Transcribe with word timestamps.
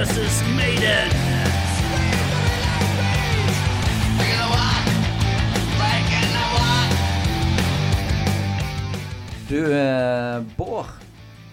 versus 0.00 0.42
Maiden. 0.56 1.08
Du, 9.48 9.72
eh, 9.76 10.42
Bård. 10.56 10.86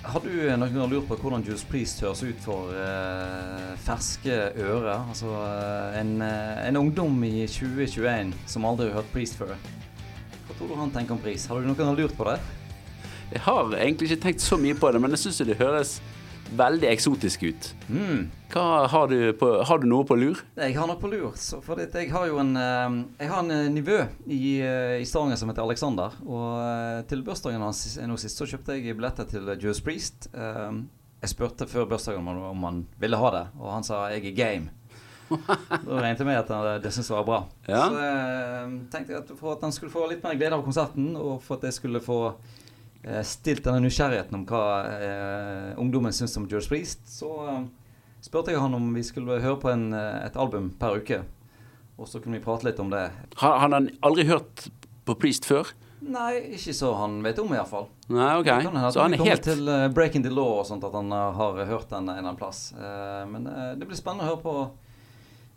Har 0.02 0.22
du 0.24 0.30
noen 0.30 0.72
gang 0.72 0.92
lurt 0.92 1.10
på 1.10 1.18
hvordan 1.20 1.44
Juice 1.44 1.68
Priest 1.68 2.00
høres 2.06 2.24
ut 2.24 2.40
for 2.46 2.72
eh, 2.72 3.74
ferske 3.84 4.38
ører? 4.56 4.94
Altså 4.96 5.34
eh, 5.44 6.00
en, 6.00 6.14
eh, 6.22 6.68
en 6.70 6.80
ungdom 6.80 7.20
i 7.28 7.44
2021 7.52 8.32
som 8.48 8.70
aldri 8.70 8.88
har 8.88 9.02
hørt 9.02 9.12
Priest 9.12 9.36
før. 9.42 9.58
Hva 10.46 10.56
tror 10.56 10.72
du 10.72 10.78
han 10.80 10.94
tenker 10.96 11.18
om 11.18 11.20
Priest? 11.26 11.50
Har 11.52 11.60
du 11.60 11.68
noen 11.68 11.82
gang 11.82 12.00
lurt 12.00 12.16
på 12.16 12.30
det? 12.32 12.40
Jeg 13.34 13.44
har 13.44 13.76
egentlig 13.76 14.14
ikke 14.14 14.24
tenkt 14.30 14.46
så 14.46 14.56
mye 14.62 14.78
på 14.78 14.94
det, 14.94 15.04
men 15.04 15.12
jeg 15.12 15.26
syns 15.26 15.44
det 15.44 15.60
høres 15.60 15.98
veldig 16.56 16.88
eksotisk 16.90 17.44
ut. 17.48 17.70
Mm. 17.90 18.28
Hva, 18.54 18.66
har, 18.88 19.08
du 19.12 19.34
på, 19.38 19.50
har 19.68 19.82
du 19.82 19.88
noe 19.90 20.06
på 20.08 20.16
lur? 20.20 20.40
Jeg 20.56 20.76
har 20.78 20.88
noe 20.88 21.00
på 21.02 21.10
lur. 21.12 21.34
Så 21.40 21.60
for 21.66 21.80
det, 21.80 21.90
jeg 21.94 22.12
har 22.14 22.28
jo 22.30 22.40
en 22.42 22.54
eh, 22.56 22.98
Jeg 23.20 23.32
har 23.32 23.44
en 23.44 23.74
nivø 23.74 23.98
nivå 24.28 24.34
i, 24.34 24.60
eh, 24.64 24.98
i 25.02 25.08
Stavanger 25.08 25.40
som 25.40 25.52
heter 25.52 25.66
Alexander. 25.66 26.16
Og 26.26 26.54
eh, 26.64 27.02
til 27.10 27.26
bursdagen 27.28 27.64
hans 27.64 27.84
nå 28.00 28.18
sist 28.22 28.40
så 28.40 28.48
kjøpte 28.48 28.78
jeg 28.78 28.96
billetter 28.96 29.28
til 29.30 29.52
Juice 29.60 29.84
Priest. 29.84 30.30
Eh, 30.34 30.82
jeg 31.24 31.34
spurte 31.34 31.68
før 31.70 31.88
bursdagen 31.90 32.28
om, 32.28 32.64
han- 32.64 32.86
ville 33.02 33.18
ha 33.18 33.32
det, 33.34 33.46
og 33.60 33.72
han 33.74 33.84
sa 33.84 34.08
'jeg 34.10 34.26
er 34.32 34.38
game'. 34.38 34.70
da 35.28 35.98
regnet 36.00 36.20
jeg 36.20 36.28
med 36.28 36.38
at 36.40 36.48
han, 36.48 36.82
det 36.82 36.94
syntes 36.94 37.10
var 37.10 37.26
bra. 37.28 37.40
Ja. 37.68 37.90
Så 37.90 38.00
jeg 38.00 38.80
tenkte 38.92 39.12
jeg 39.14 39.24
at 39.24 39.34
for 39.40 39.58
at 39.58 39.62
han 39.62 39.72
skulle 39.72 39.92
få 39.92 40.08
litt 40.08 40.24
mer 40.24 40.36
glede 40.40 40.56
av 40.56 40.64
konserten, 40.64 41.16
og 41.18 41.42
for 41.44 41.58
at 41.58 41.64
jeg 41.64 41.74
skulle 41.74 42.00
få 42.00 42.20
eh, 42.30 42.57
stilt 43.28 43.64
denne 43.66 43.82
nysgjerrigheten 43.86 44.40
om 44.40 44.46
hva 44.50 44.64
eh, 44.92 45.80
ungdommen 45.80 46.16
syns 46.16 46.38
om 46.40 46.48
George 46.50 46.70
Priest, 46.72 47.04
så 47.10 47.32
eh, 47.48 47.64
spurte 48.26 48.54
jeg 48.54 48.62
han 48.62 48.76
om 48.78 48.92
vi 48.96 49.04
skulle 49.06 49.40
høre 49.44 49.60
på 49.62 49.72
en, 49.72 49.90
eh, 49.96 50.22
et 50.26 50.40
album 50.40 50.72
per 50.80 51.02
uke. 51.02 51.24
Og 51.98 52.10
så 52.10 52.22
kunne 52.22 52.38
vi 52.38 52.46
prate 52.46 52.68
litt 52.68 52.80
om 52.84 52.92
det. 52.94 53.08
Har, 53.42 53.60
har 53.64 53.74
han 53.74 53.92
aldri 54.06 54.28
hørt 54.30 54.68
på 55.08 55.16
Priest 55.18 55.48
før? 55.50 55.72
Nei, 56.08 56.54
ikke 56.54 56.76
så 56.78 56.92
han 57.00 57.18
vet 57.26 57.40
om, 57.42 57.50
iallfall. 57.56 57.88
Nei, 58.14 58.30
ok. 58.38 58.46
Det 58.46 58.68
kan 58.68 58.76
hende 58.76 58.90
at 58.90 58.96
Så 58.96 59.02
han 59.02 59.16
er 59.16 59.24
helt 59.26 59.48
til 59.48 59.64
uh, 59.66 59.88
Breaking 59.92 60.24
the 60.24 60.32
Law 60.32 60.60
og 60.60 60.68
sånt, 60.70 60.86
at 60.86 60.94
han 60.94 61.10
eh, 61.12 61.40
har 61.40 61.64
hørt 61.72 61.90
den 61.90 62.06
en 62.06 62.12
eller 62.14 62.28
annen 62.28 62.40
plass. 62.40 62.70
Uh, 62.78 63.24
men 63.32 63.50
uh, 63.50 63.74
det 63.80 63.88
blir 63.88 63.98
spennende 63.98 64.28
å 64.28 64.36
høre 64.36 64.44
på 64.44 64.56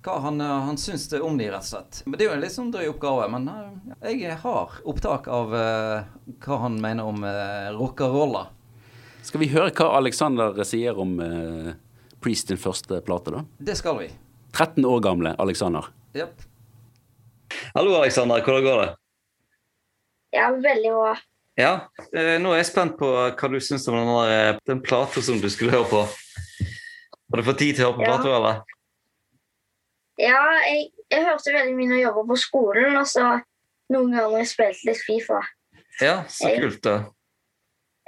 hva 0.05 0.15
han, 0.25 0.41
uh, 0.41 0.47
han 0.67 0.79
syns 0.81 1.09
det 1.12 1.20
om 1.20 1.37
de, 1.39 1.51
rett 1.53 1.65
og 1.67 1.69
slett. 1.70 2.03
Men 2.06 2.17
Det 2.19 2.25
er 2.25 2.29
jo 2.31 2.37
en 2.39 2.45
litt 2.45 2.55
sånn 2.55 2.70
drøy 2.73 2.87
oppgave, 2.93 3.27
men 3.33 3.48
eh, 4.01 4.15
jeg 4.17 4.39
har 4.42 4.79
opptak 4.89 5.29
av 5.29 5.53
uh, 5.53 6.09
hva 6.45 6.59
han 6.65 6.79
mener 6.81 7.05
om 7.05 7.25
uh, 7.27 7.69
rockerolla. 7.77 8.47
Skal 9.23 9.42
vi 9.42 9.51
høre 9.53 9.73
hva 9.77 9.91
Alexander 9.98 10.57
sier 10.65 10.97
om 10.98 11.19
uh, 11.20 11.73
Priest 12.20 12.48
sin 12.53 12.61
første 12.61 13.01
plate, 13.05 13.33
da? 13.33 13.45
Det 13.59 13.77
skal 13.77 13.98
vi. 14.01 14.09
13 14.57 14.84
år 14.89 15.01
gamle 15.05 15.34
Alexander. 15.41 15.87
Yep. 16.17 16.47
Hallo, 17.75 17.95
Alexander. 18.01 18.41
Hvordan 18.45 18.64
går 18.67 18.81
det? 18.83 18.89
Ja, 20.37 20.48
veldig 20.55 20.91
bra. 20.97 21.14
Ja, 21.61 21.70
uh, 22.17 22.35
Nå 22.41 22.53
er 22.55 22.61
jeg 22.62 22.70
spent 22.70 22.97
på 23.01 23.09
hva 23.12 23.48
du 23.53 23.61
syns 23.61 23.85
om 23.91 23.97
den, 23.98 24.11
der, 24.11 24.35
eh, 24.55 24.59
den 24.70 24.81
plata 24.85 25.20
som 25.25 25.41
du 25.42 25.48
skulle 25.53 25.75
høre 25.77 25.89
på. 25.91 26.03
Har 27.31 27.41
du 27.42 27.47
fått 27.47 27.61
tid 27.62 27.77
til 27.77 27.85
å 27.87 27.91
høre 27.91 27.98
på 28.01 28.07
Ja. 28.07 28.14
plata, 28.17 28.37
eller? 28.37 28.62
Ja, 30.21 30.41
jeg, 30.67 30.91
jeg 31.11 31.25
hørte 31.25 31.55
veldig 31.55 31.75
mye 31.79 31.89
når 31.91 31.97
jeg 32.01 32.07
jobba 32.09 32.25
på 32.33 32.37
skolen, 32.43 32.97
og 33.01 33.07
så 33.09 33.25
noen 33.91 34.13
ganger 34.13 34.29
når 34.35 34.43
jeg 34.45 34.51
spilte 34.53 34.87
litt 34.91 35.01
Fifa. 35.07 35.41
Ja, 36.01 36.19
så 36.29 36.49
Jeg- 36.51 36.61
kult. 36.65 36.83
da. 36.85 36.99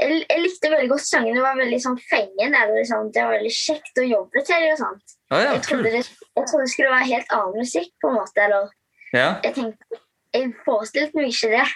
Jeg, 0.03 0.25
jeg 0.29 0.41
likte 0.43 0.71
veldig 0.73 0.89
godt 0.91 1.05
sangen. 1.07 1.35
Det 1.37 1.43
var 1.45 1.57
veldig 1.61 1.79
sånn 1.85 1.99
fengende. 2.11 2.61
Liksom. 2.75 3.11
Det 3.15 3.23
var 3.23 3.37
veldig 3.37 3.53
kjekt 3.55 4.01
å 4.03 4.07
jobbe 4.09 4.43
til 4.49 4.65
og 4.73 4.79
sånt. 4.81 5.13
Ah, 5.31 5.43
ja, 5.45 5.53
Jeg 5.53 5.63
trodde, 5.63 5.91
det, 5.95 6.01
jeg 6.09 6.47
trodde 6.49 6.65
det 6.65 6.73
skulle 6.73 6.91
være 6.95 7.11
helt 7.13 7.31
annen 7.37 7.59
musikk, 7.61 7.91
på 8.03 8.09
en 8.11 8.17
måte. 8.19 8.43
Eller 8.47 8.71
Ja. 9.13 9.29
jeg 9.45 9.55
tenkte 9.55 10.01
Jeg 10.35 10.55
forestilte 10.65 11.15
meg 11.15 11.29
ikke 11.29 11.51
det. 11.53 11.69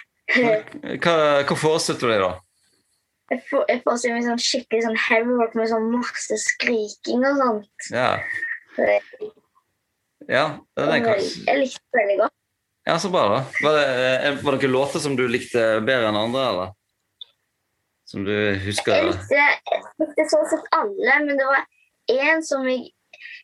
Hva, 0.99 1.15
hva 1.47 1.55
forestilte 1.55 2.01
du 2.01 2.11
deg, 2.11 2.19
da? 2.25 2.33
Jeg, 3.31 3.41
for, 3.49 3.65
jeg 3.69 3.81
forestilte 3.85 4.15
meg 4.17 4.25
sånn 4.25 4.43
skikkelig 4.43 4.83
sånn 4.87 4.97
heavy 5.07 5.35
rock 5.39 5.55
med 5.55 5.69
sånn 5.69 5.87
masse 5.93 6.37
skriking 6.41 7.23
og 7.27 7.37
sånt. 7.37 7.91
Ja, 7.93 8.17
Så 8.75 8.87
ja 10.27 10.47
den 10.77 10.91
er 10.93 11.05
kanskje 11.05 11.45
jeg 11.47 11.61
likte 11.63 11.83
det 11.93 12.01
veldig 12.01 12.17
godt. 12.23 12.35
Ja, 12.87 12.99
så 13.03 13.09
bra, 13.11 13.23
da. 13.27 13.39
Var 13.63 13.73
det, 13.75 13.87
eh, 14.27 14.35
var 14.43 14.55
det 14.55 14.63
noen 14.63 14.71
låter 14.77 15.01
som 15.03 15.15
du 15.19 15.25
likte 15.27 15.63
bedre 15.83 16.07
enn 16.07 16.19
andre, 16.19 16.43
eller? 16.51 16.69
Som 18.07 18.23
du 18.23 18.31
Jeg 18.31 18.61
likte, 18.63 19.01
jeg 19.35 19.81
likte 19.99 20.27
sånn 20.31 20.47
sett 20.47 20.69
alle, 20.71 21.17
men 21.25 21.35
det 21.35 21.47
var 21.49 21.65
én 22.13 22.39
som 22.47 22.63
jeg 22.63 22.93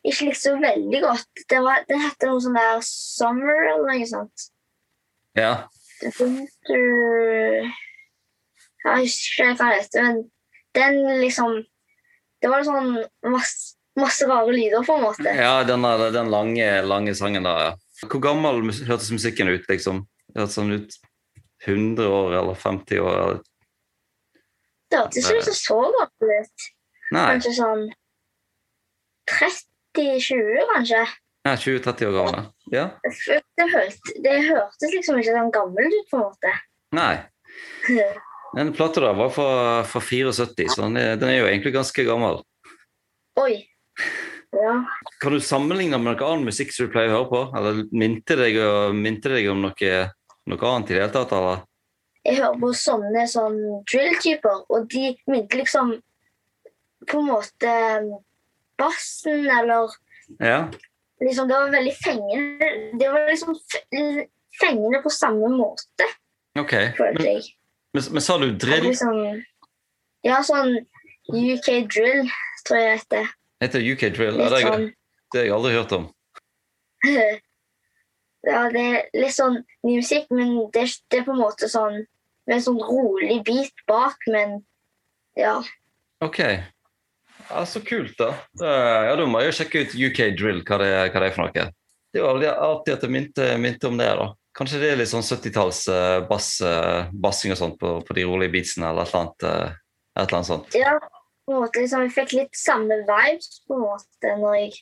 ikke 0.07 0.29
likte 0.29 0.39
så 0.39 0.53
veldig 0.61 1.01
godt. 1.03 1.43
Det 1.51 1.59
var, 1.65 1.83
den 1.89 2.03
hette 2.05 2.29
noe 2.29 2.39
sånn 2.43 2.55
der 2.55 2.79
Summer 2.87 3.67
eller 3.73 3.89
noe 3.89 4.07
sånt. 4.07 4.47
Ja. 5.35 5.53
Winter 6.03 7.67
Jeg 8.83 9.05
husker 9.05 9.51
ikke 9.51 9.63
hva 9.63 9.69
den 9.69 9.79
heter, 9.79 10.07
men 10.07 10.17
den 10.75 11.21
liksom 11.21 11.61
Det 12.43 12.49
var 12.51 12.65
sånn 12.67 12.97
masse, 13.31 13.77
masse 13.99 14.25
rare 14.27 14.51
lyder, 14.53 14.83
på 14.87 14.95
en 14.97 15.03
måte. 15.05 15.33
ja 15.37 15.63
den, 15.67 15.83
den 16.13 16.29
lange, 16.33 16.69
lange 16.81 17.15
sangen 17.15 17.43
der, 17.45 17.59
ja. 17.67 17.73
Hvor 18.09 18.19
gammel 18.23 18.63
hørtes 18.87 19.11
musikken 19.13 19.47
ut, 19.53 19.65
liksom? 19.69 20.03
Hørtes 20.35 20.55
den 20.59 20.71
ut 20.71 20.95
100 21.65 22.07
år 22.09 22.33
eller 22.41 22.55
50 22.59 22.99
år? 22.99 23.19
Eller? 23.23 23.41
Det 24.91 24.99
hørtes 24.99 25.29
ikke 25.29 25.43
ut 25.53 25.59
så 25.59 25.77
gammel 25.99 26.33
ut. 26.41 26.65
Nei, 27.13 27.27
Kanskje 27.29 27.53
sånn 27.59 27.85
30-20, 29.29 30.65
kanskje. 30.73 31.03
ja, 31.45 31.55
20-30 31.55 32.05
år 32.09 32.17
gammel. 32.17 32.45
Ja. 32.71 32.85
Det, 33.03 33.67
hørte, 33.71 34.15
det 34.23 34.35
hørtes 34.49 34.93
liksom 34.95 35.19
ikke 35.21 35.35
sånn 35.37 35.51
gammelt 35.53 35.93
ut, 35.95 36.07
på 36.11 36.19
en 36.19 36.25
måte. 36.27 36.53
Nei. 36.97 37.13
Den 38.57 38.69
plata 38.75 39.01
der 39.01 39.15
var 39.17 39.31
fra, 39.33 39.47
fra 39.89 39.99
74, 40.01 40.67
så 40.75 40.83
den 40.83 40.97
er, 41.01 41.15
den 41.17 41.31
er 41.31 41.39
jo 41.39 41.45
egentlig 41.49 41.71
ganske 41.73 42.03
gammel. 42.05 42.35
Oi. 43.41 43.63
Ja. 44.53 44.73
Kan 45.21 45.33
du 45.33 45.39
sammenligne 45.41 45.97
med 45.97 46.13
noe 46.13 46.27
annen 46.29 46.45
musikk 46.45 46.73
som 46.73 46.85
du 46.87 46.91
pleier 46.93 47.09
å 47.13 47.17
høre 47.23 47.29
på? 47.31 47.41
Eller 47.57 47.79
minte 47.91 48.35
deg, 48.37 48.57
minte 48.93 49.31
deg 49.33 49.49
om 49.49 49.63
noe, 49.65 49.93
noe 50.45 50.69
annet 50.69 50.91
i 50.91 50.97
det 50.97 51.01
hele 51.01 51.13
tatt? 51.15 51.33
eller? 51.33 51.63
Jeg 52.23 52.37
hører 52.39 52.59
på 52.61 52.69
sånne 52.77 53.25
sånn 53.27 53.57
drill-typer, 53.89 54.61
og 54.71 54.85
de 54.93 55.09
minte 55.27 55.57
liksom 55.59 55.95
på 57.09 57.19
en 57.19 57.27
måte 57.33 57.73
bassen, 58.79 59.49
eller 59.51 59.89
Ja. 60.39 60.69
liksom 61.21 61.47
Det 61.47 61.55
var 61.55 61.69
veldig 61.73 61.95
fengende. 62.03 62.69
Det 62.99 63.09
var 63.11 63.27
liksom 63.29 63.57
fengende 64.61 65.01
på 65.03 65.09
samme 65.09 65.49
måte, 65.49 66.07
Ok. 66.55 66.71
følte 66.97 67.23
Men, 67.23 67.41
men, 67.93 68.03
men 68.13 68.21
sa 68.21 68.37
du 68.37 68.51
drill? 68.53 68.83
Liksom, 68.85 69.43
ja, 70.23 70.39
sånn 70.43 70.77
UK 71.33 71.87
drill, 71.89 72.29
tror 72.65 72.77
jeg 72.79 72.87
det 72.87 72.99
heter. 72.99 73.33
Heter 73.63 73.87
UK 73.93 74.05
drill? 74.15 74.37
Ja, 74.39 74.49
det, 74.51 74.61
sånn 74.65 74.91
det 75.33 75.41
har 75.41 75.47
jeg 75.47 75.55
aldri 75.55 75.73
hørt 75.77 75.97
om. 75.97 76.11
Ja, 78.43 78.65
det 78.67 78.81
er 78.83 79.05
litt 79.15 79.31
sånn 79.37 79.61
ny 79.87 80.01
musikk, 80.01 80.25
men 80.35 80.49
det, 80.75 80.81
det 81.07 81.21
er 81.21 81.23
på 81.23 81.31
en 81.31 81.39
måte 81.39 81.69
sånn 81.71 82.01
med 82.43 82.57
en 82.57 82.65
sånn 82.65 82.81
rolig 82.83 83.37
bit 83.47 83.85
bak, 83.87 84.19
men 84.27 84.57
ja. 85.39 85.61
Ok. 86.19 86.41
Ja, 86.43 87.61
Så 87.63 87.79
kult, 87.87 88.17
da. 88.19 88.33
ja, 88.59 89.15
Da 89.15 89.27
må 89.31 89.39
jeg 89.39 89.53
jo 89.53 89.55
sjekke 89.61 89.85
ut 89.85 89.95
UK 89.95 90.21
drill, 90.35 90.59
hva 90.67 90.81
det, 90.83 90.91
hva 91.13 91.23
det 91.23 91.29
er 91.29 91.37
for 91.37 91.47
noe. 91.47 91.65
Det 92.13 92.19
var 92.25 92.35
veldig 92.35 92.51
artig 92.51 92.97
at 92.97 93.07
jeg 93.07 93.15
minte, 93.15 93.47
minte 93.63 93.87
om 93.87 93.95
det. 94.03 94.11
da. 94.19 94.27
Kanskje 94.59 94.83
det 94.83 94.91
er 94.91 94.99
litt 94.99 95.13
sånn 95.13 95.23
70-talls 95.23 95.81
eh, 95.95 96.19
bass, 96.27 96.49
eh, 96.67 97.15
bassing 97.15 97.55
og 97.55 97.61
sånt 97.63 97.79
på, 97.79 97.95
på 98.03 98.19
de 98.19 98.27
rolige 98.27 98.53
beatsene, 98.53 98.91
eller 98.91 99.07
et 99.07 99.15
eller 99.15 99.23
annet, 99.23 99.47
eh, 99.47 99.79
et 100.19 100.27
eller 100.27 100.41
annet 100.41 100.51
sånt. 100.51 100.75
ja 100.83 100.97
på 101.45 101.53
en 101.53 101.61
måte 101.63 101.83
liksom, 101.83 102.05
Jeg 102.07 102.15
fikk 102.15 102.33
litt 102.37 102.57
samme 102.57 103.01
vibes 103.07 103.61
på 103.67 103.77
en 103.77 103.85
måte 103.85 104.35
når 104.39 104.57
jeg 104.59 104.73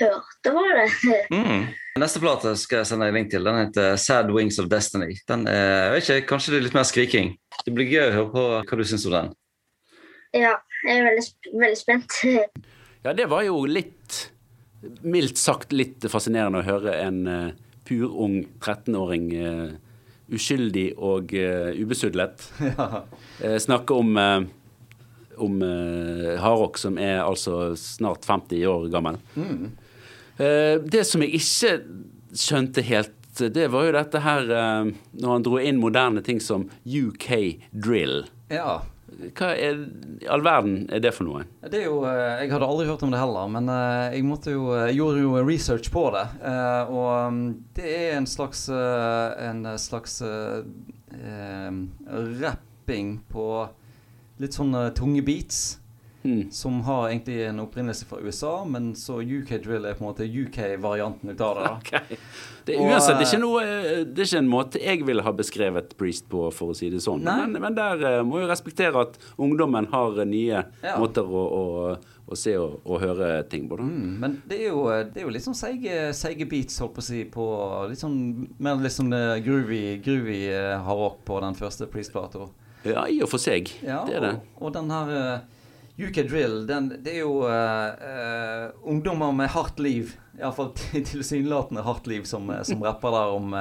hørte 0.00 0.52
på 0.56 0.66
det. 0.74 0.90
Mm. 1.34 1.64
Neste 2.02 2.18
plate 2.18 2.56
skal 2.58 2.80
jeg 2.80 2.88
sende 2.90 3.06
deg 3.06 3.14
link 3.14 3.30
til. 3.30 3.44
Den 3.46 3.60
heter 3.60 3.96
Sad 4.00 4.30
Wings 4.34 4.58
of 4.58 4.66
Destiny. 4.70 5.14
Den 5.30 5.46
er, 5.50 5.86
jeg 5.86 5.92
vet 5.94 6.08
ikke, 6.08 6.28
Kanskje 6.32 6.54
det 6.54 6.58
er 6.58 6.64
litt 6.66 6.76
mer 6.76 6.86
skriking. 6.88 7.34
Det 7.62 7.74
blir 7.74 7.86
gøy 7.86 8.08
å 8.08 8.14
høre 8.16 8.30
på 8.32 8.46
hva 8.58 8.78
du 8.80 8.84
syns 8.88 9.06
om 9.06 9.14
den. 9.14 9.32
Ja, 10.34 10.56
jeg 10.82 10.98
er 10.98 11.08
veldig, 11.10 11.26
veldig 11.52 11.80
spent. 11.80 12.20
Ja, 13.04 13.12
det 13.12 13.26
var 13.28 13.42
jo 13.44 13.58
litt 13.68 14.30
Mildt 15.04 15.36
sagt 15.36 15.74
litt 15.76 16.06
fascinerende 16.08 16.62
å 16.62 16.64
høre 16.64 16.94
en 17.02 17.18
uh, 17.28 17.50
purung 17.84 18.38
13-åring 18.64 19.26
uh, 19.36 19.74
uskyldig 20.32 20.86
og 20.96 21.34
uh, 21.36 21.70
ubesudlet 21.76 22.46
ja. 22.70 23.04
eh, 23.44 23.56
snakke 23.60 23.96
om 23.96 24.16
uh, 24.16 24.44
om 25.42 25.60
eh, 25.62 26.34
hardrock 26.42 26.78
som 26.80 26.98
er 26.98 27.20
altså 27.24 27.72
snart 27.78 28.24
50 28.28 28.66
år 28.70 28.88
gammel. 28.92 29.18
Eh, 30.36 30.78
det 30.82 31.04
som 31.06 31.22
jeg 31.22 31.38
ikke 31.40 31.74
skjønte 32.34 32.82
helt, 32.86 33.12
det 33.54 33.66
var 33.72 33.88
jo 33.88 33.94
dette 33.96 34.20
her 34.22 34.50
eh, 34.54 34.88
Når 35.18 35.30
han 35.32 35.42
dro 35.46 35.58
inn 35.58 35.80
moderne 35.82 36.22
ting 36.22 36.40
som 36.42 36.68
UK 36.86 37.30
drill. 37.70 38.24
ja. 38.52 38.82
Hva 39.14 39.52
er, 39.54 39.76
i 40.24 40.26
all 40.26 40.42
verden 40.42 40.88
er 40.90 40.98
det 40.98 41.12
for 41.14 41.22
noe? 41.28 41.44
Det 41.70 41.78
er 41.78 41.84
jo, 41.86 42.00
eh, 42.08 42.40
Jeg 42.42 42.50
hadde 42.50 42.66
aldri 42.66 42.86
hørt 42.88 43.02
om 43.06 43.12
det 43.14 43.20
heller, 43.20 43.46
men 43.52 43.68
eh, 43.70 44.16
jeg 44.16 44.24
jo, 44.56 44.64
jeg 44.74 44.96
gjorde 44.96 45.20
jo 45.22 45.34
research 45.46 45.90
på 45.94 46.02
det. 46.16 46.24
eh, 46.42 46.90
Og 46.90 47.12
mm, 47.36 47.44
det 47.78 47.92
er 47.94 48.16
en 48.16 48.26
slags, 48.26 48.64
eh, 48.74 49.46
en 49.48 49.62
slags 49.78 50.16
eh, 50.26 50.66
eh, 51.14 51.70
rapping 52.42 53.20
på 53.30 53.46
litt 54.42 54.56
sånne 54.56 54.88
tunge 54.96 55.22
beats. 55.26 55.80
Mm. 56.24 56.46
Som 56.50 56.78
har 56.86 57.10
egentlig 57.10 57.42
en 57.44 57.58
opprinnelse 57.60 58.06
fra 58.08 58.16
USA, 58.24 58.62
men 58.64 58.94
så 58.96 59.18
UK 59.20 59.58
drill 59.60 59.84
er 59.84 59.92
på 59.98 60.06
en 60.06 60.08
måte 60.08 60.24
UK-varianten 60.24 61.30
ut 61.34 61.40
av 61.44 61.58
det. 61.58 61.66
Okay. 61.84 62.16
Det 62.64 62.78
er 62.78 62.80
uansett 62.80 63.18
det 63.20 63.26
er 63.28 63.36
eh, 63.36 63.40
noe 63.42 63.60
eh, 63.60 63.98
Det 64.08 64.22
er 64.22 64.28
ikke 64.30 64.38
en 64.40 64.48
måte 64.48 64.80
jeg 64.80 65.02
ville 65.04 65.20
ha 65.26 65.32
beskrevet 65.36 65.92
Priest 66.00 66.24
på, 66.32 66.46
for 66.56 66.72
å 66.72 66.76
si 66.78 66.88
det 66.88 67.02
sånn. 67.04 67.20
Men, 67.28 67.52
men 67.60 67.76
der 67.76 68.00
eh, 68.08 68.22
må 68.24 68.40
jeg 68.40 68.48
respektere 68.48 69.02
at 69.04 69.18
ungdommen 69.36 69.90
har 69.92 70.16
eh, 70.16 70.30
nye 70.30 70.62
Ja. 70.80 70.96
måter 70.96 71.28
å, 71.28 71.44
å, 71.44 71.92
å 72.24 72.40
se 72.40 72.56
og, 72.56 72.78
og 72.88 73.04
høre 73.04 73.42
ting 73.52 73.68
på. 73.68 73.76
Mm, 73.84 74.16
men 74.24 74.40
det 74.48 74.62
er, 74.62 74.70
jo, 74.72 74.88
det 74.88 75.20
er 75.20 75.28
jo 75.28 75.36
litt 75.36 75.44
sånn 75.44 75.60
seige, 75.60 76.08
seige 76.16 76.48
beats, 76.48 76.80
holdt 76.80 76.96
på 76.96 77.04
å 77.04 77.08
si, 77.10 77.20
på 77.28 77.46
litt 77.92 78.00
sånn 78.00 78.18
mer 78.64 78.80
litt 78.80 78.96
sånn 78.96 79.12
eh, 79.12 79.42
groovy, 79.44 79.84
groovy 80.00 80.40
eh, 80.56 80.72
hardrock 80.88 81.20
på 81.28 81.44
den 81.44 81.60
første 81.60 81.90
Priest-plata. 81.92 82.48
Ja, 82.84 83.06
i 83.08 83.20
og 83.24 83.30
for 83.32 83.42
seg. 83.42 83.70
Ja, 83.84 84.02
det 84.08 84.18
er 84.18 84.26
det. 84.26 84.32
Og, 84.56 84.68
og 84.68 84.74
den 84.76 84.90
her 84.92 85.12
eh, 85.18 86.04
UK 86.04 86.20
Drill, 86.28 86.58
den, 86.68 86.90
det 87.04 87.14
er 87.14 87.22
jo 87.22 87.44
uh, 87.46 87.94
uh, 87.94 88.66
ungdommer 88.90 89.32
med 89.36 89.52
hardt 89.54 89.78
liv, 89.80 90.16
iallfall 90.40 90.72
tilsynelatende 91.12 91.84
hardt 91.86 92.10
liv, 92.10 92.26
som, 92.28 92.50
som 92.66 92.82
rapper 92.82 93.14
der 93.14 93.38
om 93.38 93.54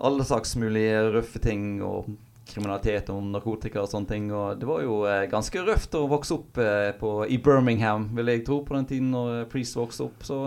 alle 0.00 0.24
slags 0.24 0.56
mulige 0.56 1.02
røffe 1.12 1.42
ting 1.44 1.82
og 1.84 2.08
kriminalitet 2.50 3.10
og 3.12 3.22
narkotika 3.30 3.82
og 3.82 3.90
sånne 3.90 4.10
ting. 4.10 4.28
Og 4.34 4.58
det 4.60 4.68
var 4.68 4.82
jo 4.84 5.00
eh, 5.08 5.26
ganske 5.30 5.64
røft 5.66 5.96
å 5.98 6.06
vokse 6.10 6.36
opp 6.36 6.60
eh, 6.62 6.90
på, 6.98 7.14
i 7.30 7.38
Birmingham, 7.42 8.08
vil 8.16 8.32
jeg 8.32 8.44
tro, 8.48 8.60
på 8.66 8.76
den 8.76 8.88
tiden 8.90 9.12
når 9.14 9.46
Priest 9.52 9.78
vokste 9.78 10.08
opp. 10.08 10.26
Så 10.26 10.42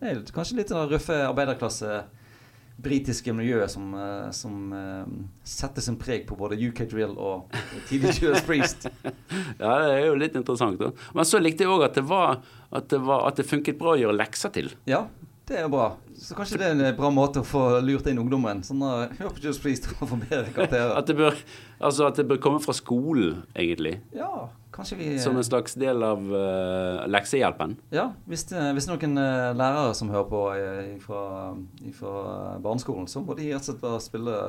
det 0.00 0.12
er 0.12 0.22
kanskje 0.34 0.60
litt 0.60 0.72
det 0.72 0.86
røffe 0.92 1.20
arbeiderklasse 1.26 2.02
britiske 2.76 3.32
miljøet 3.32 3.72
som, 3.72 3.94
eh, 3.96 4.30
som 4.36 4.72
eh, 4.76 5.12
setter 5.46 5.84
sin 5.84 5.96
preg 6.00 6.26
på 6.28 6.36
både 6.38 6.58
UK 6.60 6.84
Drill 6.90 7.14
og 7.16 7.54
tidlig 7.88 8.16
Judas 8.20 8.44
Priest. 8.46 8.88
Ja, 9.56 9.72
det 9.80 9.92
er 9.94 10.02
jo 10.10 10.18
litt 10.20 10.36
interessant. 10.36 10.78
Da. 10.80 10.90
Men 11.16 11.26
så 11.28 11.40
likte 11.40 11.64
jeg 11.64 11.72
òg 11.72 11.86
at, 11.86 11.96
at, 12.76 12.92
at 12.92 13.38
det 13.40 13.46
funket 13.48 13.78
bra 13.80 13.94
å 13.94 14.00
gjøre 14.00 14.18
lekser 14.18 14.52
til. 14.52 14.68
Ja, 14.88 15.06
det 15.46 15.60
er 15.62 15.68
bra. 15.70 15.92
Så 16.18 16.34
kanskje 16.34 16.58
det 16.58 16.66
er 16.66 16.74
en 16.74 16.96
bra 16.98 17.08
måte 17.14 17.38
å 17.42 17.46
få 17.46 17.60
lurt 17.84 18.08
inn 18.10 18.18
ungdommen. 18.18 18.64
Sånn 18.66 18.80
uh, 18.82 19.06
Hør 19.18 19.30
på 19.36 19.42
Just 19.44 19.62
Please 19.62 19.84
til 19.84 19.94
å 19.94 20.08
få 20.10 20.18
bedre 20.18 20.50
karakterer. 20.50 20.94
At 20.98 21.06
det, 21.06 21.14
bør, 21.18 21.36
altså 21.78 22.08
at 22.08 22.18
det 22.18 22.24
bør 22.26 22.40
komme 22.42 22.62
fra 22.64 22.74
skolen, 22.74 23.44
egentlig. 23.54 23.96
Ja, 24.16 24.48
kanskje 24.74 24.98
vi 24.98 25.10
Som 25.22 25.38
en 25.38 25.46
slags 25.46 25.76
del 25.78 26.02
av 26.02 26.24
uh, 26.32 27.04
leksehjelpen. 27.06 27.76
Ja, 27.94 28.08
hvis, 28.26 28.48
det, 28.50 28.64
hvis 28.74 28.88
noen 28.90 29.14
uh, 29.20 29.52
lærere 29.54 29.92
som 29.94 30.10
hører 30.10 30.26
på 30.32 30.40
eh, 30.56 30.96
fra 31.04 32.16
barneskolen, 32.64 33.06
så 33.06 33.22
må 33.22 33.38
de 33.38 33.52
rett 33.52 33.62
og 33.62 33.68
slett 33.68 33.84
bare 33.84 34.02
spille 34.02 34.40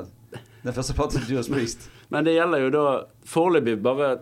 den 0.64 0.74
første 0.74 0.98
platen 0.98 1.22
til 1.22 1.38
Just 1.38 1.54
Please. 1.54 1.92
Men 2.12 2.26
det 2.26 2.34
gjelder 2.34 2.64
jo 2.64 2.74
da 2.74 2.86
foreløpig 3.28 3.78
bare 3.86 4.16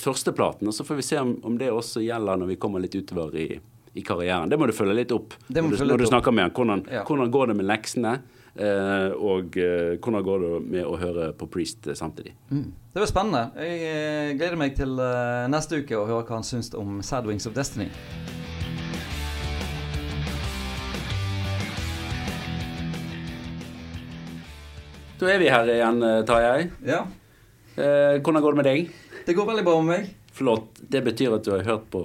førsteplaten, 0.00 0.70
og 0.70 0.72
så 0.72 0.88
får 0.88 0.96
vi 1.02 1.04
se 1.10 1.20
om, 1.20 1.36
om 1.44 1.60
det 1.60 1.68
også 1.68 2.00
gjelder 2.00 2.40
når 2.40 2.54
vi 2.54 2.58
kommer 2.62 2.80
litt 2.80 2.96
utover 2.96 3.36
i, 3.36 3.50
i 3.94 4.02
karrieren. 4.02 4.48
Det 4.48 4.58
må 4.58 4.66
du 4.66 4.72
følge 4.72 4.94
litt 4.96 5.12
opp 5.12 5.34
når, 5.48 5.74
du 5.76 5.84
når 5.84 6.00
du 6.00 6.06
snakker 6.08 6.32
med 6.32 6.46
han. 6.48 6.54
Hvordan, 6.56 6.84
Ja. 6.90 7.02
hvordan 7.04 7.30
går 7.30 7.52
det 7.52 7.56
med 7.56 7.68
leksene? 7.68 8.20
Uh, 8.52 9.08
og 9.16 9.54
uh, 9.56 9.96
hvordan 9.96 10.24
går 10.26 10.42
det 10.42 10.48
med 10.74 10.84
å 10.84 10.96
høre 11.00 11.30
på 11.32 11.46
Priest 11.48 11.86
uh, 11.88 11.94
samtidig? 11.96 12.34
Det 12.52 13.00
var 13.00 13.08
spennende. 13.08 13.46
Jeg 13.56 14.36
gleder 14.36 14.58
meg 14.60 14.76
til 14.76 14.92
neste 15.48 15.80
uke 15.80 15.96
å 15.96 16.04
høre 16.04 16.26
hva 16.28 16.36
han 16.36 16.44
syns 16.44 16.68
om 16.76 17.00
Sad 17.00 17.24
Wings 17.28 17.48
of 17.48 17.56
Destiny. 17.56 17.88
Da 25.22 25.30
er 25.30 25.38
vi 25.38 25.48
her 25.54 25.68
igjen, 25.70 26.02
Tarjei. 26.26 26.66
Ja, 26.84 27.04
hvordan 27.76 28.42
går 28.42 28.52
det 28.56 28.58
med 28.58 28.68
deg? 28.68 28.90
det 29.26 29.36
går 29.38 29.46
veldig 29.46 29.64
bra 29.64 29.76
med 29.80 29.92
meg. 29.94 30.08
Flott. 30.34 30.80
Det 30.82 31.02
betyr 31.06 31.36
at 31.36 31.44
du 31.46 31.52
har 31.54 31.62
hørt 31.66 31.84
på 31.92 32.02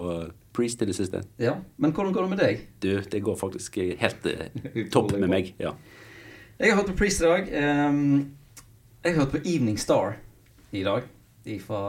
Priest 0.58 0.82
i 0.82 0.88
det 0.90 0.96
siste? 0.98 1.22
Ja, 1.42 1.60
Men 1.78 1.94
hvordan 1.94 2.16
går 2.16 2.26
det 2.26 2.32
med 2.34 2.42
deg? 2.42 2.66
Du, 2.82 2.92
det 3.02 3.22
går 3.24 3.38
faktisk 3.38 3.78
helt 4.02 4.26
eh, 4.26 4.48
topp 4.94 5.14
med 5.18 5.30
meg. 5.30 5.54
Ja. 5.62 5.76
Jeg 6.58 6.72
har 6.72 6.80
hørt 6.80 6.90
på 6.90 6.98
Priest 7.04 7.22
i 7.22 7.28
dag. 7.28 7.50
Ehm, 7.54 8.32
jeg 9.04 9.14
har 9.14 9.22
hørt 9.22 9.36
på 9.36 9.44
Evening 9.46 9.78
Star 9.78 10.18
i 10.74 10.82
dag. 10.88 11.06
Fra, 11.64 11.82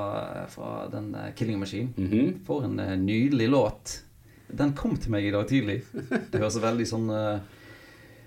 fra 0.46 0.84
den 0.92 1.08
uh, 1.16 1.32
Killing 1.34 1.58
Machine. 1.58 1.88
Mhm. 1.96 2.44
For 2.46 2.62
en 2.62 2.78
eh, 2.78 2.92
nydelig 3.00 3.48
låt. 3.50 4.02
Den 4.46 4.76
kom 4.76 4.94
til 4.96 5.10
meg 5.10 5.24
i 5.26 5.32
dag 5.34 5.48
tidlig. 5.48 5.80
Det 6.30 6.38
høres 6.38 6.60
veldig 6.62 6.86
sånn 6.86 7.08
uh, 7.10 7.40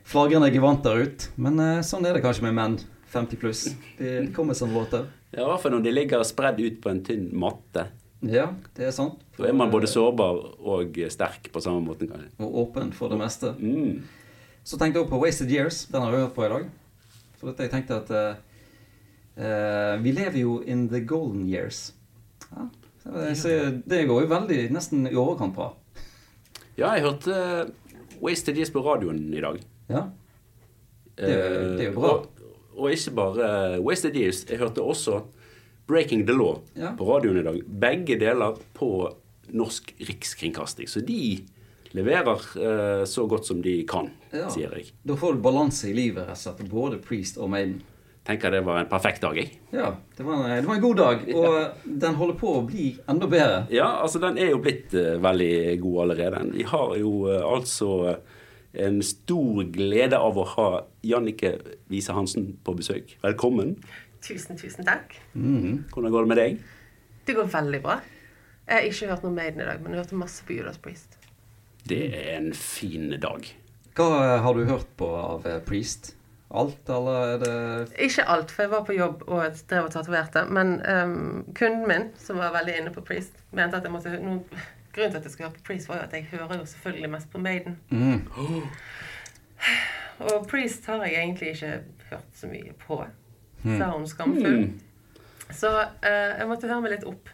flagrende 0.04 0.50
gevanter 0.52 1.06
ut. 1.06 1.30
Men 1.38 1.62
uh, 1.62 1.86
sånn 1.86 2.10
er 2.10 2.18
det 2.18 2.26
kanskje 2.26 2.50
med 2.50 2.58
menn 2.58 2.82
50 3.14 3.40
pluss. 3.40 3.64
De, 4.00 4.10
de 4.26 4.34
kommer 4.36 4.58
sånne 4.58 4.76
låter. 4.76 5.08
Ja, 5.32 5.46
I 5.46 5.50
hvert 5.54 5.64
fall 5.64 5.78
når 5.78 5.86
de 5.86 5.96
ligger 5.96 6.26
spredd 6.28 6.60
ut 6.60 6.82
på 6.84 6.92
en 6.92 7.04
tynn 7.06 7.30
matte. 7.38 7.86
Ja, 8.22 8.52
det 8.78 8.86
er 8.86 8.92
sant. 8.94 9.22
Da 9.38 9.48
er 9.50 9.56
man 9.58 9.72
både 9.74 9.90
sårbar 9.90 10.38
og 10.62 10.98
sterk 11.10 11.50
på 11.54 11.62
samme 11.64 11.82
måte. 11.88 12.06
kanskje. 12.10 12.30
Og 12.40 12.58
åpen 12.68 12.92
for 12.94 13.10
det 13.10 13.18
meste. 13.18 13.56
Mm. 13.58 14.04
Så 14.64 14.78
tenkte 14.78 15.00
jeg 15.00 15.06
også 15.08 15.16
på 15.16 15.22
Wasted 15.24 15.50
Years. 15.52 15.86
Den 15.90 16.04
har 16.04 16.14
jeg 16.14 16.28
hørt 16.28 16.36
på 16.36 16.46
i 16.46 16.52
dag. 16.54 16.68
For 17.40 17.50
dette, 17.50 17.66
jeg 17.66 17.74
tenkte 17.74 17.98
at 17.98 18.12
eh, 18.14 18.36
eh, 19.42 19.96
vi 20.04 20.14
lever 20.14 20.38
jo 20.44 20.60
in 20.62 20.88
the 20.92 21.02
golden 21.02 21.48
years. 21.50 21.94
Ja. 22.52 22.68
Så, 23.34 23.50
det- 23.90 24.06
går 24.06 24.22
jo 24.22 24.28
veldig 24.30 24.60
nesten 24.72 25.08
i 25.10 25.16
overkant 25.18 25.56
bra. 25.56 25.72
Ja, 26.78 26.94
jeg 26.94 27.02
hørte 27.02 27.34
uh, 27.34 27.72
Wasted 28.22 28.58
Years 28.58 28.70
på 28.70 28.84
radioen 28.86 29.34
i 29.34 29.42
dag. 29.42 29.58
Ja. 29.90 30.04
Det 31.18 31.32
det 31.78 31.88
er 31.88 31.90
jo 31.90 31.98
bra. 31.98 32.12
Og, 32.14 32.28
og 32.78 32.92
ikke 32.94 33.16
bare 33.18 33.50
eh, 33.76 33.80
Wasted 33.82 34.16
Years. 34.16 34.46
Jeg 34.50 34.62
hørte 34.62 34.86
også 34.86 35.24
Breaking 35.88 36.26
the 36.28 36.34
Law 36.34 36.60
Ja. 36.74 36.94
på 36.98 37.06
radioen 37.06 37.38
i 37.42 37.44
dag. 37.44 37.62
Begge 37.68 38.20
deler 38.20 38.58
på 38.78 38.92
norsk 39.52 39.94
rikskringkasting. 40.00 40.88
Så 40.88 41.00
de 41.06 41.40
leverer 41.92 42.40
eh, 42.56 43.06
så 43.06 43.26
godt 43.28 43.46
som 43.46 43.62
de 43.62 43.82
kan, 43.88 44.10
Ja. 44.32 44.50
sier 44.50 44.72
jeg. 44.78 44.92
Da 45.04 45.16
får 45.20 45.34
du 45.36 45.42
balanse 45.42 45.90
i 45.90 45.94
livet, 45.94 46.28
rett 46.28 46.38
og 46.38 46.44
slett. 46.46 46.70
Både 46.72 46.98
Priest 47.04 47.38
og 47.38 47.50
Maiden. 47.52 47.82
Tenker 48.24 48.52
det 48.54 48.62
var 48.64 48.78
en 48.84 48.86
perfekt 48.90 49.24
dag, 49.24 49.36
jeg. 49.36 49.56
Ja, 49.74 49.96
det 50.16 50.24
var, 50.24 50.44
en, 50.46 50.62
det 50.62 50.68
var 50.68 50.76
en 50.76 50.82
god 50.82 50.98
dag. 51.00 51.24
Og 51.36 51.72
den 52.06 52.14
holder 52.20 52.36
på 52.38 52.52
å 52.60 52.62
bli 52.68 52.92
enda 53.10 53.28
bedre. 53.28 53.64
Ja, 53.74 53.88
altså 54.04 54.22
den 54.22 54.38
er 54.38 54.52
jo 54.54 54.60
blitt 54.62 54.94
uh, 54.94 55.18
veldig 55.24 55.80
god 55.82 56.04
allerede. 56.04 56.44
Vi 56.54 56.64
har 56.70 56.94
jo 57.02 57.16
uh, 57.26 57.42
altså 57.50 57.90
uh, 58.12 58.16
en 58.78 59.02
stor 59.04 59.64
glede 59.74 60.20
av 60.22 60.38
å 60.38 60.46
ha 60.54 60.68
Jannike 61.04 61.56
Wiese 61.90 62.14
Hansen 62.14 62.54
på 62.64 62.78
besøk. 62.78 63.18
Velkommen. 63.26 63.74
Tusen, 64.22 64.58
tusen 64.58 64.86
takk. 64.86 65.16
Hvordan 65.34 66.12
går 66.14 66.26
det 66.26 66.30
med 66.30 66.38
deg? 66.38 66.62
Det 67.26 67.36
går 67.38 67.50
veldig 67.50 67.82
bra. 67.82 68.00
Jeg 68.68 68.76
har 68.78 68.88
ikke 68.88 69.10
hørt 69.10 69.24
noe 69.26 69.36
Maiden 69.36 69.62
i 69.62 69.68
dag, 69.68 69.82
men 69.82 69.94
jeg 69.96 70.04
hørte 70.04 70.20
masse 70.20 70.46
på 70.46 70.56
Judas 70.56 70.78
Priest. 70.82 71.18
Det 71.90 72.04
er 72.14 72.36
en 72.38 72.52
fin 72.54 73.10
dag. 73.22 73.48
Hva 73.98 74.10
har 74.46 74.56
du 74.56 74.66
hørt 74.70 74.92
på 74.98 75.10
av 75.18 75.48
eh, 75.50 75.58
Priest? 75.66 76.14
Alt, 76.52 76.90
eller 76.90 77.34
er 77.34 77.38
det 77.42 77.56
Ikke 78.06 78.26
alt, 78.28 78.52
for 78.52 78.66
jeg 78.66 78.72
var 78.72 78.84
på 78.88 78.96
jobb 78.96 79.24
og 79.28 79.60
drev 79.70 79.88
og 79.88 79.92
tatoverte. 79.94 80.44
Men 80.52 80.74
um, 80.84 81.46
kunden 81.56 81.88
min, 81.88 82.10
som 82.20 82.40
var 82.40 82.54
veldig 82.56 82.76
inne 82.82 82.94
på 82.94 83.04
Priest, 83.08 83.40
mente 83.56 83.80
at 83.80 83.88
jeg 83.88 83.94
måtte 83.94 84.14
noen, 84.20 84.44
Grunnen 84.92 85.14
til 85.14 85.22
at 85.22 85.24
jeg 85.24 85.32
skulle 85.32 85.48
høre 85.48 85.56
på 85.56 85.68
Priest, 85.70 85.88
var 85.88 86.02
jo 86.02 86.08
at 86.10 86.14
jeg 86.14 86.28
hører 86.34 86.58
jo 86.60 86.66
selvfølgelig 86.68 87.10
mest 87.10 87.32
på 87.32 87.40
Maiden. 87.40 87.78
mm. 87.90 88.22
Og 90.20 90.48
Priest 90.48 90.86
har 90.86 91.06
jeg 91.06 91.16
egentlig 91.22 91.50
ikke 91.56 91.84
hørt 92.10 92.28
så 92.36 92.48
mye 92.48 92.74
på. 92.88 93.06
Sa 93.64 93.92
hun 93.94 94.08
skamfull. 94.10 94.64
Så 95.52 95.70
eh, 95.82 96.38
jeg 96.40 96.48
måtte 96.50 96.70
høre 96.72 96.82
meg 96.86 96.94
litt 96.98 97.06
opp 97.10 97.30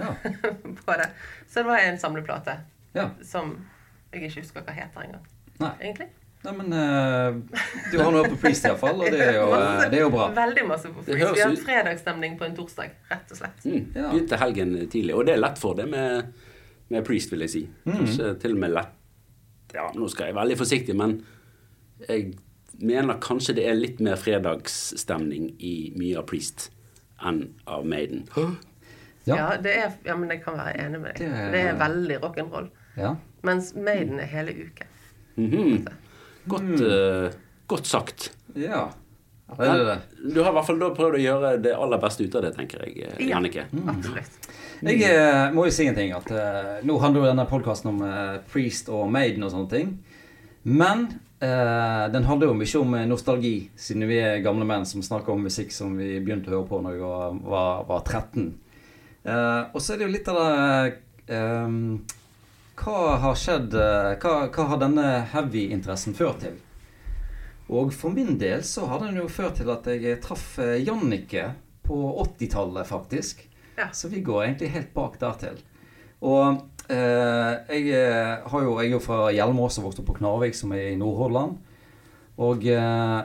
Ja. 0.00 0.14
på 0.86 0.94
det. 1.00 1.10
Så 1.50 1.60
det 1.60 1.66
var 1.68 1.82
en 1.84 1.98
samleplate 2.00 2.54
ja. 2.96 3.10
som 3.26 3.52
jeg 4.12 4.24
ikke 4.28 4.40
husker 4.40 4.64
hva 4.66 4.74
heter 4.74 5.04
engang. 5.06 5.26
Nei. 5.60 5.72
Egentlig. 5.80 6.06
Nei, 6.40 6.52
men 6.56 6.72
eh, 6.72 7.58
du 7.92 7.98
har 8.00 8.14
noe 8.14 8.30
på 8.32 8.38
Priest 8.40 8.64
iallfall, 8.64 9.02
og 9.04 9.10
det 9.12 9.20
er, 9.26 9.34
jo, 9.36 9.48
eh, 9.58 9.82
det 9.92 9.98
er 9.98 10.04
jo 10.06 10.12
bra. 10.14 10.30
Veldig 10.38 10.64
masse 10.70 10.88
på 10.94 11.02
Priest. 11.04 11.34
Vi 11.36 11.42
har 11.44 11.52
ut- 11.52 11.64
fredagsstemning 11.66 12.38
på 12.40 12.46
en 12.48 12.54
torsdag, 12.56 12.94
rett 13.10 13.34
og 13.34 13.40
slett. 13.42 13.66
Mm. 13.68 13.82
Ja. 13.98 14.06
Begynte 14.14 14.38
helgen 14.40 14.72
tidlig. 14.90 15.14
Og 15.18 15.26
det 15.28 15.34
er 15.36 15.42
lett 15.42 15.60
for 15.60 15.76
det 15.76 15.84
med, 15.92 16.30
med 16.94 17.04
Priest, 17.06 17.34
vil 17.34 17.44
jeg 17.44 17.52
si. 17.58 17.62
Kanskje 17.84 18.32
til 18.40 18.56
og 18.56 18.62
med 18.64 18.72
lett 18.78 18.96
Ja, 19.76 19.90
nå 19.94 20.08
skal 20.10 20.30
jeg 20.30 20.34
være 20.38 20.46
veldig 20.48 20.56
forsiktig, 20.62 20.96
men 20.98 21.18
jeg 22.08 22.32
mener 22.80 23.18
kanskje 23.22 23.54
det 23.58 23.66
er 23.70 23.74
litt 23.78 24.00
mer 24.00 24.16
fredagsstemning 24.16 25.54
i 25.60 25.92
mye 25.98 26.18
av 26.20 26.26
Priest 26.30 26.70
enn 27.26 27.42
av 27.68 27.84
Maiden. 27.86 28.26
Ja. 28.36 29.36
Ja, 29.36 29.56
det 29.60 29.74
er, 29.76 29.92
ja, 30.06 30.14
men 30.16 30.30
jeg 30.32 30.40
kan 30.42 30.56
være 30.56 30.78
enig 30.80 31.00
med 31.02 31.14
deg. 31.14 31.18
Det 31.28 31.28
er- 31.38 31.50
Det 31.52 31.60
er 31.68 31.74
veldig 31.78 32.20
rock'n'roll. 32.22 32.70
Ja. 32.96 33.16
Mens 33.44 33.74
Maiden 33.74 34.18
er 34.20 34.26
hele 34.26 34.52
uken. 34.54 34.86
Mhm. 35.36 35.86
Godt, 36.48 36.80
uh, 36.80 37.30
godt 37.68 37.86
sagt. 37.86 38.30
ja. 38.56 38.88
Det 39.58 39.66
er 39.66 39.84
det. 39.84 40.32
Du 40.34 40.42
har 40.44 40.50
i 40.52 40.54
hvert 40.54 40.66
fall 40.66 40.78
da 40.78 40.88
prøvd 40.94 41.16
å 41.18 41.20
gjøre 41.20 41.62
det 41.62 41.72
aller 41.74 41.98
beste 41.98 42.22
ut 42.22 42.34
av 42.36 42.42
det, 42.42 42.52
tenker 42.56 42.84
jeg, 42.86 42.98
eh, 43.02 43.26
Ja. 43.26 43.34
Jannicke. 43.34 43.64
Absolutt. 43.88 44.30
Jeg 44.80 45.02
eh, 45.02 45.50
må 45.52 45.64
jo 45.66 45.70
si 45.72 45.86
en 45.88 45.94
ting. 45.96 46.12
at 46.12 46.30
eh, 46.30 46.80
Nå 46.84 46.98
handler 47.00 47.20
jo 47.22 47.26
denne 47.26 47.46
podkasten 47.50 47.88
om 47.88 48.00
eh, 48.02 48.38
Priest 48.52 48.88
og 48.88 49.10
Maiden 49.10 49.42
og 49.42 49.50
sånne 49.50 49.68
ting. 49.68 49.98
Men 50.64 51.20
eh, 51.40 52.04
den 52.12 52.28
handler 52.28 52.50
jo 52.50 52.56
mye 52.58 52.80
om 52.80 52.96
eh, 52.98 53.08
nostalgi, 53.10 53.54
siden 53.76 54.08
vi 54.08 54.20
er 54.22 54.44
gamle 54.44 54.66
menn 54.68 54.86
som 54.88 55.04
snakker 55.04 55.34
om 55.34 55.44
musikk 55.48 55.74
som 55.74 55.96
vi 55.98 56.18
begynte 56.20 56.52
å 56.52 56.58
høre 56.58 56.70
på 56.70 56.80
når 56.84 56.96
vi 56.96 57.04
var, 57.04 57.36
var, 57.54 57.84
var 57.90 58.02
13. 58.06 58.50
Uh, 59.20 59.68
og 59.74 59.82
så 59.84 59.92
er 59.92 60.00
det 60.00 60.06
jo 60.06 60.12
litt 60.14 60.28
av 60.32 60.38
det 60.40 61.34
eh, 61.36 61.72
Hva 62.80 63.00
har 63.20 63.34
skjedd 63.36 63.74
uh, 63.76 64.14
hva, 64.16 64.32
hva 64.48 64.64
har 64.70 64.80
denne 64.80 65.08
heavy-interessen 65.34 66.16
ført 66.16 66.40
til? 66.46 66.54
Og 67.70 67.92
for 67.94 68.10
min 68.10 68.38
del 68.38 68.64
så 68.66 68.86
har 68.90 69.04
den 69.04 69.20
jo 69.20 69.28
ført 69.30 69.60
til 69.60 69.70
at 69.70 69.86
jeg 69.86 70.18
traff 70.24 70.58
eh, 70.58 70.80
Jannicke 70.82 71.52
på 71.86 71.98
80-tallet, 72.24 72.86
faktisk. 72.88 73.44
Ja. 73.76 73.88
Så 73.94 74.10
vi 74.10 74.24
går 74.26 74.44
egentlig 74.44 74.72
helt 74.74 74.90
bak 74.94 75.20
der 75.20 75.36
til. 75.38 75.60
Og 76.18 76.40
eh, 76.48 76.56
jeg 76.90 77.92
eh, 77.94 78.48
har 78.52 78.64
jo, 78.66 78.76
jeg 78.80 78.90
er 78.90 78.96
jo 78.96 79.02
fra 79.04 79.30
Hjelmås 79.34 79.78
og 79.80 79.88
vokste 79.88 80.02
opp 80.02 80.10
på 80.12 80.18
Knarvik, 80.18 80.56
som 80.58 80.74
er 80.76 80.90
i 80.90 80.98
Nordhordland. 80.98 81.58
Og 82.40 82.66
eh, 82.66 83.20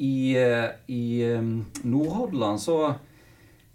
i, 0.00 0.16
eh, 0.38 0.68
i 0.88 1.04
eh, 1.26 1.54
Nordhordland 1.84 2.62
så 2.62 2.80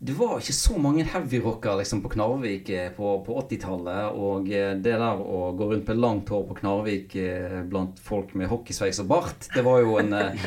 det 0.05 0.13
var 0.13 0.38
ikke 0.38 0.53
så 0.53 0.75
mange 0.77 1.05
heavyrockere 1.07 1.79
liksom, 1.79 2.01
på 2.03 2.09
Knarvik 2.13 2.67
eh, 2.69 2.89
på, 2.93 3.13
på 3.25 3.38
80-tallet. 3.41 4.17
Og 4.19 4.50
eh, 4.51 4.74
det 4.83 4.97
der 5.00 5.21
å 5.21 5.53
gå 5.55 5.69
rundt 5.71 5.88
med 5.89 6.01
langt 6.03 6.29
hår 6.29 6.43
på 6.50 6.57
Knarvik 6.59 7.15
eh, 7.17 7.62
blant 7.69 8.01
folk 8.03 8.35
med 8.38 8.51
hockeysveis 8.51 9.00
og 9.01 9.07
bart, 9.13 9.47
det 9.55 9.63
var 9.65 9.79
jo 9.81 9.95
en, 10.01 10.12
eh, 10.19 10.45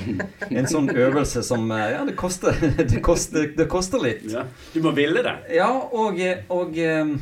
en 0.52 0.68
sånn 0.68 0.92
øvelse 0.92 1.42
som 1.46 1.64
eh, 1.72 1.88
Ja, 1.96 2.04
det 2.06 2.14
koster, 2.20 2.54
det 2.92 3.00
koster, 3.04 3.48
det 3.56 3.66
koster 3.72 4.04
litt. 4.04 4.28
Ja. 4.30 4.44
Du 4.74 4.82
må 4.84 4.92
ville 4.98 5.24
det. 5.26 5.34
Ja, 5.56 5.72
og, 5.72 6.20
og 6.54 6.78
eh, 6.78 7.16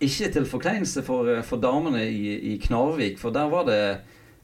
ikke 0.00 0.30
til 0.32 0.48
forkleinelse 0.48 1.04
for, 1.06 1.28
for 1.46 1.62
damene 1.62 2.06
i, 2.08 2.34
i 2.52 2.56
Knarvik, 2.62 3.18
for 3.20 3.34
der 3.34 3.52
var 3.52 3.68
det 3.68 3.82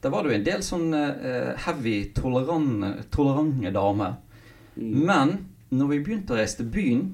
der 0.03 0.11
var 0.13 0.23
det 0.23 0.29
jo 0.29 0.37
en 0.37 0.45
del 0.45 0.61
sånn 0.61 0.91
eh, 0.93 1.53
heavy, 1.65 1.95
tolerante, 2.13 3.07
tolerante 3.11 3.71
damer. 3.73 4.19
Men 4.77 5.39
når 5.73 5.89
vi 5.89 6.01
begynte 6.05 6.35
å 6.35 6.37
reise 6.37 6.59
til 6.59 6.69
byen, 6.69 7.07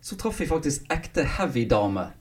så 0.00 0.16
traff 0.16 0.38
vi 0.38 0.46
faktisk 0.46 0.86
ekte 0.94 1.24
heavy 1.36 1.64
damer. 1.68 2.14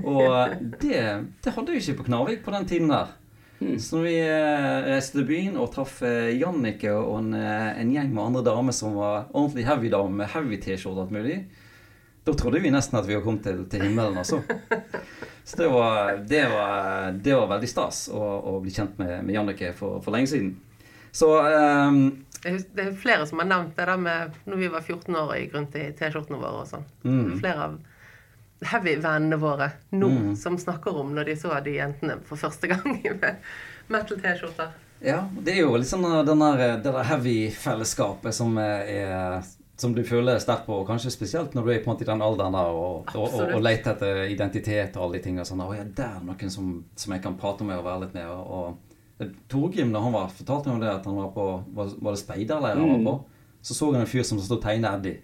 Og 0.00 0.56
det, 0.80 1.02
det 1.44 1.52
hadde 1.52 1.74
vi 1.74 1.82
ikke 1.82 1.98
på 2.00 2.08
Knarvik 2.08 2.44
på 2.46 2.54
den 2.54 2.68
tiden 2.70 2.92
der. 2.92 3.12
Så 3.60 3.98
når 3.98 4.06
vi 4.06 4.14
eh, 4.24 4.76
reiste 4.88 5.18
til 5.18 5.26
byen 5.28 5.58
og 5.60 5.68
traff 5.74 5.98
eh, 6.08 6.32
Jannicke 6.40 6.94
og 6.96 7.18
en, 7.18 7.34
eh, 7.36 7.80
en 7.82 7.90
gjeng 7.92 8.14
med 8.14 8.22
andre 8.30 8.44
damer 8.46 8.72
som 8.72 8.96
var 8.96 9.26
ordentlig 9.34 9.66
heavy 9.68 9.90
damer 9.92 10.22
med 10.22 10.32
heavy 10.32 10.56
T-skjorte 10.62 10.96
og 10.96 11.02
alt 11.04 11.16
mulig, 11.18 11.36
da 12.24 12.34
trodde 12.34 12.60
vi 12.60 12.70
nesten 12.70 12.98
at 12.98 13.06
vi 13.08 13.16
var 13.16 13.22
kommet 13.24 13.44
til, 13.46 13.62
til 13.70 13.86
himmelen, 13.86 14.18
altså. 14.20 14.42
Så 15.44 15.56
det 15.56 15.68
var, 15.68 16.16
det 16.28 16.42
var, 16.52 17.12
det 17.12 17.34
var 17.34 17.46
veldig 17.50 17.68
stas 17.68 18.08
å, 18.12 18.20
å 18.20 18.58
bli 18.62 18.72
kjent 18.74 18.98
med, 19.00 19.22
med 19.24 19.34
Jannicke 19.34 19.72
for, 19.74 20.02
for 20.04 20.14
lenge 20.14 20.30
siden. 20.30 20.52
Så 21.16 21.30
um, 21.42 22.02
Det 22.42 22.52
er, 22.52 22.60
er 22.84 22.92
flere 22.94 23.26
som 23.26 23.40
har 23.42 23.48
nevnt 23.50 23.72
det 23.76 23.86
der 23.88 23.98
med 23.98 24.36
når 24.46 24.60
vi 24.60 24.68
var 24.70 24.84
14 24.84 25.16
år 25.16 25.32
og 25.32 25.40
gikk 25.40 25.56
rundt 25.56 25.78
i 25.80 25.88
T-skjortene 25.96 26.38
våre 26.38 26.62
og 26.62 26.68
sånn. 26.70 26.84
Mm. 27.02 27.32
Flere 27.40 27.66
av 27.66 27.80
heavy-vennene 28.70 29.40
våre 29.40 29.70
nå 29.96 30.10
som 30.36 30.58
snakker 30.60 31.00
om 31.00 31.14
når 31.16 31.32
de 31.32 31.36
så 31.40 31.56
de 31.64 31.78
jentene 31.78 32.18
for 32.28 32.40
første 32.40 32.68
gang 32.70 32.84
med 33.00 33.40
metal-T-skjorter. 33.90 34.76
Ja, 35.00 35.22
det 35.32 35.56
er 35.56 35.64
jo 35.64 35.78
litt 35.80 35.88
sånn 35.88 36.04
den 36.04 36.44
der, 36.44 36.76
det 36.76 36.92
der 36.92 37.08
heavy-fellesskapet 37.08 38.36
som 38.36 38.54
uh, 38.60 38.84
er 38.84 39.40
som 39.80 39.94
du 39.96 40.02
føler 40.04 40.38
sterkt 40.42 40.66
på, 40.68 40.76
og 40.82 40.86
kanskje 40.90 41.10
spesielt 41.14 41.54
når 41.56 41.64
du 41.64 41.70
er 41.72 41.78
på 41.80 41.88
en 41.88 41.94
måte 41.94 42.04
i 42.04 42.08
den 42.10 42.20
alderen 42.24 42.52
der 42.56 42.68
og, 42.76 43.08
og, 43.16 43.24
og, 43.40 43.54
og 43.56 43.62
leter 43.64 43.94
etter 43.94 44.20
identitet 44.32 44.96
og 44.98 45.06
alle 45.06 45.16
de 45.18 45.24
tingene. 45.24 45.46
Sånn, 45.48 45.62
å 45.64 45.72
ja, 45.72 45.84
der 45.84 46.18
er 46.18 46.24
noen 46.28 46.52
som, 46.52 46.70
som 47.00 47.14
jeg 47.16 47.22
kan 47.24 47.38
prate 47.40 47.64
med 47.64 47.78
og 47.80 47.86
være 47.88 48.02
litt 48.04 48.14
med. 48.18 48.28
Og, 48.28 48.76
og 49.20 49.34
Torgrim, 49.52 49.90
da 49.92 50.00
han 50.04 50.12
var, 50.14 50.28
fortalte 50.32 50.70
om 50.72 50.78
det 50.80 50.88
at 50.92 51.04
han 51.08 51.16
var 51.18 51.26
på 51.34 51.46
Var, 51.76 51.90
var 52.00 52.14
det 52.16 52.20
speiderleir 52.22 52.78
han 52.80 52.92
var 52.94 53.02
på? 53.08 53.16
Så 53.60 53.74
så 53.76 53.90
han 53.92 54.00
en 54.04 54.08
fyr 54.08 54.22
som 54.24 54.38
stod 54.40 54.58
og 54.58 54.62
tegnet 54.64 54.94
Eddie. 55.00 55.18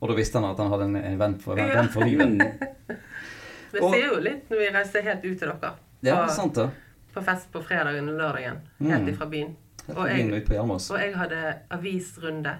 Og 0.00 0.08
da 0.08 0.14
visste 0.16 0.40
han 0.40 0.46
at 0.48 0.60
han 0.60 0.70
hadde 0.72 0.86
en, 0.90 0.96
en 1.00 1.18
venn 1.20 1.34
for, 1.40 1.58
en 1.60 1.72
venn 1.76 1.90
for 1.92 2.04
livet. 2.08 2.64
Og- 3.80 3.90
sier 3.92 4.06
jo 4.08 4.20
litt 4.24 4.48
når 4.52 4.60
vi 4.62 4.68
reiser 4.72 5.04
helt 5.04 5.24
ut 5.26 5.36
til 5.40 5.50
dere. 5.52 5.72
Ja, 6.06 6.22
på, 6.22 6.32
sant 6.32 6.56
det. 6.56 6.68
på 7.12 7.22
fest 7.24 7.48
på 7.52 7.60
fredagen 7.64 8.08
og 8.12 8.16
lørdagen. 8.20 8.60
Helt 8.80 9.02
Mm. 9.04 9.08
ifra 9.12 9.26
byen. 9.32 9.54
Og 9.94 10.08
jeg, 10.08 10.24
og 10.32 10.96
jeg 10.98 11.12
hadde 11.14 11.40
avisrunde 11.70 12.56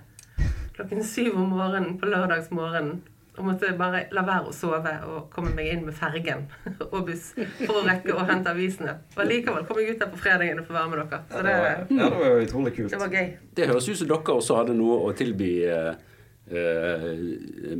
klokken 0.77 1.05
syv 1.05 1.37
om 1.37 1.53
morgenen 1.57 1.99
på 2.01 2.09
lørdagsmorgenen. 2.11 3.05
Og 3.37 3.45
måtte 3.45 3.69
bare 3.77 4.07
la 4.17 4.23
være 4.25 4.49
å 4.49 4.53
sove 4.57 4.93
og 5.13 5.27
komme 5.33 5.51
meg 5.53 5.69
inn 5.75 5.83
med 5.85 5.93
fergen 5.97 6.47
og 6.87 7.03
buss 7.05 7.35
for 7.37 7.83
å 7.83 7.85
rekke 7.85 8.15
å 8.17 8.25
hente 8.25 8.55
avisene. 8.55 8.95
Og 9.13 9.29
likevel 9.29 9.67
kom 9.69 9.81
jeg 9.83 9.93
ut 9.93 10.01
der 10.01 10.09
på 10.09 10.21
fredagen 10.23 10.63
og 10.63 10.69
få 10.69 10.77
være 10.79 10.93
med 10.93 11.03
dere. 11.03 11.21
Så 11.29 11.45
det 11.45 11.57
ja, 11.59 12.09
det 12.09 12.11
var 12.17 12.27
jo 12.31 12.47
utrolig 12.47 12.73
kult. 12.79 12.95
det 12.95 13.01
var 13.03 13.13
gøy. 13.13 13.31
Det 13.59 13.69
høres 13.69 13.91
ut 13.91 14.01
som 14.01 14.11
dere 14.15 14.37
også 14.41 14.57
hadde 14.63 14.77
noe 14.79 14.97
å 15.05 15.13
tilby 15.19 15.51
uh, 15.69 15.93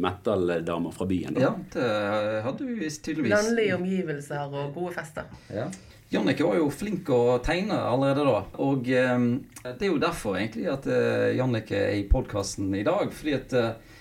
metal-damer 0.05 0.93
fra 0.93 1.09
byen. 1.09 1.39
Da. 1.39 1.47
Ja, 1.47 1.53
det 1.73 2.41
hadde 2.51 2.69
vi 2.69 2.79
visst 2.83 3.05
tydeligvis. 3.07 3.33
Landlige 3.39 3.81
omgivelser 3.81 4.53
og 4.53 4.75
gode 4.77 4.93
fester. 4.99 5.31
Ja. 5.49 5.71
Jannicke 6.13 6.47
var 6.47 6.61
jo 6.61 6.71
flink 6.71 7.09
å 7.11 7.39
tegne 7.43 7.81
allerede 7.83 8.27
da. 8.29 8.41
Og 8.63 8.87
eh, 8.95 9.27
det 9.67 9.89
er 9.89 9.91
jo 9.91 10.03
derfor 10.03 10.39
egentlig 10.39 10.69
at 10.71 10.87
eh, 10.87 11.35
Jannicke 11.39 11.81
er 11.89 11.99
i 11.99 12.07
podkasten 12.11 12.71
i 12.79 12.85
dag. 12.87 13.11
Fordi 13.11 13.35
at 13.35 13.57
eh, 13.59 13.97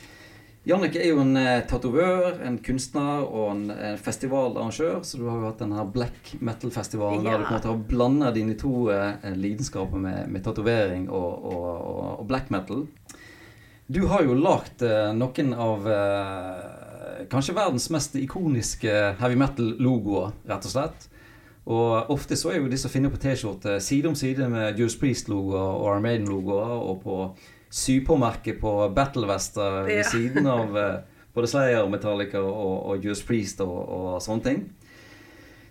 Jannicke 0.69 1.01
er 1.01 1.11
jo 1.11 1.23
en 1.23 1.37
eh, 1.37 1.63
tatovør, 1.69 2.39
en 2.45 2.59
kunstner 2.65 3.25
og 3.25 3.47
en, 3.51 3.65
en 3.73 3.97
festivalarrangør. 4.01 4.99
Så 5.05 5.17
du 5.21 5.25
har 5.29 5.41
jo 5.41 5.49
hatt 5.49 5.61
denne 5.61 5.87
black 5.93 6.35
metal-festivalen 6.45 7.25
der 7.25 7.41
du 7.41 7.47
på 7.47 7.51
en 7.51 7.57
måte 7.57 7.73
har 7.73 7.83
blanda 7.89 8.31
dine 8.33 8.57
to 8.57 8.87
eh, 8.93 9.25
lidenskaper 9.33 10.01
med, 10.01 10.29
med 10.33 10.45
tatovering 10.45 11.09
og, 11.09 11.49
og, 11.49 11.67
og, 11.89 12.07
og 12.19 12.29
black 12.29 12.53
metal. 12.53 12.85
Du 13.85 14.07
har 14.09 14.25
jo 14.25 14.37
lagd 14.37 14.81
eh, 14.85 15.11
noen 15.13 15.51
av 15.53 15.89
eh, 15.89 17.25
kanskje 17.33 17.57
verdens 17.57 17.89
mest 17.93 18.17
ikoniske 18.17 18.95
heavy 19.21 19.37
metal-logoer, 19.41 20.33
rett 20.49 20.65
og 20.69 20.73
slett. 20.73 21.09
Og 21.65 22.11
ofte 22.13 22.37
så 22.37 22.51
er 22.53 22.59
jo 22.59 22.69
disse 22.69 22.85
å 22.85 22.93
finne 22.93 23.09
på 23.09 23.17
T-skjorte 23.17 23.79
side 23.81 24.05
om 24.11 24.15
side 24.17 24.45
med 24.51 24.77
Juice 24.77 24.99
Priest-logoer 25.01 25.79
og 25.79 25.87
Iron 25.89 26.03
Maiden-logoer, 26.05 26.73
og 26.77 26.99
på 27.01 27.15
sypåmerket 27.73 28.59
på 28.61 28.73
battlevester 28.95 29.83
ved 29.87 29.97
Ja. 29.97 30.03
siden 30.09 30.45
av 30.47 30.77
eh, 30.83 30.99
både 31.33 31.49
Slayer, 31.49 31.89
Metallica 31.89 32.39
og, 32.39 32.75
og 32.91 33.05
Juice 33.05 33.25
Priest 33.25 33.61
og, 33.65 33.73
og 33.89 34.21
sånne 34.21 34.45
ting. 34.45 34.61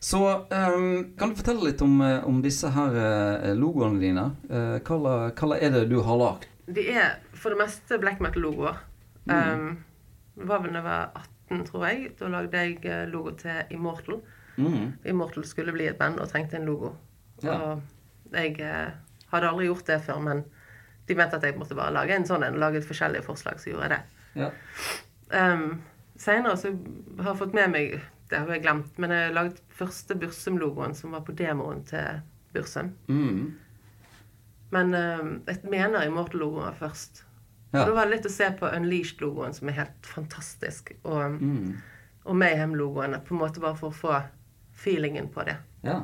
Så 0.04 0.18
um, 0.20 1.14
kan 1.16 1.30
du 1.30 1.38
fortelle 1.38 1.64
litt 1.70 1.80
om, 1.80 1.94
eh, 2.04 2.26
om 2.28 2.42
disse 2.44 2.68
her 2.74 2.98
eh, 3.00 3.54
logoene 3.56 4.02
dine? 4.02 4.26
Uh, 4.50 4.76
hva, 4.84 5.30
hva 5.32 5.56
er 5.56 5.72
det 5.78 5.86
du 5.88 6.00
har 6.04 6.18
lagd? 6.20 6.50
De 6.74 6.84
er 6.92 7.22
for 7.32 7.54
det 7.54 7.62
meste 7.62 7.96
black 8.02 8.20
metal-logoer. 8.24 8.82
Um, 9.30 9.78
det 10.36 10.48
var 10.50 10.60
vel 10.60 10.74
da 10.74 10.82
jeg 10.82 10.88
var 10.90 11.22
18, 11.54 11.64
tror 11.70 11.86
jeg. 11.88 12.10
Da 12.18 12.28
lagde 12.34 12.66
jeg 12.66 13.08
logo 13.14 13.32
til 13.40 13.72
Immortal. 13.72 14.20
Mm. 14.56 14.92
Immortal 15.10 15.44
skulle 15.48 15.72
bli 15.74 15.86
et 15.90 15.98
band 15.98 16.20
og 16.22 16.28
trengte 16.30 16.56
en 16.60 16.66
logo. 16.68 16.92
Ja. 17.42 17.56
Og 17.56 18.34
jeg 18.34 18.60
eh, 18.60 18.92
hadde 19.32 19.48
aldri 19.50 19.66
gjort 19.66 19.86
det 19.86 20.00
før, 20.06 20.20
men 20.22 20.44
de 21.08 21.14
mente 21.18 21.36
at 21.36 21.42
jeg 21.44 21.58
måtte 21.58 21.74
bare 21.76 21.92
lage 21.92 22.14
en 22.16 22.24
sånn 22.28 22.44
en. 22.46 22.56
Lage 22.62 22.78
et 22.80 22.86
forskjellige 22.88 23.26
forslag, 23.26 23.58
så 23.60 23.70
gjorde 23.72 23.88
jeg 23.88 23.96
det. 23.96 24.02
Ja. 24.40 24.50
Um, 25.34 25.82
Seinere 26.16 26.56
så 26.60 26.70
har 27.18 27.32
jeg 27.32 27.38
fått 27.40 27.54
med 27.56 27.70
meg 27.72 27.94
Det 28.30 28.38
har 28.38 28.48
jeg 28.54 28.62
glemt, 28.62 28.98
men 29.02 29.10
jeg 29.10 29.26
har 29.28 29.34
laget 29.34 29.58
første 29.74 30.14
Bursum-logoen 30.18 30.94
som 30.96 31.12
var 31.14 31.24
på 31.26 31.34
demoen 31.36 31.82
til 31.86 32.20
Bursum. 32.54 32.92
Mm. 33.08 33.52
Men 34.74 34.94
um, 34.94 35.32
jeg 35.46 35.60
mener 35.70 36.06
Immortal-logoen 36.06 36.64
var 36.70 36.78
først. 36.78 37.24
Ja. 37.74 37.82
Og 37.82 37.90
da 37.90 37.94
var 37.98 38.06
det 38.08 38.16
litt 38.16 38.28
å 38.30 38.32
se 38.32 38.48
på 38.58 38.70
Unleashed-logoen, 38.70 39.54
som 39.54 39.68
er 39.70 39.76
helt 39.82 40.06
fantastisk. 40.08 40.94
Og, 41.02 41.36
Mm. 41.42 41.74
og 42.24 42.36
Mayhem-logoene, 42.40 43.20
på 43.26 43.34
en 43.34 43.40
måte 43.42 43.60
bare 43.60 43.76
for 43.76 43.90
å 43.90 43.98
få 43.98 44.22
feelingen 44.84 45.28
på 45.32 45.44
det. 45.48 45.56
Ja. 45.86 46.00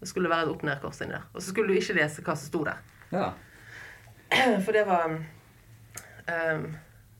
Det 0.00 0.08
skulle 0.08 0.30
være 0.30 0.46
et 0.46 0.52
opp-ned-kors 0.54 1.00
inni 1.04 1.16
der. 1.16 1.24
Og 1.34 1.42
så 1.42 1.50
skulle 1.52 1.72
du 1.74 1.78
ikke 1.80 1.96
lese 1.98 2.22
hva 2.26 2.34
som 2.38 2.48
sto 2.50 2.64
der. 2.64 2.80
Ja. 3.12 3.30
For 4.64 4.72
det 4.76 4.84
var 4.88 5.08
um, 5.10 6.66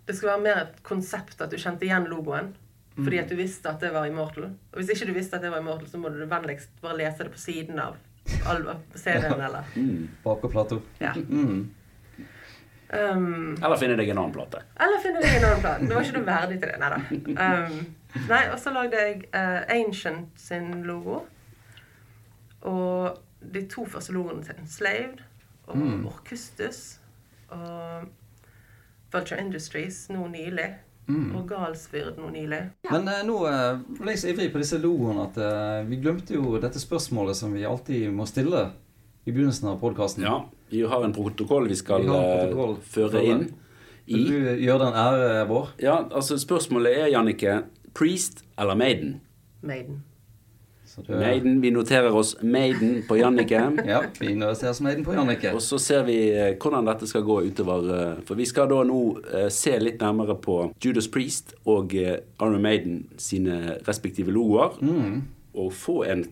Det 0.07 0.15
skulle 0.17 0.33
være 0.35 0.43
mer 0.45 0.61
et 0.67 0.83
konsept 0.87 1.41
at 1.45 1.51
du 1.53 1.57
kjente 1.61 1.85
igjen 1.89 2.07
logoen. 2.11 2.55
Fordi 2.99 3.19
at 3.21 3.29
du 3.31 3.37
visste 3.39 3.71
at 3.71 3.79
det 3.81 3.93
var 3.95 4.09
Immortal. 4.11 4.49
Og 4.73 4.79
hvis 4.81 4.89
ikke 4.91 5.07
du 5.07 5.15
visste 5.15 5.37
at 5.39 5.43
det 5.45 5.53
var 5.53 5.61
Immortal, 5.63 5.87
så 5.91 5.99
må 6.03 6.11
du 6.11 6.19
vennligst 6.27 6.71
bare 6.83 6.97
lese 6.99 7.23
det 7.29 7.31
på 7.35 7.39
siden 7.39 7.79
av 7.79 7.95
CD-en, 8.99 9.41
eller 9.41 9.65
Mm. 9.77 10.09
Bakerplato. 10.25 10.81
Ja. 11.01 11.13
Mm. 11.15 11.71
Um, 12.89 13.57
Eller 13.63 13.77
finne 13.77 13.97
deg 14.01 14.09
en 14.09 14.19
annen 14.19 14.33
plate. 14.33 14.63
eller 14.81 15.01
finne 15.05 15.21
deg 15.21 15.35
en 15.37 15.45
annen 15.45 15.61
plate. 15.61 15.87
Det 15.87 15.95
var 15.95 16.03
ikke 16.07 16.17
noe 16.19 16.27
verdig 16.29 16.59
til 16.61 16.71
det. 16.73 16.79
Nei 16.81 16.91
da. 16.91 16.99
Um, 17.69 17.79
nei, 18.29 18.43
og 18.53 18.59
så 18.63 18.71
lagde 18.75 18.97
jeg 19.03 19.25
uh, 19.35 19.63
Ancient 19.75 20.29
sin 20.41 20.83
logo. 20.89 21.21
Og 22.69 23.19
de 23.55 23.63
to 23.71 23.85
første 23.87 24.13
logoene 24.17 24.43
til 24.45 24.55
Enslaved 24.63 25.21
og 25.69 25.77
Mm. 25.77 26.07
Orkustus. 26.07 26.99
Og 27.49 28.09
Vulture 29.13 29.41
Industries 29.41 30.09
nå 30.11 30.27
nylig. 30.29 30.75
Mm. 31.09 31.37
Og 31.37 31.47
Galsfyrd 31.49 32.19
nå 32.21 32.29
nylig. 32.35 32.59
Men 32.91 33.07
eh, 33.09 33.23
nå 33.25 33.37
eh, 33.49 33.79
ble 34.01 34.13
jeg 34.13 34.19
så 34.21 34.29
ivrig 34.35 34.51
på 34.53 34.61
disse 34.61 34.77
logoene 34.83 35.23
at 35.25 35.39
eh, 35.41 35.87
vi 35.89 35.97
glemte 36.03 36.35
jo 36.37 36.59
dette 36.61 36.81
spørsmålet 36.83 37.37
som 37.39 37.55
vi 37.57 37.65
alltid 37.65 38.11
må 38.13 38.27
stille 38.29 38.67
i 39.25 39.33
begynnelsen 39.33 39.71
av 39.71 39.79
podkasten. 39.81 40.25
Ja, 40.27 40.43
vi 40.69 40.83
har 40.85 41.05
en 41.07 41.15
protokoll 41.17 41.69
vi 41.71 41.79
skal 41.81 42.05
Vi 42.05 42.13
eh, 42.13 42.43
protokoll. 42.43 42.77
føre 42.85 43.23
inn 43.25 43.47
Vil 44.09 44.27
du 44.29 44.37
gjøre 44.67 44.85
den 44.85 45.01
ære 45.01 45.47
vår? 45.49 45.73
Ja, 45.81 45.97
altså 46.13 46.37
spørsmålet 46.41 46.99
er, 46.99 47.09
Jannicke, 47.13 47.57
Priest 47.99 48.45
eller 48.59 48.79
Maiden? 48.79 49.19
Maiden. 49.61 50.05
Du, 51.07 51.13
Maiden, 51.15 51.61
Vi 51.63 51.71
noterer 51.71 52.15
oss 52.17 52.37
Maiden 52.43 53.03
på 53.09 53.17
Jannicke. 53.21 53.59
Ja, 53.87 54.01
vi 54.19 54.31
investerer 54.33 54.71
oss 54.73 54.81
Maiden 54.83 55.05
på 55.07 55.13
Jannicke. 55.15 55.53
Og 55.55 55.63
så 55.63 55.79
ser 55.79 56.03
vi 56.09 56.17
eh, 56.33 56.57
hvordan 56.59 56.89
dette 56.89 57.07
skal 57.07 57.23
gå 57.27 57.37
utover. 57.47 57.91
eh, 57.95 58.23
For 58.27 58.35
vi 58.39 58.47
skal 58.49 58.71
da 58.73 58.81
nå 58.89 58.99
eh, 59.29 59.47
se 59.55 59.77
litt 59.79 60.01
nærmere 60.03 60.35
på 60.43 60.57
Judas 60.83 61.07
Priest 61.15 61.55
og 61.71 61.95
Iron 61.95 62.59
Maiden 62.65 63.05
sine 63.21 63.77
respektive 63.87 64.35
logoer. 64.35 64.81
Mm. 64.83 65.21
Og 65.55 65.71
få 65.77 66.01
en 66.09 66.25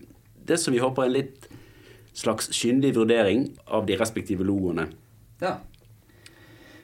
det 0.47 0.59
som 0.59 0.75
vi 0.75 0.79
håper 0.83 1.03
er 1.05 1.09
en 1.11 1.15
litt 1.19 1.47
slags 2.17 2.47
kyndig 2.55 2.95
vurdering 2.95 3.49
av 3.67 3.85
de 3.87 3.95
respektive 3.99 4.43
logoene. 4.47 4.87
Ja. 5.43 5.57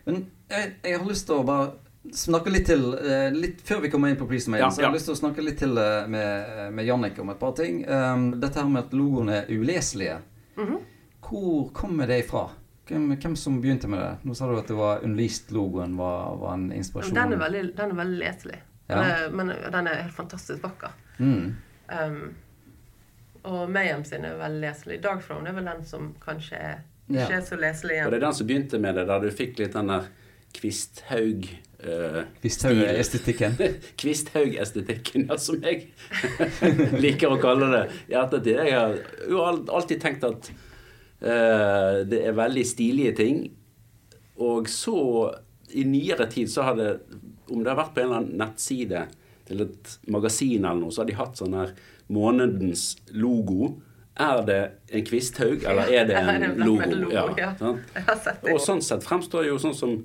Men 0.05 0.25
jeg, 0.51 0.73
jeg 0.83 0.99
har 0.99 1.07
lyst 1.09 1.25
til 1.29 1.39
å 1.41 1.45
bare 1.47 1.71
snakke 2.11 2.51
litt 2.51 2.65
til 2.67 2.89
eh, 2.97 3.29
litt 3.31 3.61
Før 3.63 3.83
vi 3.85 3.91
kommer 3.93 4.11
inn 4.11 4.17
på 4.19 4.27
Priest 4.27 4.49
Maiden, 4.51 4.65
Ja, 4.65 4.71
så 4.71 4.81
jeg 4.81 4.87
har 4.87 4.91
jeg 4.91 4.99
lyst 4.99 5.07
til 5.07 5.15
å 5.15 5.21
snakke 5.21 5.45
litt 5.45 5.61
til 5.61 5.77
eh, 5.79 6.07
med, 6.11 6.73
med 6.75 6.87
Jannik 6.87 7.19
om 7.23 7.31
et 7.31 7.39
par 7.39 7.55
ting. 7.57 7.83
Um, 7.87 8.25
dette 8.41 8.59
her 8.59 8.67
med 8.69 8.85
at 8.85 8.97
logoene 8.97 9.37
er 9.43 9.53
uleselige. 9.53 10.19
Mhm. 10.59 10.81
Hvor 11.23 11.71
kommer 11.73 12.07
det 12.07 12.25
ifra? 12.25 12.49
Hvem, 12.87 13.07
hvem 13.15 13.35
som 13.39 13.61
begynte 13.63 13.87
med 13.87 14.01
det? 14.03 14.11
Nå 14.27 14.35
sa 14.35 14.49
du 14.49 14.57
at 14.59 14.67
det 14.67 14.75
var 14.75 15.05
Unleased-logoen 15.07 15.95
var, 15.97 16.35
var 16.41 16.57
en 16.57 16.65
inspirasjon. 16.75 17.15
Den 17.15 17.33
er 17.37 17.39
veldig, 17.39 17.61
den 17.77 17.93
er 17.93 17.99
veldig 18.01 18.19
leselig. 18.19 18.57
Ja. 18.91 18.97
Er, 18.99 19.29
men 19.31 19.53
den 19.71 19.87
er 19.87 20.01
helt 20.01 20.13
fantastisk 20.17 20.65
vakker. 20.65 20.91
Mm. 21.23 21.53
Um, 21.87 22.19
og 23.47 23.71
Mayhem 23.71 24.03
sin 24.07 24.27
er 24.27 24.35
veldig 24.39 24.61
leselig. 24.65 24.99
Dark 25.03 25.23
er 25.31 25.55
vel 25.55 25.71
den 25.71 25.85
som 25.87 26.11
kanskje 26.23 26.59
er, 26.59 26.81
Ja. 27.07 27.25
ikke 27.25 27.35
er 27.35 27.41
så 27.47 27.55
leselig 27.59 28.05
Og 28.05 28.11
det 28.11 28.17
er 28.21 28.25
den 28.27 28.33
som 28.33 28.47
begynte 28.47 28.79
med 28.79 28.95
det, 28.95 29.07
da 29.07 29.19
du 29.19 29.29
fikk 29.31 29.57
litt 29.59 29.73
den 29.73 29.87
der 29.91 30.05
Kvisthaug 30.55 31.47
eh, 31.83 32.19
Kvisthaug 32.41 32.81
er 32.83 32.99
estetikken. 33.01 33.57
Kvisthaug-estetikken, 34.01 35.27
ja, 35.29 35.37
som 35.41 35.59
jeg 35.63 35.89
liker 37.05 37.33
å 37.33 37.39
kalle 37.41 37.69
det 37.73 37.83
i 38.11 38.17
ettertid. 38.19 38.61
Jeg 38.61 38.77
har 38.77 38.95
jo 39.29 39.43
alltid 39.43 40.01
tenkt 40.03 40.25
at 40.27 40.51
uh, 41.23 42.03
det 42.07 42.23
er 42.23 42.37
veldig 42.37 42.65
stilige 42.67 43.15
ting. 43.19 43.43
Og 44.43 44.69
så, 44.71 44.97
i 45.73 45.85
nyere 45.87 46.27
tid, 46.31 46.49
så 46.49 46.65
har 46.65 46.77
det 46.79 46.89
Om 47.53 47.61
det 47.61 47.69
har 47.69 47.77
vært 47.77 47.93
på 47.93 48.01
en 48.01 48.07
eller 48.07 48.21
annen 48.21 48.39
nettside 48.39 49.07
til 49.45 49.65
et 49.65 49.89
magasin 50.07 50.63
eller 50.63 50.79
noe, 50.79 50.93
så 50.95 51.03
har 51.03 51.09
de 51.09 51.17
hatt 51.17 51.37
sånn 51.37 51.57
her 51.57 51.73
Månedens 52.13 52.93
logo. 53.11 53.73
Er 54.13 54.43
det 54.45 54.59
en 54.93 55.05
kvisthaug, 55.07 55.63
eller 55.67 55.89
er 55.89 56.07
det 56.07 56.17
en 56.19 56.59
logo? 56.61 57.07
ja. 57.37 57.51
sant? 57.59 58.45
Og 58.51 58.59
sånn 58.61 58.83
sett 58.85 59.05
fremstår 59.05 59.47
jo 59.49 59.57
sånn 59.61 59.75
som 59.75 59.95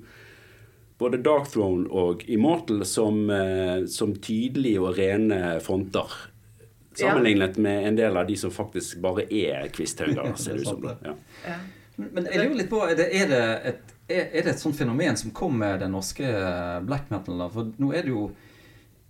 både 0.99 1.21
Dark 1.23 1.47
Throne 1.51 1.87
og 1.95 2.25
Immortal 2.27 2.83
som, 2.85 3.29
eh, 3.29 3.85
som 3.87 4.13
tydelige 4.15 4.81
og 4.83 4.97
rene 4.99 5.59
fronter. 5.63 6.11
Sammenlignet 6.99 7.57
med 7.57 7.87
en 7.87 7.99
del 7.99 8.17
av 8.17 8.27
de 8.27 8.35
som 8.37 8.51
faktisk 8.51 8.99
bare 9.03 9.23
er 9.31 9.69
kvisthauger, 9.71 10.33
ser 10.35 10.59
det 10.59 10.67
ut 10.67 10.73
som. 10.73 10.81
Det 10.83 10.97
Ja. 11.07 11.15
Ja. 11.47 11.59
Men 11.99 12.29
jeg 12.31 12.39
lurer 12.39 12.55
litt 12.61 12.69
på, 12.71 12.77
er 12.87 12.95
det, 12.95 13.09
er 13.11 13.25
det, 13.27 13.39
et, 13.67 13.89
er, 14.07 14.27
det 14.43 14.53
et 14.53 14.61
sånt 14.61 14.77
fenomen 14.77 15.17
som 15.19 15.33
kom 15.35 15.57
med 15.59 15.81
den 15.83 15.91
norske 15.91 16.29
black 16.87 17.09
metal? 17.11 17.41
Da? 17.43 17.49
For 17.51 17.73
nå 17.75 17.89
er 17.91 18.07
det 18.07 18.13
jo 18.15 18.29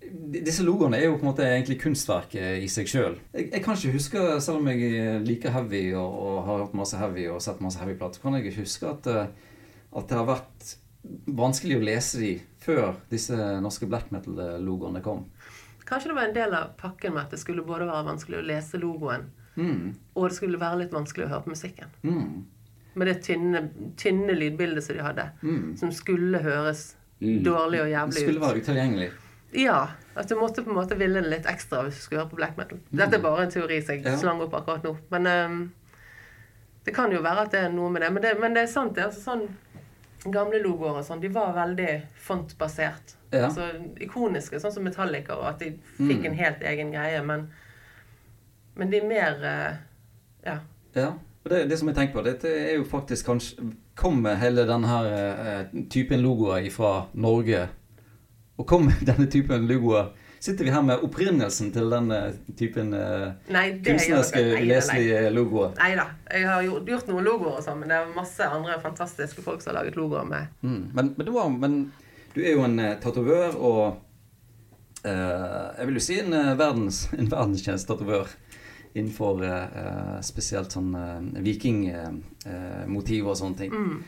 disse 0.10 0.64
logoene 0.66 0.98
er 0.98 1.06
jo 1.06 1.18
på 1.20 1.22
en 1.22 1.30
måte 1.30 1.46
egentlig 1.46 1.78
kunstverket 1.84 2.64
i 2.64 2.70
seg 2.72 2.90
sjøl. 2.90 3.20
Jeg, 3.36 3.52
jeg 3.52 3.62
kan 3.62 3.78
ikke 3.78 3.94
huske, 3.94 4.24
selv 4.42 4.58
om 4.58 4.70
jeg 4.72 5.20
liker 5.22 5.54
heavy 5.54 5.84
og, 5.92 6.16
og 6.24 6.38
har 6.48 6.64
hørt 6.64 6.78
masse 6.80 6.98
heavy 6.98 7.28
og 7.30 7.44
sett 7.46 7.62
masse 7.62 7.78
heavy-plater, 7.78 8.22
kan 8.24 8.38
jeg 8.38 8.48
ikke 8.48 8.64
huske 8.64 8.90
at, 8.90 9.10
eh, 9.12 9.52
at 10.00 10.10
det 10.10 10.18
har 10.18 10.26
vært 10.32 10.72
vanskelig 11.28 11.78
å 11.80 11.84
lese 11.86 12.20
de 12.20 12.42
før 12.60 12.96
disse 13.10 13.36
norske 13.62 13.88
black 13.90 14.12
metal-logoene 14.12 15.02
kom. 15.04 15.26
Kanskje 15.86 16.08
det 16.12 16.16
var 16.16 16.28
en 16.28 16.34
del 16.36 16.54
av 16.54 16.76
pakken 16.78 17.14
med 17.16 17.24
at 17.24 17.32
det 17.32 17.40
skulle 17.40 17.64
både 17.66 17.88
være 17.90 18.06
vanskelig 18.06 18.38
å 18.40 18.46
lese 18.46 18.78
logoen, 18.80 19.30
Mm. 19.58 19.96
og 20.16 20.30
det 20.30 20.36
skulle 20.38 20.58
være 20.60 20.78
litt 20.84 20.92
vanskelig 20.94 21.26
å 21.26 21.30
høre 21.30 21.44
på 21.44 21.50
musikken. 21.50 21.88
Mm. 22.04 22.46
Med 22.96 23.08
det 23.08 23.24
tynne, 23.24 23.70
tynne 23.98 24.36
lydbildet 24.38 24.84
som 24.84 24.96
de 24.96 25.02
hadde, 25.04 25.32
Mm. 25.42 25.78
som 25.78 25.92
skulle 25.92 26.40
høres 26.40 26.96
Mm. 27.22 27.44
dårlig 27.44 27.80
og 27.82 27.86
Det 27.88 27.94
jævlig 27.96 28.14
skulle 28.14 28.38
ut. 28.38 28.42
være 28.42 28.62
utilgjengelig. 28.62 29.12
Ja, 29.54 29.88
at 30.16 30.28
du 30.30 30.36
måtte 30.36 30.64
på 30.64 30.70
en 30.70 30.76
måte 30.76 30.96
ville 30.98 31.22
det 31.22 31.30
litt 31.30 31.46
ekstra 31.46 31.84
hvis 31.84 31.96
du 31.96 32.02
skulle 32.02 32.22
høre 32.22 32.30
på 32.30 32.36
black 32.36 32.56
metal. 32.58 32.78
Dette 32.94 33.16
er 33.16 33.20
bare 33.22 33.42
en 33.44 33.50
teori 33.52 33.82
som 33.84 33.96
jeg 33.96 34.04
Ja. 34.06 34.16
slang 34.16 34.40
opp 34.42 34.52
akkurat 34.54 34.84
nå. 34.84 34.98
Men 35.10 35.28
um, 35.28 35.72
det 36.86 36.94
kan 36.94 37.12
jo 37.12 37.20
være 37.22 37.40
at 37.46 37.52
det 37.52 37.64
er 37.66 37.70
noe 37.70 37.90
med 37.90 38.02
det. 38.04 38.14
Men 38.14 38.22
det, 38.24 38.40
men 38.40 38.54
det 38.54 38.64
er 38.64 38.68
sant, 38.72 38.94
det. 38.96 39.04
er 39.04 39.08
altså 39.10 39.24
sånn 39.38 39.48
Gamle 40.26 40.60
logoer 40.64 40.98
og 41.00 41.06
sånn, 41.08 41.22
de 41.22 41.30
var 41.32 41.54
veldig 41.56 42.02
fontbasert. 42.20 43.16
Ja. 43.32 43.46
Altså 43.46 43.70
ikoniske, 44.04 44.60
sånn 44.60 44.74
som 44.74 44.84
Metallica, 44.84 45.38
og 45.38 45.46
at 45.54 45.60
de 45.60 45.70
fikk 45.98 46.20
Mm. 46.20 46.26
en 46.26 46.34
helt 46.36 46.62
egen 46.64 46.92
greie. 46.92 47.22
Men, 47.24 47.46
men 48.76 48.90
de 48.92 48.98
er 49.00 49.08
mer 49.08 49.44
eh, 49.44 49.76
Ja. 50.46 50.58
Ja. 50.96 51.14
Og 51.46 51.50
det, 51.52 51.70
det 51.70 51.78
som 51.80 51.88
jeg 51.88 51.96
tenker 51.96 52.14
på, 52.20 52.24
dette 52.26 52.48
er 52.52 52.76
jo 52.76 52.84
faktisk 52.84 53.26
kanskje 53.26 53.70
Kommer 54.00 54.36
hele 54.40 54.64
denne 54.68 54.88
her, 54.88 55.06
eh, 55.06 55.66
typen 55.92 56.22
logoer 56.24 56.70
fra 56.72 57.06
Norge? 57.14 57.68
Og 58.58 58.66
kommer 58.68 58.92
denne 59.10 59.28
typen 59.32 59.68
logoer 59.68 60.12
Sitter 60.40 60.66
vi 60.66 60.72
her 60.72 60.84
med 60.88 61.04
opprinnelsen 61.04 61.72
til 61.76 61.92
denne 61.92 62.20
typen 62.60 62.94
eh, 62.96 63.32
Nei, 63.52 63.66
kunstneriske, 63.84 64.44
uleselige 64.62 65.24
logoer? 65.36 65.74
Nei 65.82 65.94
da. 66.00 66.06
Jeg 66.32 66.48
har 66.48 66.64
gjort, 66.64 67.10
noen 67.12 67.28
logoer 67.28 67.58
og 67.60 67.66
sånn, 67.66 67.82
men 67.82 67.92
det 67.92 67.98
er 68.00 68.14
masse 68.16 68.48
andre 68.48 68.78
fantastiske 68.84 69.44
folk 69.44 69.64
som 69.64 69.74
har 69.74 69.82
laget 69.82 70.00
logoer 70.00 70.28
med 70.30 70.54
Mm. 70.62 70.92
Men, 70.94 71.14
men, 71.18 71.26
du 71.26 71.32
var, 71.36 71.50
men 71.52 71.80
du 72.36 72.40
er 72.44 72.54
jo 72.56 72.64
en 72.64 72.80
uh, 72.80 72.94
tatovør, 73.02 73.56
og 73.58 73.82
uh, 75.04 75.66
jeg 75.78 75.90
vil 75.90 76.00
jo 76.00 76.04
si 76.04 76.20
en, 76.22 76.34
eh, 76.36 76.54
verdens, 76.60 77.08
en 77.20 77.32
verdenskjent 77.32 77.88
tatovør 77.88 78.32
innenfor 78.94 79.44
eh, 79.46 79.64
eh, 79.82 80.16
spesielt 80.26 80.74
sånn 80.74 80.94
uh, 80.98 81.20
vikingmotiv 81.46 83.30
og 83.30 83.38
sånne 83.38 83.62
ting. 83.64 83.76
mm. 83.76 84.00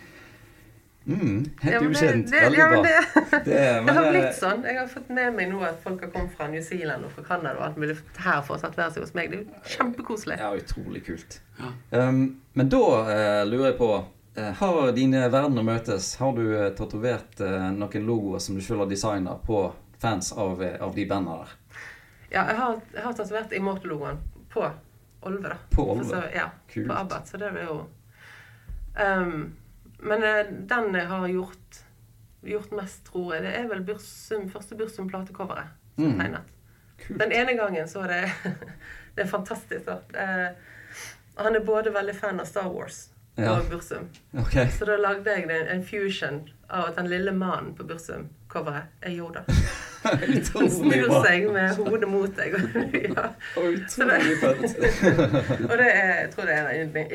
Mm, 1.05 1.45
helt 1.61 1.73
Ja, 1.73 1.79
det- 1.79 1.85
ukjent. 1.89 2.31
det- 2.31 2.41
Veldig 2.41 2.57
ja, 2.59 2.67
bra. 2.69 2.81
det- 2.83 3.43
Det, 3.45 3.85
Det 3.85 3.93
har 3.93 4.11
blitt 4.11 4.35
sånn. 4.37 4.63
Jeg 4.63 4.77
har 4.79 4.87
fått 4.87 5.09
med 5.09 5.33
meg 5.33 5.49
nå 5.49 5.61
at 5.65 5.79
folk 5.83 6.01
har 6.01 6.09
kommet 6.13 6.35
fra 6.37 6.47
New 6.47 6.61
Zealand 6.61 7.05
og 7.05 7.11
fra 7.11 7.23
Canada 7.23 7.55
og 7.57 7.63
alt 7.65 7.77
mulig 7.77 7.97
her 8.17 8.41
for 8.41 8.55
å 8.57 8.61
tatovere 8.61 8.91
seg 8.93 9.01
hos 9.03 9.13
meg. 9.17 9.31
Det 9.31 9.39
er 9.39 9.43
jo 9.43 9.75
kjempekoselig. 9.77 10.37
Ja, 10.37 10.51
utrolig 10.53 11.01
kult. 11.05 11.39
Ja. 11.59 11.71
Um, 12.07 12.41
men 12.53 12.69
da 12.69 12.83
uh, 13.01 13.45
lurer 13.49 13.71
jeg 13.71 13.77
på 13.79 13.89
uh, 14.37 14.51
Har 14.61 14.91
dine 14.91 15.23
verdener 15.31 15.63
møtes? 15.63 16.15
Har 16.21 16.35
du 16.37 16.43
uh, 16.53 16.69
tatovert 16.77 17.39
noen 17.73 18.05
logoer 18.05 18.39
som 18.39 18.55
du 18.55 18.61
selv 18.61 18.79
har 18.85 18.91
designa 18.93 19.35
på 19.47 19.71
fans 19.99 20.31
av, 20.33 20.61
av 20.81 20.93
de 20.95 21.05
bandene 21.09 21.41
der? 21.41 21.57
Ja, 22.31 22.45
jeg 22.47 22.55
har, 22.61 22.77
jeg 22.93 23.03
har 23.03 23.13
tatovert 23.17 23.51
Immortal-logoen 23.57 24.21
på 24.53 24.69
Olve, 25.23 25.49
da. 25.49 25.57
På 25.69 25.89
Olve? 25.91 26.05
Så, 26.05 26.21
ja, 26.35 26.45
Kult. 26.71 26.87
på 26.87 26.93
Abbat. 26.93 27.27
Så 27.27 27.37
det 27.41 27.49
er 27.51 27.65
jo 27.65 27.81
um, 29.01 29.51
Men 30.01 30.23
eh, 30.23 30.45
den 30.69 30.95
jeg 30.97 31.07
har 31.07 31.27
gjort, 31.29 31.81
gjort 32.43 32.71
mest, 32.73 33.03
tror 33.05 33.35
jeg, 33.35 33.43
det 33.45 33.51
er 33.59 33.67
vel 33.69 33.83
Bursum, 33.85 34.47
første 34.49 34.75
Bursum-platecoveret 34.79 35.67
som 35.95 36.07
Mm. 36.11 36.19
tegnet. 36.19 36.41
Kult. 37.01 37.19
Den 37.19 37.31
ene 37.31 37.53
gangen 37.57 37.87
så 37.87 38.01
er 38.05 38.07
det 38.07 38.55
Det 39.15 39.23
er 39.25 39.27
fantastisk, 39.29 39.85
da. 39.85 39.97
Er, 40.13 40.53
han 41.37 41.55
er 41.55 41.65
både 41.67 41.91
veldig 41.93 42.15
fan 42.15 42.39
av 42.39 42.45
Star 42.47 42.69
Wars 42.71 43.09
Ja. 43.37 43.51
og 43.59 43.69
Bursum. 43.69 44.07
Okay. 44.33 44.67
Så 44.71 44.85
da 44.85 44.95
lagde 44.97 45.29
jeg 45.35 45.43
en, 45.49 45.67
en 45.67 45.83
fusion 45.85 46.41
av 46.69 46.89
at 46.89 46.95
den 46.97 47.07
lille 47.11 47.31
mannen 47.31 47.75
på 47.75 47.83
Bursum-coveret 47.83 48.83
er 49.01 49.11
Yoda. 49.17 49.43
Snur 50.01 51.11
seg 51.25 51.47
med 51.53 51.77
hodet 51.77 52.09
mot 52.09 52.37
deg. 52.37 52.55
ja. 53.07 53.27
Utrolig 53.61 54.37
fett. 54.41 54.63
Og 55.69 55.75
det 55.77 55.87
er, 55.87 56.13
jeg 56.23 56.31
tror 56.33 56.49
det 56.49 56.55
er 56.57 56.69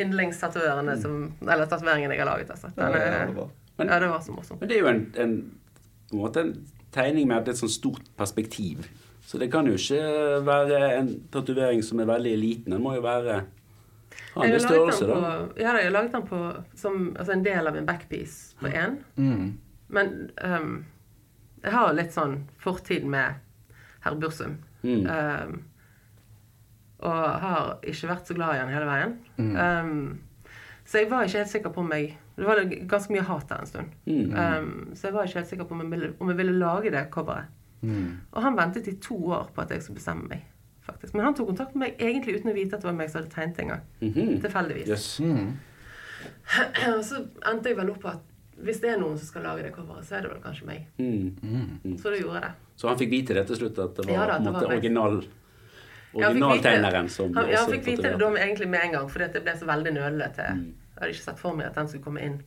en 0.05 0.13
av 0.15 1.07
Eller 1.51 1.67
tatoveringen 1.67 2.15
jeg 2.15 2.23
har 2.23 2.31
laget. 2.31 2.53
Altså. 2.55 2.71
Den 2.77 2.85
Ja, 2.85 3.01
er, 3.01 3.27
det 3.27 3.37
var 3.37 3.51
ja, 3.79 3.99
det 4.01 4.09
var 4.09 4.21
så 4.21 4.33
morsomt. 4.33 4.61
Men 4.61 4.69
det 4.69 4.77
er 4.77 4.81
jo 4.81 4.89
en, 4.89 5.03
en, 5.21 5.35
på 6.09 6.17
en, 6.17 6.21
måte 6.23 6.41
en 6.41 6.55
tegning 6.95 7.29
med 7.29 7.49
et 7.51 7.59
sånn 7.59 7.73
stort 7.73 8.07
perspektiv. 8.17 8.87
Så 9.27 9.41
det 9.43 9.51
kan 9.53 9.67
jo 9.69 9.75
ikke 9.77 10.01
være 10.47 10.81
en 10.97 11.11
tatovering 11.35 11.83
som 11.85 12.01
er 12.01 12.09
veldig 12.09 12.35
liten. 12.41 12.73
Den 12.73 12.83
må 12.85 12.95
jo 12.97 13.05
være 13.05 13.43
ha 14.37 14.45
en 14.45 14.49
Jeg 14.49 14.53
har 14.53 14.55
viss 14.55 14.69
laget 14.71 14.95
størrelse, 14.95 15.07
den 15.07 15.11
da. 15.11 15.31
på, 15.35 15.61
ja, 15.61 15.73
jeg 15.77 15.89
har 15.89 15.95
laget 15.97 16.13
den 16.15 16.27
på, 16.31 16.41
som 16.79 17.17
altså 17.19 17.33
en 17.35 17.45
del 17.45 17.71
av 17.73 17.77
en 17.77 17.89
backpiece 17.89 18.57
på 18.61 18.71
én. 18.71 18.99
Mm. 19.17 19.47
Men 19.89 20.13
ehm, 20.45 20.77
jeg 21.67 21.75
har 21.75 21.97
litt 21.97 22.15
sånn 22.15 22.45
fortid 22.63 23.07
med 23.11 23.41
herr 24.05 24.19
Bursum. 24.21 24.61
Mm. 24.87 25.07
Um, 25.11 25.57
og 27.07 27.25
har 27.43 27.73
ikke 27.85 28.11
vært 28.13 28.31
så 28.31 28.37
glad 28.39 28.55
i 28.55 28.61
han 28.63 28.73
hele 28.73 28.87
veien. 28.89 29.17
Mm. 29.37 29.57
Um, 29.59 30.47
så 30.87 31.03
jeg 31.03 31.11
var 31.11 31.27
ikke 31.27 31.43
helt 31.43 31.51
sikker 31.51 31.75
på 31.75 31.83
om 31.83 31.91
jeg 31.97 32.15
Det 32.37 32.45
var 32.45 32.61
ganske 32.69 33.15
mye 33.15 33.25
hat 33.25 33.47
der 33.49 33.63
en 33.65 33.67
stund. 33.67 33.93
Mm. 34.05 34.35
Um, 34.37 34.91
så 34.95 35.07
jeg 35.09 35.15
var 35.15 35.25
ikke 35.25 35.39
helt 35.41 35.49
sikker 35.49 35.65
på 35.65 35.75
om 35.75 35.81
jeg 35.81 35.91
ville, 35.91 36.11
om 36.21 36.29
jeg 36.29 36.37
ville 36.37 36.53
lage 36.53 36.91
det 36.93 37.07
coveret. 37.11 37.49
Mm. 37.81 38.11
Og 38.33 38.43
han 38.43 38.59
ventet 38.59 38.91
i 38.91 38.95
to 39.01 39.17
år 39.33 39.49
på 39.55 39.63
at 39.65 39.73
jeg 39.73 39.83
skulle 39.83 39.97
bestemme 39.97 40.29
meg. 40.29 40.45
faktisk. 40.87 41.15
Men 41.15 41.25
han 41.25 41.35
tok 41.35 41.49
kontakt 41.49 41.75
med 41.75 41.89
meg 41.89 41.97
egentlig 41.99 42.37
uten 42.37 42.53
å 42.53 42.55
vite 42.55 42.77
at 42.77 42.85
det 42.85 42.87
var 42.87 42.95
meg 42.95 43.09
som 43.11 43.23
hadde 43.23 43.33
tegnet 43.33 43.59
en 43.59 43.69
gang. 43.69 43.81
-hmm. 44.01 44.41
Tilfeldigvis. 44.41 44.89
Yes. 44.89 45.21
Mm. 45.21 45.57
Og 46.97 47.05
så 47.05 47.25
endte 47.51 47.69
jeg 47.69 47.77
vel 47.77 47.91
opp 47.91 48.01
på 48.03 48.09
at 48.09 48.36
hvis 48.57 48.79
det 48.81 48.93
er 48.95 49.01
noen 49.01 49.19
som 49.21 49.29
skal 49.29 49.45
lage 49.45 49.67
det 49.67 49.73
coveret, 49.75 50.07
så 50.09 50.17
er 50.17 50.25
det 50.25 50.31
vel 50.33 50.41
kanskje 50.45 50.69
meg. 50.69 50.87
Mm. 50.97 51.99
Så 52.01 52.13
da 52.13 52.21
gjorde 52.21 52.39
jeg 52.39 52.45
det. 52.47 52.53
Så 52.77 52.89
han 52.89 53.01
fikk 53.01 53.11
vite 53.13 53.37
det 53.37 53.45
til 53.51 53.61
slutt, 53.61 53.83
at 53.85 53.99
det 53.99 54.07
var, 54.07 54.15
Ja 54.15 54.25
da, 54.31 54.39
det 54.45 54.55
var 54.55 54.73
original 54.77 55.21
originaltegneren 56.17 57.09
som 57.13 57.35
Han, 57.35 57.51
ja, 57.51 57.61
han 57.61 57.71
fikk 57.71 57.87
vite 57.87 58.09
det 58.09 58.17
da 58.21 58.31
med, 58.33 58.43
egentlig 58.43 58.69
med 58.73 58.87
en 58.89 58.97
gang, 58.97 59.11
fordi 59.13 59.27
at 59.29 59.37
det 59.37 59.45
ble 59.45 59.55
så 59.59 59.69
veldig 59.69 59.93
nølete. 59.97 60.49
Mm. 60.57 60.65
Jeg 60.73 61.03
hadde 61.03 61.13
ikke 61.13 61.27
sett 61.27 61.43
for 61.43 61.59
meg 61.59 61.69
at 61.69 61.77
den 61.77 61.91
skulle 61.93 62.07
komme 62.07 62.25
inn. 62.25 62.39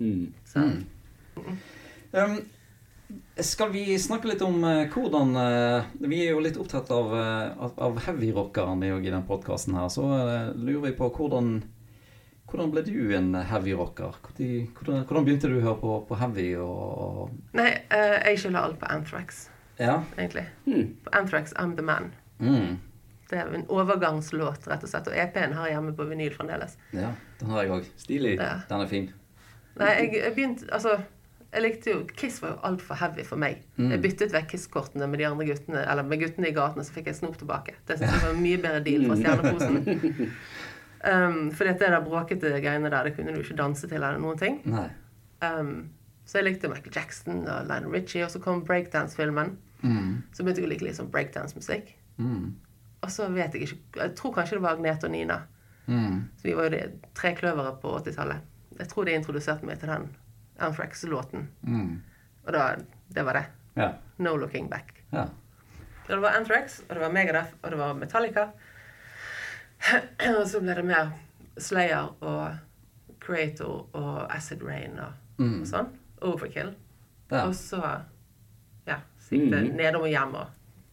Mm. 0.00 0.26
Så. 0.48 0.64
Um, 2.12 2.38
skal 3.44 3.72
vi 3.74 3.84
snakke 4.00 4.30
litt 4.30 4.42
om 4.44 4.62
uh, 4.64 4.86
hvordan 4.92 5.36
uh, 5.36 5.90
Vi 6.00 6.22
er 6.24 6.32
jo 6.32 6.40
litt 6.44 6.56
opptatt 6.60 6.88
av, 6.92 7.12
uh, 7.12 7.68
av, 7.76 8.00
heavyrockerne 8.06 8.88
i 8.88 9.12
den 9.12 9.28
podkasten 9.28 9.76
her. 9.76 9.92
Så 9.92 10.06
uh, 10.08 10.52
lurer 10.56 10.88
vi 10.88 10.96
på 10.96 11.10
hvordan 11.12 11.58
hvordan 12.52 12.70
ble 12.74 12.82
du 12.84 13.14
en 13.16 13.32
heavy 13.48 13.72
rocker? 13.78 14.14
hvordan, 14.28 15.02
hvordan 15.08 15.24
begynte 15.26 15.48
du 15.48 15.56
å 15.56 15.64
høre 15.64 15.80
på, 15.80 15.96
på 16.10 16.18
heavy 16.20 16.46
og 16.60 17.32
Nei, 17.56 17.70
uh, 17.88 18.18
jeg 18.28 18.42
skylder 18.42 18.60
alt 18.66 18.78
på 18.82 18.90
Anthrax, 18.92 19.46
Ja? 19.80 20.02
egentlig. 20.18 20.44
Mm. 20.66 20.96
På 21.04 21.14
Anthrax, 21.16 21.56
I'm 21.56 21.72
the 21.78 21.82
Man. 21.86 22.12
Mm. 22.38 22.76
Det 23.32 23.40
er 23.40 23.48
en 23.56 23.64
overgangslåt, 23.72 24.68
rett 24.68 24.84
og 24.84 24.90
slett. 24.92 25.08
Og 25.08 25.16
EP-en 25.16 25.54
har 25.56 25.70
jeg 25.70 25.78
hjemme 25.78 25.94
på 25.96 26.04
vinyl 26.10 26.34
fremdeles. 26.36 26.76
Ja, 26.92 27.14
den 27.40 27.54
har 27.54 27.64
jeg 27.64 27.72
òg. 27.78 27.86
Stilig. 27.96 28.36
Ja. 28.36 28.58
Den 28.68 28.84
er 28.84 28.90
fin. 28.90 29.08
Nei, 29.80 29.92
jeg, 30.02 30.10
jeg 30.20 30.34
begynte 30.36 30.66
Altså, 30.68 30.98
jeg 31.52 31.64
likte 31.64 31.92
jo 31.94 32.02
Kiss 32.16 32.42
var 32.42 32.50
jo 32.50 32.58
altfor 32.68 32.98
heavy 33.00 33.24
for 33.24 33.40
meg. 33.40 33.62
Jeg 33.80 34.02
byttet 34.04 34.34
vekk 34.34 34.50
Kiss-kortene 34.52 35.08
med 35.08 35.20
de 35.22 35.26
andre 35.30 35.46
guttene 35.48 35.80
Eller 35.88 36.04
med 36.04 36.20
guttene 36.20 36.50
i 36.50 36.54
gatene, 36.56 36.84
så 36.84 36.92
fikk 36.92 37.08
jeg 37.08 37.18
snop 37.22 37.38
tilbake. 37.40 37.78
Det 37.88 37.96
synes 37.96 38.12
jeg 38.12 38.22
var 38.26 38.34
en 38.34 38.42
mye 38.44 38.60
bedre 38.60 38.82
deal 38.84 39.06
fra 39.08 39.16
Stjerneposen. 39.22 39.80
Um, 41.02 41.50
dette 41.58 41.86
er 41.86 41.96
det 41.96 42.04
bråkete 42.06 42.52
greiene 42.62 42.90
der, 42.92 43.08
det 43.08 43.16
kunne 43.16 43.34
du 43.34 43.40
ikke 43.42 43.58
danse 43.58 43.88
til 43.90 43.98
eller 43.98 44.20
noen 44.22 44.38
ting. 44.38 44.60
Um, 45.42 45.90
så 46.24 46.38
jeg 46.38 46.46
likte 46.46 46.70
Michael 46.70 46.94
Jackson 46.94 47.42
og 47.42 47.66
Lionel 47.66 47.90
Richie, 47.90 48.22
og 48.24 48.30
så 48.30 48.40
kom 48.42 48.62
breakdance-filmen. 48.66 49.56
Mm. 49.82 50.22
Så 50.32 50.44
begynte 50.44 50.62
jeg 50.62 50.68
å 50.68 50.70
like 50.70 50.86
litt 50.86 51.00
sånn 51.00 51.10
breakdance-musikk. 51.10 51.90
Mm. 52.22 52.52
Og 53.02 53.10
så 53.10 53.26
vet 53.34 53.56
jeg 53.56 53.66
ikke 53.66 53.98
Jeg 53.98 54.12
tror 54.18 54.34
kanskje 54.36 54.58
det 54.58 54.62
var 54.62 54.76
Agnete 54.76 55.08
og 55.08 55.14
Nina. 55.14 55.40
Mm. 55.90 56.18
Så 56.38 56.46
vi 56.46 56.54
var 56.54 56.68
jo 56.68 56.74
det 56.76 56.84
trekløveret 57.18 57.80
på 57.82 57.96
80-tallet. 57.98 58.48
Jeg 58.78 58.90
tror 58.92 59.08
de 59.08 59.16
introduserte 59.18 59.66
meg 59.66 59.80
til 59.80 59.90
den 59.90 60.08
Anthrax-låten. 60.62 61.48
Mm. 61.66 61.96
Og 62.46 62.52
da 62.54 62.76
Det 63.12 63.24
var 63.26 63.36
det. 63.36 63.46
Yeah. 63.76 63.94
No 64.18 64.36
looking 64.36 64.70
back. 64.70 65.02
Yeah. 65.12 65.28
Og 66.06 66.14
det 66.14 66.22
var 66.22 66.36
Anthrax, 66.38 66.80
og 66.88 66.94
det 66.94 67.02
var 67.02 67.12
Megadeth, 67.12 67.52
og 67.62 67.70
det 67.70 67.78
var 67.78 67.94
Metallica. 67.94 68.46
og 70.38 70.46
så 70.48 70.60
ble 70.62 70.74
det 70.78 70.84
mer 70.84 71.10
Slayer 71.58 72.12
og 72.20 72.56
Creator 73.22 73.86
og 73.92 74.34
Acid 74.34 74.62
Rain 74.66 74.98
og, 74.98 75.12
Mm. 75.38 75.62
og 75.62 75.66
sånn. 75.66 75.86
Overkill. 76.22 76.74
Ja. 77.32 77.46
Og 77.48 77.54
så 77.56 77.78
ja, 78.86 78.98
så 79.18 79.34
gikk 79.34 79.50
det 79.50 79.62
Mhm. 79.64 79.76
nedom 79.78 80.02
og 80.02 80.08
hjem, 80.12 80.34
og 80.34 80.46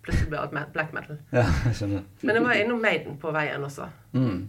plutselig 0.03 0.29
ble 0.29 0.37
alt 0.39 0.73
black 0.73 0.93
metal. 0.93 1.17
ja, 1.33 1.43
jeg 1.65 1.75
skjønner. 1.75 2.03
Men 2.23 2.35
jeg 2.35 2.43
var 2.43 2.53
innom 2.53 2.81
Maiden 2.81 3.17
på 3.17 3.31
veien 3.35 3.61
også. 3.67 3.89
Mm. 4.13 4.47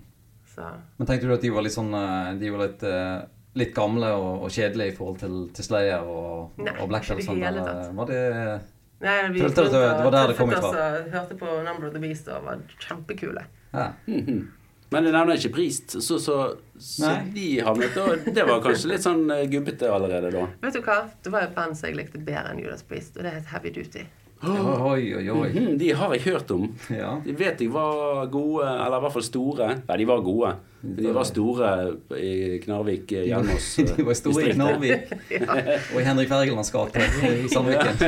Så 0.55 0.63
Men 0.99 1.07
tenkte 1.07 1.27
du 1.29 1.35
at 1.35 1.41
de 1.43 1.51
var 1.51 1.63
litt 1.63 1.73
sånn 1.73 1.93
eh, 1.95 2.39
De 2.39 2.51
var 2.51 2.59
litt, 2.67 2.83
eh, 2.83 3.21
litt 3.55 3.75
gamle 3.75 4.07
og, 4.15 4.43
og 4.45 4.51
kjedelige 4.51 4.93
i 4.93 4.97
forhold 4.97 5.19
til, 5.19 5.37
til 5.55 5.65
Slayer 5.65 6.01
og, 6.07 6.51
Nei, 6.59 6.73
og 6.81 6.89
Black 6.89 7.09
Metal? 7.09 7.23
Sånn, 7.27 7.95
var 7.97 8.07
det 8.07 8.61
Nei, 9.01 9.29
vi 9.33 9.41
Følte 9.41 9.65
at 9.65 9.73
det- 9.73 9.81
det 9.81 10.05
var 10.05 10.11
der 10.13 10.27
det 10.29 10.37
kom 10.37 10.51
ifra? 10.51 10.71
hørte 11.13 11.35
på 11.41 11.47
Number 11.65 11.87
of 11.87 11.93
the 11.95 12.01
Beast 12.03 12.29
og 12.29 12.45
var 12.45 12.59
kjempekule. 12.79 13.45
Ja. 13.73 13.93
Mhm. 14.07 14.49
Men 14.93 15.05
jeg 15.05 15.13
nevner 15.15 15.37
ikke 15.39 15.53
Priest, 15.55 15.93
så, 16.03 16.17
så, 16.19 16.37
så 16.77 17.11
de 17.33 17.61
havnet 17.63 17.95
da 17.95 18.17
Det 18.35 18.43
var 18.47 18.61
kanskje 18.61 18.89
litt 18.91 19.05
sånn 19.05 19.31
eh, 19.31 19.45
gubbete 19.47 19.87
allerede 19.87 20.33
da. 20.35 20.47
Vet 20.65 20.73
du 20.75 20.81
hva? 20.83 20.97
Det 21.23 21.31
var 21.31 21.43
et 21.47 21.55
band 21.55 21.77
som 21.79 21.89
jeg 21.89 21.97
likte 21.97 22.19
bedre 22.19 22.51
enn 22.51 22.59
Judas 22.59 22.83
Priest, 22.83 23.17
og 23.17 23.23
det 23.23 23.33
het 23.37 23.47
Heavy 23.53 23.71
Duty. 23.71 24.03
Oi, 24.41 25.15
oi, 25.19 25.27
oi. 25.29 25.49
Mhm, 25.53 25.75
de 25.79 25.91
har 25.93 26.15
jeg 26.15 26.23
hørt 26.31 26.51
om. 26.55 26.63
Ja. 26.89 27.11
De 27.25 27.33
vet 27.37 27.59
de 27.61 27.67
var 27.69 28.25
gode, 28.33 28.65
eller 28.65 28.97
i 28.97 29.03
hvert 29.05 29.13
fall 29.13 29.27
store. 29.27 29.67
Nei, 29.89 29.97
de 30.01 30.07
var 30.09 30.23
gode. 30.25 30.53
De 30.81 31.11
var 31.13 31.27
store 31.29 31.69
i 32.17 32.57
Knarvik, 32.65 33.13
eh, 33.13 33.27
Hjelmås 33.29 33.67
De 33.99 34.07
var 34.07 34.17
store 34.17 34.47
i. 34.49 34.55
Knarvik 34.57 35.13
Ja. 35.35 35.59
og 35.93 36.01
i 36.01 36.05
Henrik 36.07 36.33
Wergelands 36.33 36.73
gate 36.73 37.05
i 37.29 37.51
Sandviken. 37.53 38.01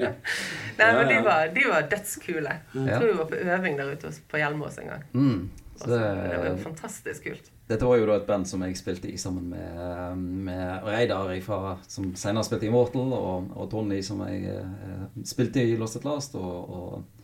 Nei, 0.80 0.90
men 0.96 1.08
de 1.12 1.18
var, 1.28 1.50
de 1.52 1.66
var 1.68 1.88
dødskule. 1.92 2.56
Jeg 2.72 2.96
tror 2.96 3.06
vi 3.10 3.16
var 3.18 3.28
på 3.28 3.42
øving 3.44 3.76
der 3.82 3.92
ute 3.92 4.14
på 4.32 4.40
Hjelmås 4.40 4.80
en 4.80 4.88
gang. 4.94 5.04
Mm. 5.12 5.50
Så 5.76 5.90
det 5.92 6.38
var 6.40 6.46
jo 6.48 6.56
fantastisk 6.64 7.28
kult. 7.28 7.52
Dette 7.70 7.86
var 7.86 8.00
jo 8.00 8.06
da 8.08 8.16
et 8.18 8.26
band 8.26 8.48
som 8.50 8.62
jeg 8.66 8.76
spilte 8.78 9.10
i 9.10 9.18
sammen 9.20 9.46
med, 9.52 10.24
med 10.48 10.84
Reidar 10.86 11.30
fra, 11.44 11.76
som 11.86 12.10
senere 12.18 12.46
spilte 12.46 12.66
i 12.66 12.70
Immortal, 12.70 13.12
og, 13.14 13.52
og 13.54 13.70
Tony 13.70 14.00
som 14.02 14.24
jeg 14.26 14.56
eh, 14.56 15.04
spilte 15.28 15.62
i 15.62 15.76
Lost 15.78 16.00
at 16.00 16.06
Last, 16.08 16.34
og, 16.34 16.74
og 16.74 17.20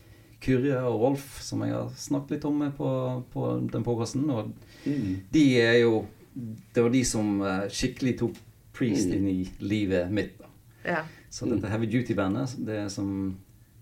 Kyrre 0.46 0.82
og 0.86 1.00
Rolf 1.00 1.40
som 1.42 1.64
jeg 1.64 1.74
har 1.74 1.90
snakket 1.98 2.36
litt 2.36 2.46
om 2.46 2.62
på, 2.76 2.90
på 3.32 3.48
den 3.72 3.86
podkasten. 3.86 4.28
Og 4.30 4.52
mm. 4.84 5.10
de 5.32 5.46
er 5.62 5.80
jo 5.80 6.04
Det 6.36 6.82
var 6.84 6.92
de 6.92 7.02
som 7.08 7.40
eh, 7.40 7.66
skikkelig 7.72 8.18
tok 8.20 8.40
Priest 8.76 9.08
inn 9.08 9.24
i 9.30 9.38
livet 9.64 10.10
mitt. 10.12 10.34
da. 10.36 10.50
Ja. 10.84 11.02
Så 11.32 11.46
dette 11.48 11.68
Heavy 11.72 11.88
Duty-bandet, 11.88 12.58
det 12.60 12.90
som, 12.92 13.08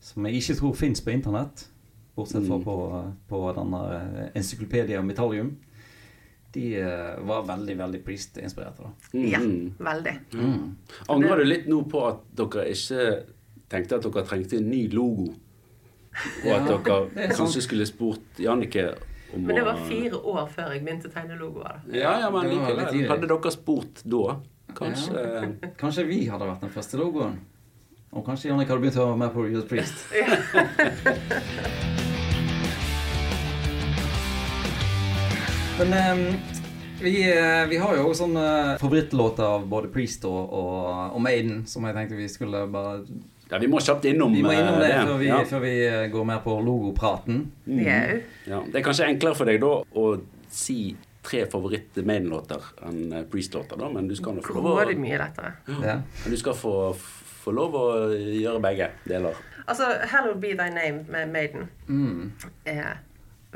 som 0.01 0.27
jeg 0.29 0.39
ikke 0.39 0.55
tror 0.61 0.77
fins 0.79 1.03
på 1.03 1.11
internett, 1.11 1.67
bortsett 2.15 2.47
fra 2.47 2.61
Mm. 2.61 2.65
på, 2.65 2.77
på 3.29 3.41
denne 3.57 3.81
eh, 3.97 4.29
Encyclopedia 4.39 5.03
Metallium, 5.03 5.57
de 6.55 6.67
eh, 6.81 7.15
var 7.27 7.43
veldig, 7.49 7.75
veldig 7.79 8.01
Priest-inspirerte. 8.07 8.83
da. 8.87 8.91
ja, 9.19 9.41
veldig. 9.79 10.13
Mm. 10.35 10.77
Angrer 11.11 11.43
du 11.43 11.45
litt 11.49 11.67
nå 11.71 11.81
på 11.91 12.05
at 12.09 12.21
dere 12.39 12.69
ikke 12.71 13.09
tenkte 13.73 13.99
at 13.99 14.07
dere 14.07 14.25
trengte 14.29 14.61
en 14.61 14.69
ny 14.71 14.85
logo? 14.95 15.33
Og 16.45 16.51
at 16.55 16.69
Ja, 16.71 16.77
dere 16.77 16.79
kanskje 16.87 17.27
sant. 17.27 17.37
kanskje 17.41 17.63
skulle 17.67 17.87
spurt 17.91 18.39
Jannicke 18.39 18.85
om 19.35 19.43
Men 19.49 19.57
det 19.59 19.65
var 19.67 19.81
fire 19.89 20.21
år 20.21 20.45
før 20.55 20.71
jeg 20.77 20.85
begynte 20.87 21.09
å 21.11 21.15
tegne 21.17 21.39
logoer. 21.41 21.81
Ja, 21.91 22.13
ja, 22.23 22.29
men 22.31 22.47
likevel. 22.53 23.09
Hadde 23.11 23.27
dere 23.33 23.51
spurt 23.55 24.05
da? 24.07 24.37
Kanskje 24.79 25.25
Ja. 25.25 25.43
Kanskje 25.83 26.07
vi 26.07 26.21
hadde 26.31 26.47
vært 26.53 26.63
den 26.63 26.71
første 26.71 27.01
logoen. 27.03 27.41
Og 28.15 28.23
kanskje 28.23 28.53
Jannik 28.53 28.69
hadde 28.71 28.85
begynt 28.85 29.01
å 29.03 29.09
være 29.09 29.19
med 29.25 29.33
på 29.35 29.49
Judas 29.51 29.67
Priest. 29.67 30.07
Men 35.79 36.19
um 36.19 36.37
vi, 37.01 37.31
eh, 37.39 37.67
vi 37.69 37.77
har 37.77 37.97
jo 37.99 38.13
sånne 38.17 38.79
favorittlåter 38.81 39.45
av 39.45 39.65
både 39.69 39.89
Priest 39.93 40.23
og, 40.25 40.53
og, 40.55 40.85
og 41.17 41.21
Maiden, 41.21 41.65
som 41.69 41.85
jeg 41.85 41.97
tenkte 41.97 42.17
vi 42.17 42.29
skulle 42.33 42.63
bare 42.73 43.03
Ja, 43.51 43.59
vi 43.61 43.69
må 43.69 43.81
kjapt 43.83 44.07
innom 44.09 44.33
Vi 44.33 44.45
må 44.47 44.55
innom 44.55 44.79
eh, 44.79 44.85
det 44.87 44.93
før 45.03 45.19
vi, 45.21 45.27
Ja. 45.29 45.41
før 45.51 45.65
vi 45.67 45.73
eh, 45.89 46.05
går 46.13 46.25
mer 46.31 46.39
på 46.47 46.55
logopraten. 46.65 47.43
Jau. 47.67 48.21
Ja. 48.49 48.63
Det 48.71 48.81
er 48.81 48.87
kanskje 48.87 49.11
enklere 49.11 49.37
for 49.37 49.51
deg 49.51 49.61
da 49.61 49.73
å 49.83 50.07
si 50.55 50.79
tre 51.25 51.43
favoritt-Maiden-låter 51.51 52.71
enn 52.87 53.27
Priest-låter, 53.33 53.81
da, 53.81 53.91
men 53.93 54.09
du 54.09 54.15
skal 54.17 54.39
nå 54.39 54.45
få 54.45 54.57
lov 54.61 54.81
å, 54.87 54.89
mye 55.01 55.21
lettere. 55.21 55.55
Ja. 55.83 55.99
men 56.23 56.31
du 56.37 56.37
skal 56.41 56.57
få, 56.57 56.75
få 57.45 57.53
lov 57.57 57.77
å 57.81 57.87
gjøre 58.15 58.61
begge 58.65 58.91
deler. 59.09 59.37
Altså, 59.67 59.91
'Hello 60.09 60.35
Be 60.39 60.55
Thy 60.57 60.71
Name' 60.71 61.05
med 61.11 61.33
Maiden 61.33 61.69
Mm. 61.89 62.33
er 62.65 63.01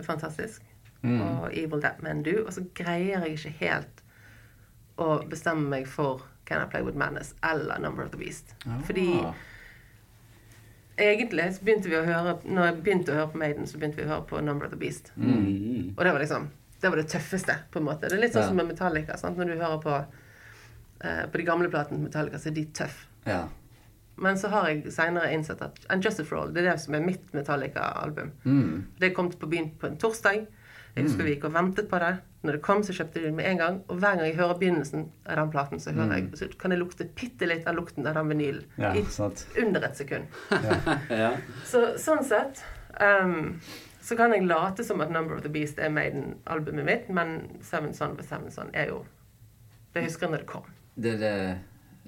fantastisk. 0.02 0.62
Mm. 1.02 1.20
Og 1.20 1.50
'Evil 1.52 1.80
That 1.80 2.02
Men 2.02 2.24
Do'. 2.24 2.46
Og 2.46 2.52
så 2.52 2.64
greier 2.74 3.20
jeg 3.24 3.32
ikke 3.38 3.50
helt 3.60 4.02
å 4.98 5.28
bestemme 5.30 5.68
meg 5.68 5.86
for 5.86 6.22
'Can 6.46 6.62
I 6.66 6.70
Play 6.70 6.82
With 6.82 6.96
Madness' 6.98 7.34
eller 7.42 7.78
'Number 7.78 8.02
of 8.04 8.10
the 8.10 8.18
Beast'. 8.18 8.54
Fordi 8.84 9.20
Ah. 9.24 9.32
egentlig 10.98 11.54
så 11.54 11.64
begynte 11.64 11.88
vi 11.88 11.96
å 11.96 12.04
høre 12.04 12.38
Når 12.44 12.64
jeg 12.64 12.82
begynte 12.82 13.12
å 13.12 13.14
høre 13.14 13.30
på 13.32 13.38
Maiden, 13.38 13.66
så 13.66 13.78
begynte 13.78 13.96
vi 13.96 14.04
å 14.04 14.08
høre 14.14 14.26
på 14.26 14.40
'Number 14.42 14.64
of 14.66 14.70
the 14.72 14.78
Beast'. 14.78 15.12
Mm. 15.16 15.94
Og 15.96 16.04
det 16.04 16.12
var 16.12 16.18
liksom 16.20 16.48
Det 16.82 16.88
var 16.90 16.96
det 16.96 17.08
tøffeste, 17.08 17.54
på 17.72 17.78
en 17.78 17.84
måte. 17.84 18.00
Det 18.08 18.12
er 18.12 18.20
litt 18.20 18.32
sånn 18.32 18.42
Ja. 18.42 18.46
som 18.48 18.56
med 18.56 18.66
Metallica. 18.68 19.16
Sant? 19.16 19.36
Når 19.36 19.44
du 19.46 19.54
hører 19.60 19.82
på 19.82 20.04
uh, 21.04 21.26
På 21.26 21.32
de 21.38 21.42
gamle 21.44 21.68
platene 21.70 21.98
til 21.98 22.04
Metallica, 22.08 22.36
så 22.38 22.46
er 22.50 22.54
de 22.54 22.64
tøffe. 22.66 23.06
Ja. 23.26 23.48
Men 24.16 24.34
så 24.36 24.48
har 24.48 24.68
jeg 24.68 24.84
seinere 24.92 25.32
innsett 25.32 25.60
at 25.62 25.78
And 25.90 26.02
Justice 26.04 26.26
for 26.26 26.36
All, 26.36 26.52
det 26.52 26.64
er 26.66 26.70
det 26.72 26.80
som 26.80 26.94
er 26.94 27.00
mitt 27.00 27.32
Metallica-album. 27.32 28.30
Mm. 28.44 28.84
Det 29.00 29.14
kom 29.14 29.30
på 29.30 29.46
byen 29.48 29.70
på 29.78 29.86
en 29.86 29.96
torsdag. 29.96 30.46
Jeg 30.98 31.08
husker 31.08 31.26
vi 31.26 31.34
gikk 31.36 31.48
og 31.48 31.54
ventet 31.54 31.88
på 31.90 32.00
det. 32.02 32.12
Når 32.46 32.58
det 32.58 32.62
kom, 32.62 32.84
så 32.86 32.94
kjøpte 32.94 33.18
vi 33.18 33.26
det 33.26 33.34
med 33.34 33.48
en 33.50 33.60
gang. 33.62 33.80
Og 33.88 33.98
hver 33.98 34.18
gang 34.18 34.28
jeg 34.28 34.38
hører 34.38 34.60
begynnelsen 34.60 35.08
av 35.26 35.40
den 35.40 35.50
platen, 35.54 35.82
så, 35.82 35.94
hører 35.96 36.20
jeg, 36.20 36.30
så 36.38 36.48
kan 36.60 36.74
jeg 36.74 36.82
lukte 36.82 37.08
bitte 37.18 37.48
litt 37.50 37.66
av 37.66 37.78
lukten 37.78 38.06
av 38.06 38.18
den 38.18 38.30
vinylen. 38.34 38.64
ja, 38.78 38.92
I 38.94 39.04
under 39.62 39.88
et 39.88 39.98
sekund. 39.98 40.40
Ja. 41.10 41.32
Så 41.70 41.82
sånn 41.98 42.22
sett 42.26 42.62
um, 43.00 43.56
så 44.08 44.16
kan 44.16 44.32
jeg 44.32 44.46
late 44.48 44.84
som 44.84 45.02
at 45.04 45.10
Number 45.12 45.36
of 45.36 45.42
the 45.44 45.50
Beast 45.52 45.78
er 45.78 45.90
Maiden-albumet 45.92 46.86
mitt, 46.86 47.08
men 47.12 47.58
Seven 47.60 47.92
Son 47.94 48.16
ved 48.16 48.24
Seven 48.24 48.50
Son 48.50 48.70
er 48.72 48.88
jo 48.88 49.02
Det 49.92 50.04
husker 50.06 50.26
jeg 50.26 50.32
når 50.32 50.44
det 50.44 50.48
kom. 50.48 50.70
Det 50.96 51.10
er 51.16 51.18
det, 51.20 51.58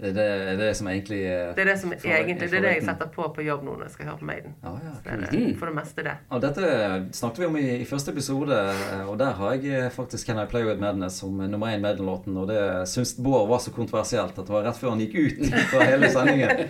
det, 0.00 0.08
er 0.10 0.14
det, 0.48 0.54
det, 0.60 0.68
som 0.78 0.88
egentlig 0.88 1.18
eh, 1.28 1.50
Det 1.56 1.62
er 1.64 1.68
det 1.70 1.76
som 1.80 1.90
For- 1.92 2.10
egentlig, 2.16 2.48
det 2.50 2.58
er 2.58 2.64
det 2.66 2.72
jeg 2.78 2.84
setter 2.86 3.10
på 3.14 3.26
på 3.36 3.44
jobb 3.46 3.64
nå 3.66 3.74
når 3.76 3.84
jeg 3.88 3.94
skal 3.96 4.06
høre 4.10 4.20
på 4.22 4.28
Maiden. 4.30 4.54
Ah, 4.64 4.78
ja, 4.84 4.92
Så 5.04 5.16
det 5.20 5.30
det, 5.34 5.56
for 5.60 5.66
det 5.70 5.74
meste 5.76 6.04
det. 6.06 6.14
Og 6.30 6.40
dette 6.44 6.70
snakket 7.18 7.42
vi 7.42 7.48
om 7.50 7.58
i, 7.60 7.66
i 7.82 7.84
første 7.90 8.14
episode, 8.14 8.60
eh, 8.70 9.04
og 9.10 9.18
der 9.20 9.36
har 9.40 9.54
jeg 9.58 9.74
eh, 9.84 9.90
faktisk 9.94 10.26
Can 10.30 10.40
I 10.42 10.46
Play 10.50 10.64
With 10.68 10.80
Madness 10.80 11.20
som 11.20 11.36
nummer 11.36 11.70
én 11.74 11.84
Maiden-låten. 11.84 12.36
Og 12.40 12.48
det 12.48 12.60
syns 12.88 13.14
Bård 13.20 13.48
var 13.52 13.60
så 13.64 13.70
kontroversielt 13.76 14.38
at 14.38 14.46
det 14.46 14.54
var 14.56 14.64
rett 14.68 14.80
før 14.80 14.94
han 14.94 15.04
gikk 15.04 15.14
ut 15.20 15.44
fra 15.74 15.84
hele 15.90 16.10
sendingen. 16.10 16.66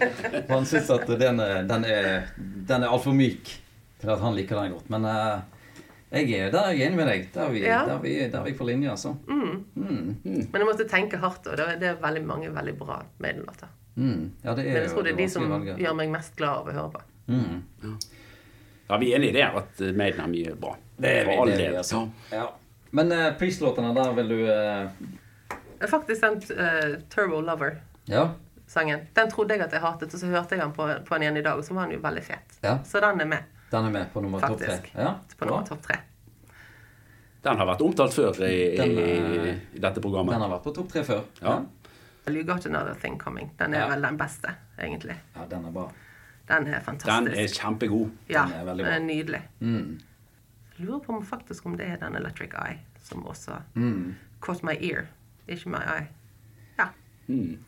Han 0.51 0.67
syns 0.67 0.91
at 0.91 1.07
den, 1.21 1.41
den 1.71 1.85
er, 1.87 2.29
den 2.37 2.83
er 2.83 2.91
altfor 2.91 3.15
myk 3.17 3.55
til 4.01 4.11
at 4.15 4.21
han 4.25 4.35
liker 4.37 4.57
den 4.63 4.75
godt. 4.79 4.91
Men 4.91 5.05
eh, 5.11 5.41
jeg 6.11 6.31
er, 6.35 6.51
der 6.51 6.59
er 6.67 6.73
jeg 6.75 6.87
enig 6.89 6.97
med 6.99 7.07
deg. 7.07 7.27
Der 7.35 7.43
er 7.45 7.51
vi, 7.55 7.61
Ja. 7.65 7.83
der 7.87 7.95
er 7.95 8.01
vi, 8.03 8.15
der 8.33 8.39
er 8.41 8.45
vi 8.45 8.53
på 8.59 8.65
linje, 8.67 8.91
altså. 8.91 9.13
Mm. 9.29 9.65
Mm. 9.75 10.17
Men 10.25 10.57
jeg 10.63 10.67
måtte 10.67 10.87
tenke 10.91 11.17
hardt, 11.23 11.47
og 11.47 11.57
det 11.57 11.67
er, 11.69 11.85
er 11.93 12.01
veldig 12.03 12.25
mange 12.27 12.51
veldig 12.55 12.75
bra 12.79 13.03
Maiden-låter. 13.23 13.69
Mm. 13.97 14.33
Ja, 14.45 14.55
det 14.55 14.65
er 14.67 14.73
Men 14.73 14.83
jeg 14.83 14.91
tror 14.91 15.03
det 15.07 15.13
er 15.13 15.17
de 15.17 15.29
som 15.29 15.51
valget. 15.51 15.79
gjør 15.79 15.95
meg 15.99 16.11
mest 16.11 16.37
glad 16.37 16.49
av 16.63 16.69
å 16.69 16.73
høre 16.73 16.91
på. 16.97 17.01
Mm. 17.31 17.97
Ja, 18.91 18.97
vi 18.99 19.13
er 19.13 19.17
enige 19.21 19.31
i 19.31 19.37
det, 19.39 19.45
at 19.45 19.81
Maiden 19.97 20.21
er 20.25 20.31
mye 20.33 20.55
bra. 20.59 20.75
Det 21.01 21.11
er 21.21 21.25
vi, 21.29 21.31
For 21.35 21.43
all 21.45 21.49
det 21.49 21.55
er 21.55 21.59
vi, 21.59 21.65
del. 21.69 21.77
altså. 21.77 22.03
Ja. 22.33 22.47
Men 22.91 23.13
uh, 23.13 23.27
Priest-låtene, 23.39 23.95
der 23.95 24.13
vil 24.19 24.29
du 24.29 24.39
uh... 24.51 24.91
Er 25.81 25.87
faktisk 25.89 26.23
den 26.27 26.41
uh, 26.59 26.97
Turbo 27.13 27.39
Lover-sangen. 27.41 28.99
Ja? 28.99 29.07
Den 29.15 29.31
trodde 29.31 29.55
jeg 29.55 29.63
at 29.69 29.73
jeg 29.73 29.81
hatet, 29.85 30.15
og 30.15 30.21
så 30.21 30.27
hørte 30.27 30.57
jeg 30.59 30.65
den 30.65 30.73
på, 30.75 30.89
på 31.07 31.15
den 31.15 31.23
igjen 31.29 31.39
i 31.39 31.45
dag, 31.47 31.57
og 31.59 31.65
så 31.65 31.75
var 31.79 31.87
den 31.87 31.95
jo 32.01 32.03
veldig 32.03 32.25
fet. 32.27 32.59
Ja. 32.67 32.79
Så 32.85 33.01
den 33.01 33.21
er 33.23 33.31
med 33.31 33.43
Den 33.71 33.85
er 33.87 33.91
med 33.95 34.09
på 34.13 34.21
nummer 34.23 34.41
topp 34.43 34.59
tre? 34.61 34.79
Ja, 34.95 35.15
på 35.39 35.47
nummer 35.47 35.67
topp 35.67 35.83
tre. 35.87 35.97
Den 37.43 37.57
har 37.57 37.67
vært 37.71 37.81
omtalt 37.81 38.13
før 38.13 38.37
i, 38.45 38.77
Den, 38.77 38.91
i, 38.99 39.05
eh, 39.49 39.61
i 39.75 39.79
dette 39.81 40.01
programmet. 40.05 40.35
Den 40.35 40.43
har 40.45 40.51
vært 40.59 40.65
på 40.67 40.75
topp 40.77 40.91
tre 40.93 41.05
før. 41.07 41.23
Ja. 41.41 41.61
You 42.31 42.43
Got 42.47 42.67
Another 42.67 42.95
Thing 42.95 43.17
Coming. 43.19 43.51
Den 43.59 43.75
er 43.75 43.81
Ja. 43.81 43.89
vel 43.89 44.03
den 44.03 44.17
beste, 44.19 44.53
egentlig. 44.79 45.17
ja, 45.37 45.47
den 45.51 45.65
er 45.65 45.71
bra. 45.73 45.91
Den 46.49 46.67
er 46.67 46.81
Den 47.05 47.29
er 47.29 47.47
kjempegod. 47.49 48.11
ja, 48.29 48.45
den 48.45 48.53
er 48.61 48.65
veldig 48.65 48.85
den 48.85 48.93
er 48.93 48.99
nydelig. 49.07 49.43
Mm. 49.61 50.01
Lurer 50.79 51.01
på 51.01 51.17
om 51.17 51.25
faktisk 51.27 51.67
om 51.67 51.77
det 51.77 51.87
er 51.89 51.97
den 51.97 52.15
Electric 52.17 52.51
Eye 52.55 52.79
som 53.03 53.23
også 53.27 53.63
Mm. 53.75 54.15
Caught 54.43 54.63
My 54.63 54.73
Ear. 54.81 55.07
Ikke 55.49 55.67
My 55.69 55.79
Eye. 55.79 56.09
Ja. 56.79 56.89
Mm. 57.29 57.59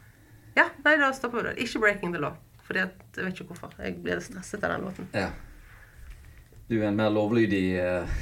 ja 0.57 0.65
nei, 0.85 0.97
da 0.97 1.13
stopper 1.13 1.43
vi 1.43 1.49
det. 1.49 1.59
Ikke 1.59 1.81
Breaking 1.81 2.13
the 2.13 2.21
Law. 2.21 2.33
Fordi 2.63 2.79
at, 2.79 2.93
jeg 3.17 3.25
vet 3.25 3.35
ikke 3.41 3.55
hvorfor. 3.55 3.73
Jeg 3.79 4.03
blir 4.03 4.21
stresset 4.21 4.65
av 4.65 4.71
den 4.71 4.81
låten. 4.87 5.07
Ja. 5.15 5.31
Du 6.73 6.79
er 6.81 6.87
en 6.89 6.97
mer 6.97 7.11
lovlydig 7.13 7.65
eh, 7.83 8.13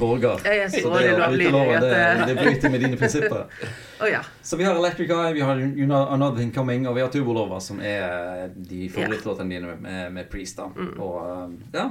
borger. 0.00 0.40
Jeg 0.42 0.64
er 0.64 0.72
så 0.72 0.80
det 0.96 1.12
dårlig 1.12 1.12
å 1.14 1.28
bryte 1.30 1.52
loven, 1.54 1.84
det, 1.84 1.90
eh, 1.94 2.22
det 2.26 2.34
bryter 2.40 2.72
med 2.74 2.82
dine 2.82 2.98
prinsipper. 2.98 3.44
oh, 4.02 4.08
ja. 4.10 4.24
Så 4.42 4.58
vi 4.58 4.66
har 4.66 4.74
Electric 4.80 5.12
Eye, 5.14 5.32
vi 5.36 5.44
har 5.46 5.60
You 5.62 5.86
Know 5.86 6.10
Another 6.10 6.42
Thing 6.42 6.50
Coming, 6.56 6.88
og 6.90 6.98
vi 6.98 7.04
har 7.04 7.12
Tubolova 7.14 7.60
som 7.62 7.78
er 7.78 8.50
de 8.56 8.88
favorittlåtene 8.90 9.54
dine 9.54 9.76
med, 9.78 10.10
med 10.16 10.30
Priest. 10.32 10.58
da. 10.58 10.66
Og 10.98 11.20
eh, 11.22 11.54
ja, 11.78 11.86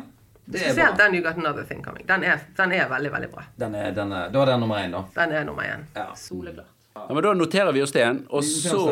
det 0.49 0.59
er 0.59 0.73
Spesielt 0.73 0.97
bra. 0.97 1.05
den 1.05 1.15
You 1.15 1.23
Got 1.23 1.39
Another 1.39 1.63
Thing 1.71 1.83
Coming. 1.87 2.03
Den 2.11 2.27
er, 2.27 2.43
den 2.59 2.75
er 2.75 2.91
veldig, 2.91 3.13
veldig 3.15 3.31
bra. 3.37 3.47
Den 3.63 3.79
er, 3.79 3.95
den 3.95 4.11
er, 4.19 4.27
da 4.35 4.43
er 4.43 4.51
den 4.51 4.63
nummer 4.65 4.83
én, 4.83 4.91
da. 4.99 5.05
Den 5.15 5.39
er 5.39 5.47
nummer 5.47 5.71
én. 5.71 5.87
Ja. 5.95 6.09
Soleklart. 6.19 6.75
Ja, 6.99 7.07
men 7.13 7.23
Da 7.23 7.33
noterer 7.37 7.71
vi 7.71 7.81
oss 7.85 7.95
det, 7.95 8.07
og 8.27 8.43
så 8.43 8.83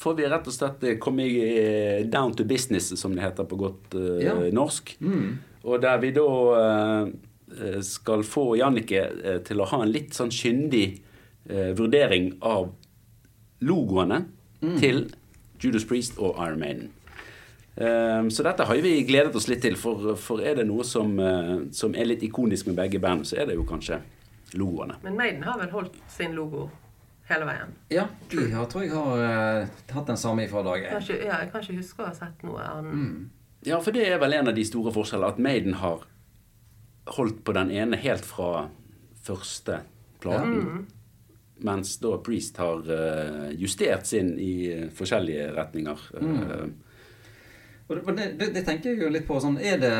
får 0.00 0.14
vi 0.16 0.28
rett 0.28 0.46
og 0.48 0.54
slett 0.54 0.84
eh, 0.86 0.96
komme 1.02 1.26
i 1.26 1.38
eh, 1.60 2.06
down 2.06 2.34
to 2.36 2.44
business, 2.48 2.92
som 3.00 3.16
det 3.16 3.24
heter 3.24 3.48
på 3.48 3.58
godt 3.60 3.94
uh, 3.98 4.20
Ja. 4.22 4.34
norsk. 4.54 4.94
Mm. 5.00 5.38
Og 5.68 5.80
der 5.82 5.98
vi 6.00 6.12
da 6.16 6.26
eh, 6.60 7.80
skal 7.84 8.24
få 8.24 8.54
Jannicke 8.60 9.02
eh, 9.08 9.40
til 9.46 9.60
å 9.60 9.68
ha 9.72 9.82
en 9.84 9.92
litt 9.92 10.16
sånn 10.16 10.32
kyndig 10.32 10.86
eh, 11.48 11.72
vurdering 11.76 12.32
av 12.40 12.70
logoene 13.60 14.22
til 14.80 15.04
Judas 15.60 15.84
Priest 15.88 16.16
og 16.20 16.40
Iron 16.40 16.60
Maiden. 16.60 16.88
Så 17.80 18.44
dette 18.44 18.64
har 18.68 18.80
vi 18.84 18.90
gledet 19.08 19.36
oss 19.38 19.46
litt 19.48 19.62
til, 19.64 19.76
for, 19.78 20.10
for 20.20 20.42
er 20.44 20.58
det 20.58 20.66
noe 20.68 20.84
som, 20.84 21.14
som 21.72 21.94
er 21.96 22.08
litt 22.10 22.24
ikonisk 22.26 22.66
med 22.68 22.76
begge 22.76 23.00
band, 23.00 23.24
så 23.28 23.38
er 23.40 23.48
det 23.48 23.54
jo 23.56 23.64
kanskje 23.64 24.00
logoene. 24.60 24.98
Men 25.04 25.16
Maiden 25.16 25.46
har 25.46 25.56
vel 25.62 25.70
holdt 25.72 25.96
sin 26.12 26.34
logo 26.36 26.66
hele 27.30 27.46
veien. 27.48 27.74
Ja, 27.94 28.06
de 28.30 28.48
har, 28.52 28.66
tror 28.70 28.84
jeg 28.84 28.92
har 28.94 29.22
uh, 29.22 29.68
hatt 29.94 30.08
den 30.10 30.18
samme 30.20 30.48
fra 30.50 30.64
dag 30.66 30.86
én. 30.88 31.10
ja, 31.14 31.38
jeg 31.38 31.52
kan 31.52 31.64
ikke 31.64 31.78
huske 31.78 32.02
å 32.02 32.08
ha 32.08 32.14
sett 32.16 32.42
noe 32.46 32.64
annet. 32.64 32.96
Mm. 32.96 33.28
Ja, 33.66 33.80
for 33.84 33.92
det 33.92 34.06
er 34.08 34.20
vel 34.22 34.38
en 34.38 34.48
av 34.48 34.56
de 34.56 34.64
store 34.64 34.92
forskjellene, 34.94 35.34
at 35.34 35.42
Maiden 35.42 35.76
har 35.82 36.06
holdt 37.16 37.42
på 37.44 37.52
den 37.56 37.72
ene 37.74 37.98
helt 38.00 38.24
fra 38.24 38.68
første 39.24 39.82
platen. 40.22 40.86
Mens 41.60 41.98
da 42.00 42.14
Priest 42.24 42.56
har 42.56 42.86
eh, 42.88 43.50
justert 43.60 44.06
sin 44.08 44.32
i 44.40 44.54
eh, 44.72 44.86
forskjellige 44.96 45.50
retninger. 45.58 46.06
Mm. 46.20 46.70
Og 47.90 48.16
det, 48.16 48.30
det, 48.38 48.48
det, 48.54 48.64
tenker 48.64 48.94
jeg 48.94 49.02
jo 49.02 49.10
litt 49.12 49.26
på. 49.28 49.36
sånn, 49.42 49.58
Er 49.60 49.76
det, 49.82 49.92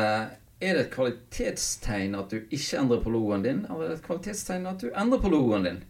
er 0.57 0.77
det 0.77 0.87
et 0.87 0.93
kvalitetstegn 0.95 2.17
at 2.17 2.33
du 2.33 2.39
ikke 2.47 2.81
endrer 2.81 3.03
på 3.03 3.13
logoen 3.13 3.45
din, 3.45 3.61
eller 3.69 3.85
er 3.85 3.93
det 3.93 3.99
et 3.99 4.07
kvalitetstegn 4.07 4.65
at 4.71 4.81
du 4.81 4.89
endrer 4.89 5.21
på 5.21 5.29
logoen 5.33 5.67
din? 5.67 5.81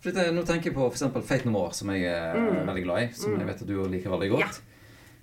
For 0.00 0.08
dette, 0.08 0.32
Nå 0.32 0.46
tenker 0.48 0.70
jeg 0.70 0.78
på 0.78 0.88
f.eks. 0.88 1.04
Fate 1.28 1.44
No 1.44 1.58
More, 1.58 1.76
som 1.76 1.92
jeg 1.92 2.08
er 2.08 2.64
veldig 2.64 2.84
glad 2.86 3.02
i. 3.02 3.08
Som 3.12 3.36
jeg 3.36 3.50
vet 3.50 3.64
at 3.66 3.68
du 3.68 3.76
liker 3.92 4.14
veldig 4.14 4.30
godt. 4.32 4.62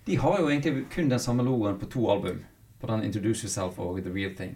De 0.07 0.15
har 0.15 0.37
jo 0.39 0.47
egentlig 0.47 0.85
kun 0.93 1.09
den 1.11 1.19
samme 1.19 1.43
logoen 1.43 1.79
på 1.79 1.89
to 1.91 2.05
album. 2.11 2.45
På 2.79 2.87
den 2.87 3.03
Introduce 3.03 3.43
Yourself 3.43 3.79
og 3.83 3.99
The 4.03 4.13
Real 4.13 4.35
Thing. 4.37 4.55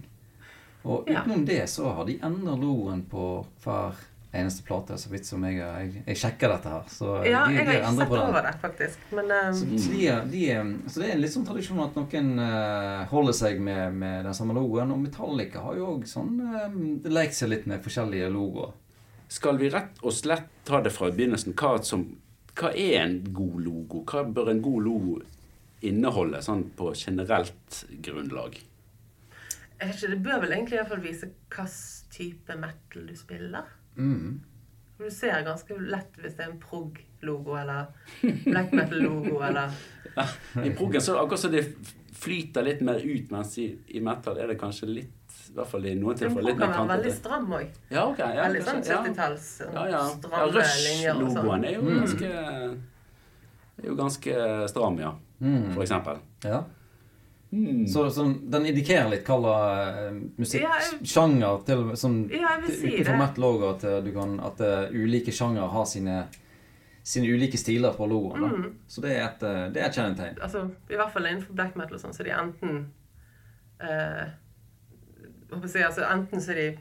Og 0.84 1.04
Ja. 1.10 1.22
utenom 1.22 1.46
det 1.46 1.70
så 1.70 1.92
har 1.94 2.06
de 2.06 2.20
endret 2.24 2.60
logoen 2.60 3.04
på 3.10 3.46
hver 3.64 3.98
eneste 4.34 4.64
plate, 4.64 4.98
så 4.98 5.10
vidt 5.12 5.26
som 5.26 5.44
jeg 5.44 5.58
Jeg, 5.58 6.04
jeg 6.08 6.18
sjekker 6.18 6.54
dette 6.54 6.70
her. 6.70 6.84
Så 6.88 7.26
Ja, 7.26 7.48
de, 7.48 7.54
jeg 7.54 7.66
har 7.68 7.74
ikke 7.82 7.96
sett 7.98 8.12
over 8.12 8.42
det, 8.42 8.54
faktisk. 8.62 9.00
Men 9.12 9.32
um... 9.32 9.54
Så, 9.54 9.92
de 9.92 10.08
er, 10.08 10.26
de 10.32 10.46
er, 10.52 10.72
så 10.88 11.02
det 11.02 11.10
er 11.10 11.14
en 11.16 11.22
litt 11.22 11.34
sånn 11.34 11.46
tradisjon 11.46 11.84
at 11.84 12.00
noen 12.00 12.40
uh, 12.40 13.06
holder 13.12 13.34
seg 13.34 13.60
med, 13.60 13.94
med 13.94 14.26
den 14.26 14.34
samme 14.34 14.56
logoen. 14.56 14.94
Og 14.96 15.04
Metallica 15.04 15.66
har 15.66 15.76
jo 15.76 15.90
òg 15.98 16.08
sånn 16.08 16.40
uh, 16.40 17.12
lekt 17.12 17.36
seg 17.36 17.52
litt 17.52 17.68
med 17.68 17.84
forskjellige 17.84 18.32
logoer. 18.32 18.72
skal 19.28 19.58
vi 19.58 19.70
rett 19.70 20.00
og 20.02 20.14
slett 20.14 20.48
ta 20.64 20.82
det 20.82 20.96
fra 20.96 21.12
begynnelsen? 21.12 21.54
Hva, 21.54 21.84
som, 21.84 22.08
hva 22.56 22.72
er 22.72 23.02
en 23.04 23.20
god 23.34 23.60
logo? 23.68 24.06
Hva 24.08 24.24
bør 24.24 24.50
en 24.56 24.64
god 24.64 24.84
logo 24.88 25.20
inneholde, 25.82 26.42
sånn 26.46 26.68
på 26.78 26.92
generelt 26.98 27.86
grunnlag? 28.06 28.60
jeg 29.82 29.90
vet 29.90 29.98
ikke, 29.98 30.12
det 30.14 30.24
bør 30.24 30.42
vel 30.44 30.52
egentlig 30.54 30.76
i 30.76 30.78
hvert 30.78 30.92
fall 30.92 31.00
vise 31.02 31.28
hvilken 31.32 31.70
type 32.14 32.58
metal 32.62 33.06
du 33.08 33.16
spiller. 33.18 33.70
Mm. 33.98 34.36
Du 35.00 35.08
ser 35.10 35.42
ganske 35.48 35.78
lett 35.82 36.20
hvis 36.22 36.36
det 36.38 36.46
er 36.46 36.52
en 36.52 36.60
prog-logo 36.62 37.56
eller 37.58 37.88
black 38.46 38.76
metal-logo 38.78 39.40
eller 39.48 39.74
I 40.62 40.70
proggen 40.78 41.02
så 41.02 41.16
det 41.16 41.24
akkurat 41.24 41.42
som 41.42 41.56
det 41.56 41.64
flyter 42.22 42.68
litt 42.68 42.84
mer 42.86 43.02
ut, 43.02 43.32
mens 43.34 43.58
i, 43.58 43.72
i 43.98 44.04
metal 44.06 44.38
er 44.38 44.52
det 44.52 44.60
kanskje 44.62 44.92
litt 44.92 45.40
I 45.50 45.56
hvert 45.56 45.72
fall 45.72 45.88
i 45.90 45.96
noen 45.98 46.14
En 46.14 46.20
tilfeller 46.20 46.52
litt 46.52 46.62
kan 46.62 46.68
mer 46.68 46.78
være 46.78 46.92
veldig 46.92 47.10
kantete. 47.10 47.18
stram 47.18 47.50
òg. 47.58 47.74
Ja, 47.90 48.06
ok. 48.06 48.22
Ja, 48.22 48.46
Veldig 48.46 48.64
sånn 48.68 48.86
70-talls 48.86 49.50
Ja, 49.64 49.72
ja. 49.74 49.90
ja 49.90 50.06
stramme 50.20 50.68
linjer 50.86 51.16
og 51.16 51.26
Rush-logoen 51.26 51.50
sånn. 51.50 51.66
er 51.66 51.74
jo 51.80 51.82
ganske 51.90 52.32
er 53.84 53.92
jo 53.92 53.96
ganske 53.96 54.68
stram, 54.70 55.00
ja. 55.00 55.14
Mm. 55.42 55.74
For 55.74 55.82
eksempel. 55.84 56.20
Ja. 56.44 56.64
Mm. 57.52 57.88
Så 57.88 58.06
så, 58.16 58.24
den 58.50 58.66
indikerer 58.70 59.10
litt 59.12 59.26
hva 59.28 59.40
uh, 59.44 59.96
Ja, 59.98 60.12
musikksjanger 60.40 61.66
til 61.68 61.82
Ja, 61.90 62.52
til- 62.62 62.76
si 62.78 62.88
Utenfor 62.94 63.12
det. 63.12 63.18
metal 63.20 63.44
òg, 63.44 63.66
at, 63.76 63.84
eh, 63.84 64.02
du 64.06 64.12
kan- 64.16 64.40
at 64.40 64.62
uh, 64.62 64.94
ulike 64.96 65.32
sjanger 65.36 65.68
har 65.68 65.86
sine, 65.86 66.28
sine 67.04 67.28
ulike 67.28 67.58
stiler 67.58 67.92
på 67.98 68.08
logoen. 68.08 68.42
da. 68.42 68.48
Mm. 68.48 68.76
Så 68.88 69.02
det 69.02 69.18
er 69.18 69.26
et, 69.26 69.44
eh, 69.44 69.70
det 69.74 69.82
er 69.82 69.86
et 69.90 69.96
kjennetegn. 69.96 70.38
Altså, 70.42 70.70
I 70.90 70.96
hvert 70.96 71.12
fall 71.12 71.26
innenfor 71.26 71.54
black 71.54 71.76
metal 71.76 71.96
og 71.96 72.02
sånn, 72.02 72.14
så 72.14 72.22
er 72.22 72.30
de 72.30 72.38
enten 72.40 72.86
uh, 73.84 74.26
hva 75.50 75.68
skal 75.68 75.68
jeg 75.68 75.72
si, 75.74 75.84
altså, 75.84 76.08
Enten 76.14 76.40
så 76.42 76.52
er 76.52 76.56
de 76.56 76.78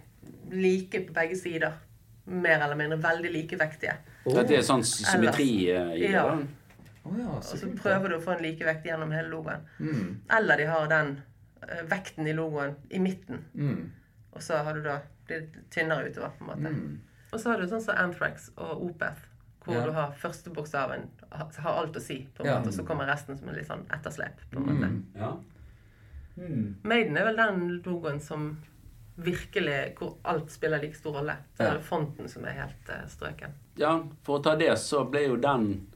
like 0.52 1.00
på 1.08 1.12
begge 1.12 1.36
sider. 1.36 1.72
Mer 2.26 2.60
eller 2.62 2.76
mindre 2.76 2.98
veldig 3.02 3.32
likevektige. 3.32 3.96
Oh. 4.26 4.36
det 4.36 4.58
er 4.58 4.62
sånn 4.62 4.84
symmetri 4.84 5.70
eh, 5.72 5.94
i 5.96 6.00
det. 6.06 6.10
Ja. 6.12 6.36
Å 7.04 7.14
ja, 7.18 7.28
Og 7.36 7.42
så 7.44 7.70
prøver 7.82 8.08
du 8.08 8.16
å 8.16 8.20
få 8.22 8.34
en 8.36 8.42
likevekt 8.44 8.84
gjennom 8.86 9.10
hele 9.12 9.28
logoen. 9.32 9.62
Mm. 9.78 10.20
Eller 10.36 10.56
de 10.60 10.66
har 10.68 10.88
den 10.88 11.14
uh, 11.62 11.82
vekten 11.88 12.26
i 12.28 12.32
logoen 12.36 12.74
i 12.90 12.98
midten. 13.00 13.44
Mm. 13.54 13.90
Og 14.32 14.42
så 14.42 14.60
har 14.64 14.74
du 14.74 14.82
da 14.82 14.98
blitt 15.26 15.56
tynnere 15.70 16.10
utover. 16.10 16.30
på 16.38 16.44
en 16.44 16.50
måte. 16.50 16.74
Mm. 16.74 17.00
Og 17.32 17.40
så 17.40 17.50
har 17.50 17.58
du 17.60 17.66
sånn 17.70 17.80
som 17.82 17.96
Anthrax 17.96 18.50
og 18.56 18.82
Opeth, 18.90 19.26
hvor 19.64 19.74
Ja. 19.74 19.86
du 19.86 19.92
har 19.92 20.12
første 20.18 20.50
bokstaven 20.50 21.08
har 21.30 21.72
alt 21.78 21.96
å 21.96 22.00
si, 22.00 22.26
på 22.34 22.42
en 22.44 22.46
Ja. 22.50 22.58
måte, 22.58 22.68
og 22.68 22.74
så 22.74 22.86
kommer 22.86 23.06
resten 23.06 23.38
som 23.38 23.48
en 23.48 23.54
litt 23.54 23.66
sånn 23.68 23.86
etterslep. 23.90 24.40
på 24.50 24.56
en 24.58 24.66
måte. 24.66 24.88
Mm. 24.88 25.04
Ja. 25.14 25.36
Maiden 26.82 27.16
er 27.18 27.24
vel 27.24 27.36
den 27.36 27.82
logoen 27.84 28.20
som 28.20 28.58
virkelig 29.20 29.94
Hvor 29.98 30.14
alt 30.24 30.50
spiller 30.50 30.80
like 30.80 30.96
stor 30.96 31.12
rolle. 31.18 31.36
Så 31.56 31.62
Ja. 31.64 31.70
er 31.70 31.74
det 31.78 31.84
fonten 31.84 32.28
som 32.28 32.44
er 32.44 32.52
helt 32.52 32.88
uh, 32.88 33.06
strøken. 33.06 33.50
ja, 33.76 34.02
for 34.22 34.38
å 34.38 34.42
ta 34.42 34.56
det, 34.56 34.70
så 34.78 35.04
ble 35.10 35.26
jo 35.26 35.36
den, 35.36 35.86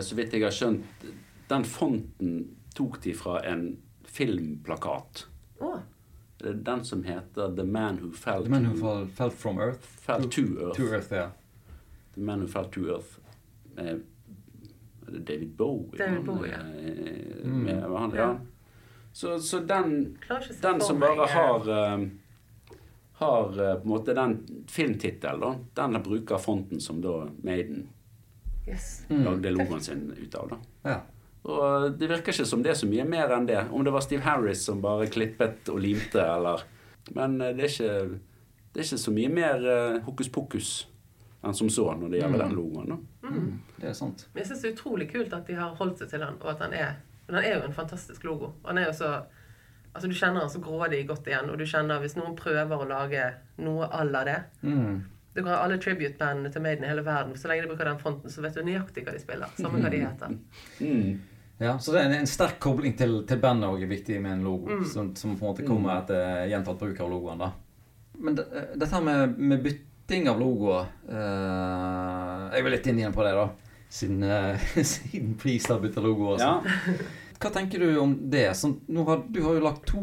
så 0.00 0.14
vidt 0.18 0.32
jeg 0.32 0.42
har 0.44 0.50
skjønt, 0.54 1.06
den 1.50 1.64
fonten 1.64 2.34
tok 2.76 3.00
de 3.02 3.14
fra 3.16 3.38
en 3.48 3.78
filmplakat. 4.06 5.26
Oh. 5.60 5.78
Det 6.40 6.48
er 6.48 6.60
den 6.64 6.84
som 6.84 7.02
heter 7.04 7.54
The 7.56 7.64
Man 7.64 7.98
Who 8.00 8.10
Fell, 8.16 8.44
The 8.46 8.50
man 8.50 8.66
who 8.70 8.76
fell, 8.80 9.06
fell 9.16 9.30
from 9.30 9.58
earth 9.60 9.84
fell 10.06 10.24
to 10.30 10.42
Earth. 10.60 10.76
to 10.76 10.86
earth, 10.94 11.12
ja. 11.12 11.26
The 12.14 12.20
Man 12.24 12.40
Who 12.40 12.48
Fell 12.48 12.64
to 12.72 12.86
Earth. 12.94 13.18
eh, 13.76 13.96
David 15.10 15.50
Bowie. 15.56 15.98
David 15.98 16.14
han, 16.16 16.24
Bowie, 16.26 16.50
ja. 16.50 16.58
eh, 16.80 17.44
Mm. 17.44 17.62
med, 17.64 17.82
han, 17.98 18.10
Ja. 18.14 18.16
ja. 18.22 18.38
Så, 19.12 19.38
så 19.38 19.58
den 19.58 20.18
den 20.62 20.80
som 20.80 21.00
bare 21.00 21.24
eh, 21.24 21.28
har 21.34 21.68
eh, 21.94 22.06
Har 23.12 23.48
eh, 23.70 23.74
på 23.76 23.82
en 23.82 23.88
måte 23.88 24.14
den 24.14 24.64
filmtittelen, 24.68 25.64
den 25.74 26.02
bruker 26.02 26.38
fonten 26.38 26.80
som 26.80 27.00
da 27.02 27.26
Maiden 27.42 27.88
yes. 28.70 29.04
Mm. 29.10 29.24
lagde 29.26 29.50
logoen 29.54 29.80
sin 29.84 30.06
ut 30.16 30.34
av. 30.34 30.48
da. 30.54 30.58
Ja. 30.90 31.00
Og 31.50 31.94
det 31.98 32.08
virker 32.10 32.32
ikke 32.34 32.44
som 32.46 32.62
det 32.62 32.70
er 32.74 32.78
så 32.80 32.86
mye 32.90 33.04
mer 33.08 33.30
enn 33.32 33.46
det. 33.48 33.62
Om 33.72 33.84
det 33.84 33.92
var 33.94 34.00
Steve 34.04 34.22
Harris 34.26 34.64
som 34.66 34.80
bare 34.84 35.06
klippet 35.08 35.68
og 35.72 35.80
limte, 35.80 36.20
eller 36.20 36.62
Men 37.16 37.40
eh, 37.40 37.54
det 37.56 37.64
er 37.64 37.68
ikke, 37.72 38.18
det 38.74 38.80
er 38.82 38.84
ikke 38.84 38.98
så 39.04 39.10
mye 39.16 39.28
mer 39.32 39.64
eh, 39.66 40.00
hokus 40.04 40.28
pokus 40.28 40.72
enn 41.42 41.54
som 41.56 41.70
så 41.72 41.86
når 41.96 42.10
det 42.12 42.18
gjelder 42.20 42.38
Mm. 42.38 42.48
den 42.48 42.56
logoen. 42.56 42.88
da. 42.88 43.30
Det 43.80 43.88
er 43.88 43.92
sant. 43.96 44.26
Men 44.34 44.42
jeg 44.42 44.50
syns 44.50 44.60
det 44.62 44.68
er 44.70 44.74
utrolig 44.76 45.06
kult 45.12 45.32
at 45.32 45.46
de 45.48 45.54
har 45.56 45.74
holdt 45.78 45.98
seg 45.98 46.10
til 46.10 46.20
den, 46.20 46.34
og 46.42 46.50
at 46.50 46.58
den 46.60 46.72
er 46.76 46.96
for 47.26 47.32
Den 47.36 47.44
er 47.44 47.54
jo 47.60 47.62
en 47.64 47.72
fantastisk 47.72 48.24
logo. 48.24 48.52
Han 48.66 48.78
er 48.78 48.86
jo 48.90 48.92
så 48.92 49.22
Altså, 49.94 50.06
du 50.06 50.14
kjenner 50.14 50.40
den 50.44 50.50
så 50.50 50.60
grådig 50.62 51.00
godt 51.08 51.26
igjen, 51.26 51.48
og 51.50 51.58
du 51.58 51.64
kjenner 51.66 51.98
hvis 51.98 52.14
noen 52.14 52.36
prøver 52.38 52.76
å 52.78 52.84
lage 52.86 53.24
noe 53.58 53.88
à 53.90 54.04
la 54.06 54.20
det 54.24 54.36
Mm. 54.62 55.00
Du 55.34 55.42
kan 55.42 55.52
ha 55.52 55.58
alle 55.64 55.76
tribute-bandene 55.78 56.50
til 56.52 56.62
Maiden 56.64 56.84
i 56.84 56.88
hele 56.90 57.04
verden. 57.06 57.36
Så 57.38 57.46
lenge 57.48 57.62
de 57.62 57.68
bruker 57.70 57.86
den 57.86 57.98
fonten, 58.02 58.30
så 58.32 58.42
vet 58.42 58.54
du 58.58 58.64
nøyaktig 58.66 59.04
hva 59.06 59.12
de 59.14 59.20
spiller. 59.22 59.52
Samme 59.60 59.78
hva 59.82 59.90
de 59.92 60.00
heter. 60.02 60.32
Mm. 60.80 61.20
Ja, 61.60 61.74
Så 61.78 61.92
det 61.92 62.00
er 62.00 62.08
en, 62.08 62.14
en 62.22 62.26
sterk 62.30 62.56
kobling 62.64 62.94
til, 62.98 63.18
til 63.28 63.38
bandet 63.38 63.68
òg 63.68 63.82
er 63.84 63.90
viktig 63.90 64.16
med 64.24 64.32
en 64.38 64.44
logo, 64.48 64.66
Mm. 64.80 64.84
som, 64.88 65.10
som 65.16 65.36
på 65.36 65.44
en 65.44 65.50
måte 65.52 65.66
kommer 65.68 65.98
etter 66.00 66.46
gjentatt 66.50 66.78
bruk 66.80 67.00
av 67.04 67.10
logoen. 67.12 67.38
da. 67.44 67.50
Men 68.18 68.34
det, 68.38 68.46
dette 68.80 69.00
med, 69.04 69.36
med 69.38 69.62
bytting 69.64 70.26
av 70.28 70.40
logoer 70.40 70.88
eh, 71.08 72.56
Jeg 72.56 72.64
var 72.66 72.74
litt 72.74 72.86
inn 72.90 72.98
igjen 73.02 73.14
på 73.14 73.24
det, 73.26 73.34
da. 73.38 73.46
Siden, 73.90 74.22
eh, 74.24 74.66
siden 74.94 75.34
Priest 75.40 75.68
har 75.72 75.80
bytta 75.82 76.02
logo. 76.04 76.32
Altså. 76.34 76.50
Ja. 76.50 76.96
Hva 77.40 77.52
tenker 77.54 77.80
du 77.80 77.94
om 78.02 78.16
det? 78.30 78.48
Sånn, 78.58 78.78
nå 78.92 79.04
har, 79.08 79.22
du 79.32 79.40
har 79.46 79.56
jo 79.56 79.62
lagt 79.64 79.86
to, 79.88 80.02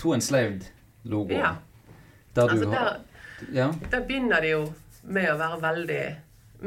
to 0.00 0.14
enslaved-logoer. 0.16 1.38
Ja. 1.38 1.52
Der 2.34 2.46
du 2.50 2.56
Altså, 2.56 2.70
har 2.70 2.88
der, 2.92 2.98
Ja. 3.52 3.70
der 3.90 4.00
begynner 4.06 4.40
de 4.40 4.48
jo 4.54 4.74
med 5.02 5.28
å 5.32 5.38
være 5.38 5.60
veldig 5.62 6.16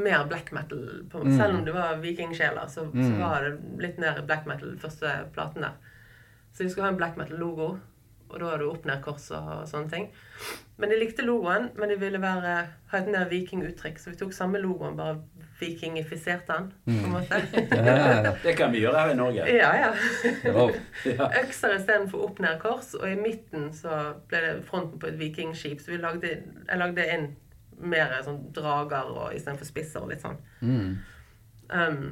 mer 0.04 0.24
black 0.28 0.52
metal. 0.52 1.04
På, 1.12 1.20
Mm. 1.24 1.38
Selv 1.38 1.56
om 1.60 1.66
det 1.66 1.74
var 1.74 1.96
vikingsjeler, 2.02 2.66
så, 2.68 2.88
så 2.92 2.96
Mm. 2.96 3.20
var 3.20 3.42
det 3.44 3.60
litt 3.82 4.00
mer 4.00 4.22
black 4.26 4.46
metal 4.48 4.76
første 4.78 5.12
platen 5.34 5.62
der. 5.62 5.74
Så 6.54 6.64
de 6.64 6.70
skulle 6.70 6.86
ha 6.86 6.92
en 6.92 6.98
black 6.98 7.16
metal-logo, 7.18 7.80
og 8.30 8.40
da 8.40 8.46
har 8.50 8.58
du 8.58 8.70
opp-ned-kors 8.72 9.32
og 9.32 9.68
sånne 9.70 9.90
ting. 9.92 10.08
Men 10.78 10.90
de 10.90 10.98
likte 10.98 11.22
logoen, 11.26 11.70
men 11.78 11.90
de 11.90 11.96
ville 12.02 12.18
være, 12.22 12.68
ha 12.88 12.98
et 12.98 13.08
mer 13.12 13.26
vikinguttrykk, 13.30 13.98
så 14.00 14.10
vi 14.10 14.16
tok 14.16 14.34
samme 14.34 14.58
logoen, 14.62 14.96
bare 14.98 15.20
vikingifiserte 15.64 16.54
den, 16.54 16.68
på 16.86 16.98
en 17.08 17.14
måte. 17.16 17.40
Ja, 17.72 17.84
ja, 17.88 18.10
ja. 18.28 18.34
Det 18.44 18.56
kan 18.60 18.74
vi 18.76 18.84
gjøre 18.84 19.06
her 19.06 19.14
i 19.14 19.18
Norge. 19.18 19.48
Ja, 19.50 19.72
ja. 19.80 19.94
Ja. 21.08 21.30
Økser 21.42 21.78
istedenfor 21.78 22.28
opp-ned-kors, 22.28 22.94
og 23.00 23.08
i 23.10 23.16
midten 23.20 23.72
så 23.76 24.02
ble 24.30 24.44
det 24.44 24.52
fronten 24.68 25.00
på 25.02 25.10
et 25.10 25.18
vikingskip. 25.22 25.82
Så 25.82 25.96
vi 25.96 26.02
lagde, 26.04 26.36
jeg 26.68 26.82
lagde 26.82 27.08
inn 27.16 27.32
mer 27.84 28.14
sånn 28.26 28.46
drager 28.56 29.10
og 29.12 29.34
istedenfor 29.36 29.68
spisser 29.68 30.04
og 30.04 30.14
litt 30.14 30.24
sånn. 30.24 30.38
Mm. 30.62 30.92
Um, 31.74 32.04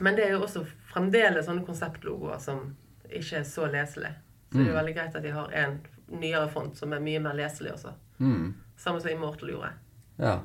men 0.00 0.16
det 0.16 0.26
er 0.26 0.36
jo 0.36 0.44
også 0.44 0.62
fremdeles 0.92 1.48
sånne 1.48 1.64
konseptlogoer 1.66 2.40
som 2.42 2.74
ikke 3.08 3.40
er 3.40 3.48
så 3.48 3.68
leselige. 3.72 4.14
Så 4.50 4.58
det 4.58 4.66
er 4.66 4.70
jo 4.70 4.78
veldig 4.78 4.94
greit 4.96 5.16
at 5.18 5.24
de 5.24 5.32
har 5.34 5.54
en 5.64 5.78
nyere 6.20 6.46
font 6.52 6.76
som 6.78 6.92
er 6.94 7.02
mye 7.02 7.20
mer 7.22 7.36
leselig 7.38 7.72
også. 7.74 7.92
Mm. 8.22 8.54
Samme 8.78 9.00
som 9.02 9.10
Immortal 9.10 9.50
gjorde. 9.50 9.72
Ja. 10.20 10.36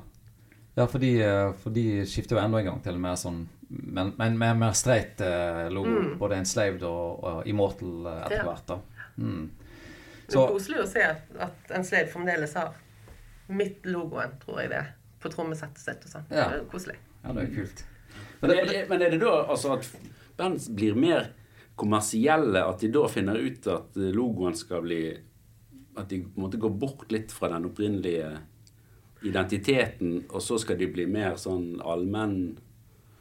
Ja, 0.74 0.86
for 0.88 0.98
de, 1.02 1.10
eh, 1.22 1.52
for 1.60 1.70
de 1.74 1.82
skifter 2.08 2.36
jo 2.38 2.42
enda 2.42 2.58
en 2.62 2.64
gang 2.70 2.78
til 2.84 2.96
mer 2.98 3.16
sånn 3.20 3.42
Men, 3.72 4.12
men 4.18 4.34
med 4.38 4.58
mer 4.60 4.72
streit 4.76 5.20
eh, 5.24 5.68
logo. 5.72 5.88
Mm. 5.88 6.18
Både 6.20 6.36
Enslaved 6.36 6.82
og, 6.84 7.22
og 7.24 7.46
Immortal 7.48 8.06
eh, 8.06 8.18
etter 8.26 8.36
Ja. 8.36 8.42
hvert. 8.50 8.66
da. 8.68 8.76
Mm. 9.16 9.46
Det 10.28 10.36
er 10.40 10.50
koselig 10.52 10.80
å 10.82 10.86
se 10.88 11.02
at, 11.04 11.22
at 11.40 11.72
en 11.78 11.84
slave 11.84 12.08
fremdeles 12.12 12.52
har 12.56 12.74
midt-logoen, 13.52 14.34
tror 14.44 14.60
jeg 14.62 14.70
det 14.72 14.82
på 15.22 15.30
trommesettet 15.32 15.80
sitt 15.80 16.04
og 16.04 16.12
sånn. 16.12 16.26
Ja. 16.32 16.48
Det 16.52 16.58
er 16.60 16.68
koselig. 16.72 16.98
Ja, 17.24 17.32
det 17.36 17.42
er 17.46 17.50
kult. 17.56 17.82
Men 18.42 18.50
er, 18.56 18.64
det- 18.68 18.84
men 18.90 19.02
er 19.06 19.10
det 19.16 19.20
da 19.22 19.32
altså 19.54 19.72
at 19.78 19.88
band 20.36 20.60
blir 20.76 20.94
mer 20.98 21.28
kommersielle? 21.78 22.64
At 22.68 22.80
de 22.84 22.88
da 22.92 23.06
finner 23.08 23.36
ut 23.40 23.66
at 23.72 23.96
logoen 24.16 24.56
skal 24.58 24.82
bli 24.84 25.02
At 25.96 26.08
de 26.08 26.22
på 26.24 26.36
en 26.40 26.44
måte 26.46 26.56
går 26.60 26.70
bort 26.80 27.10
litt 27.12 27.32
fra 27.32 27.48
den 27.52 27.66
opprinnelige 27.68 28.30
identiteten, 29.24 30.24
og 30.30 30.42
så 30.42 30.58
skal 30.58 30.78
de 30.78 30.86
bli 30.92 31.06
mer 31.06 31.34
sånn 31.40 31.80
allmenn 31.84 32.58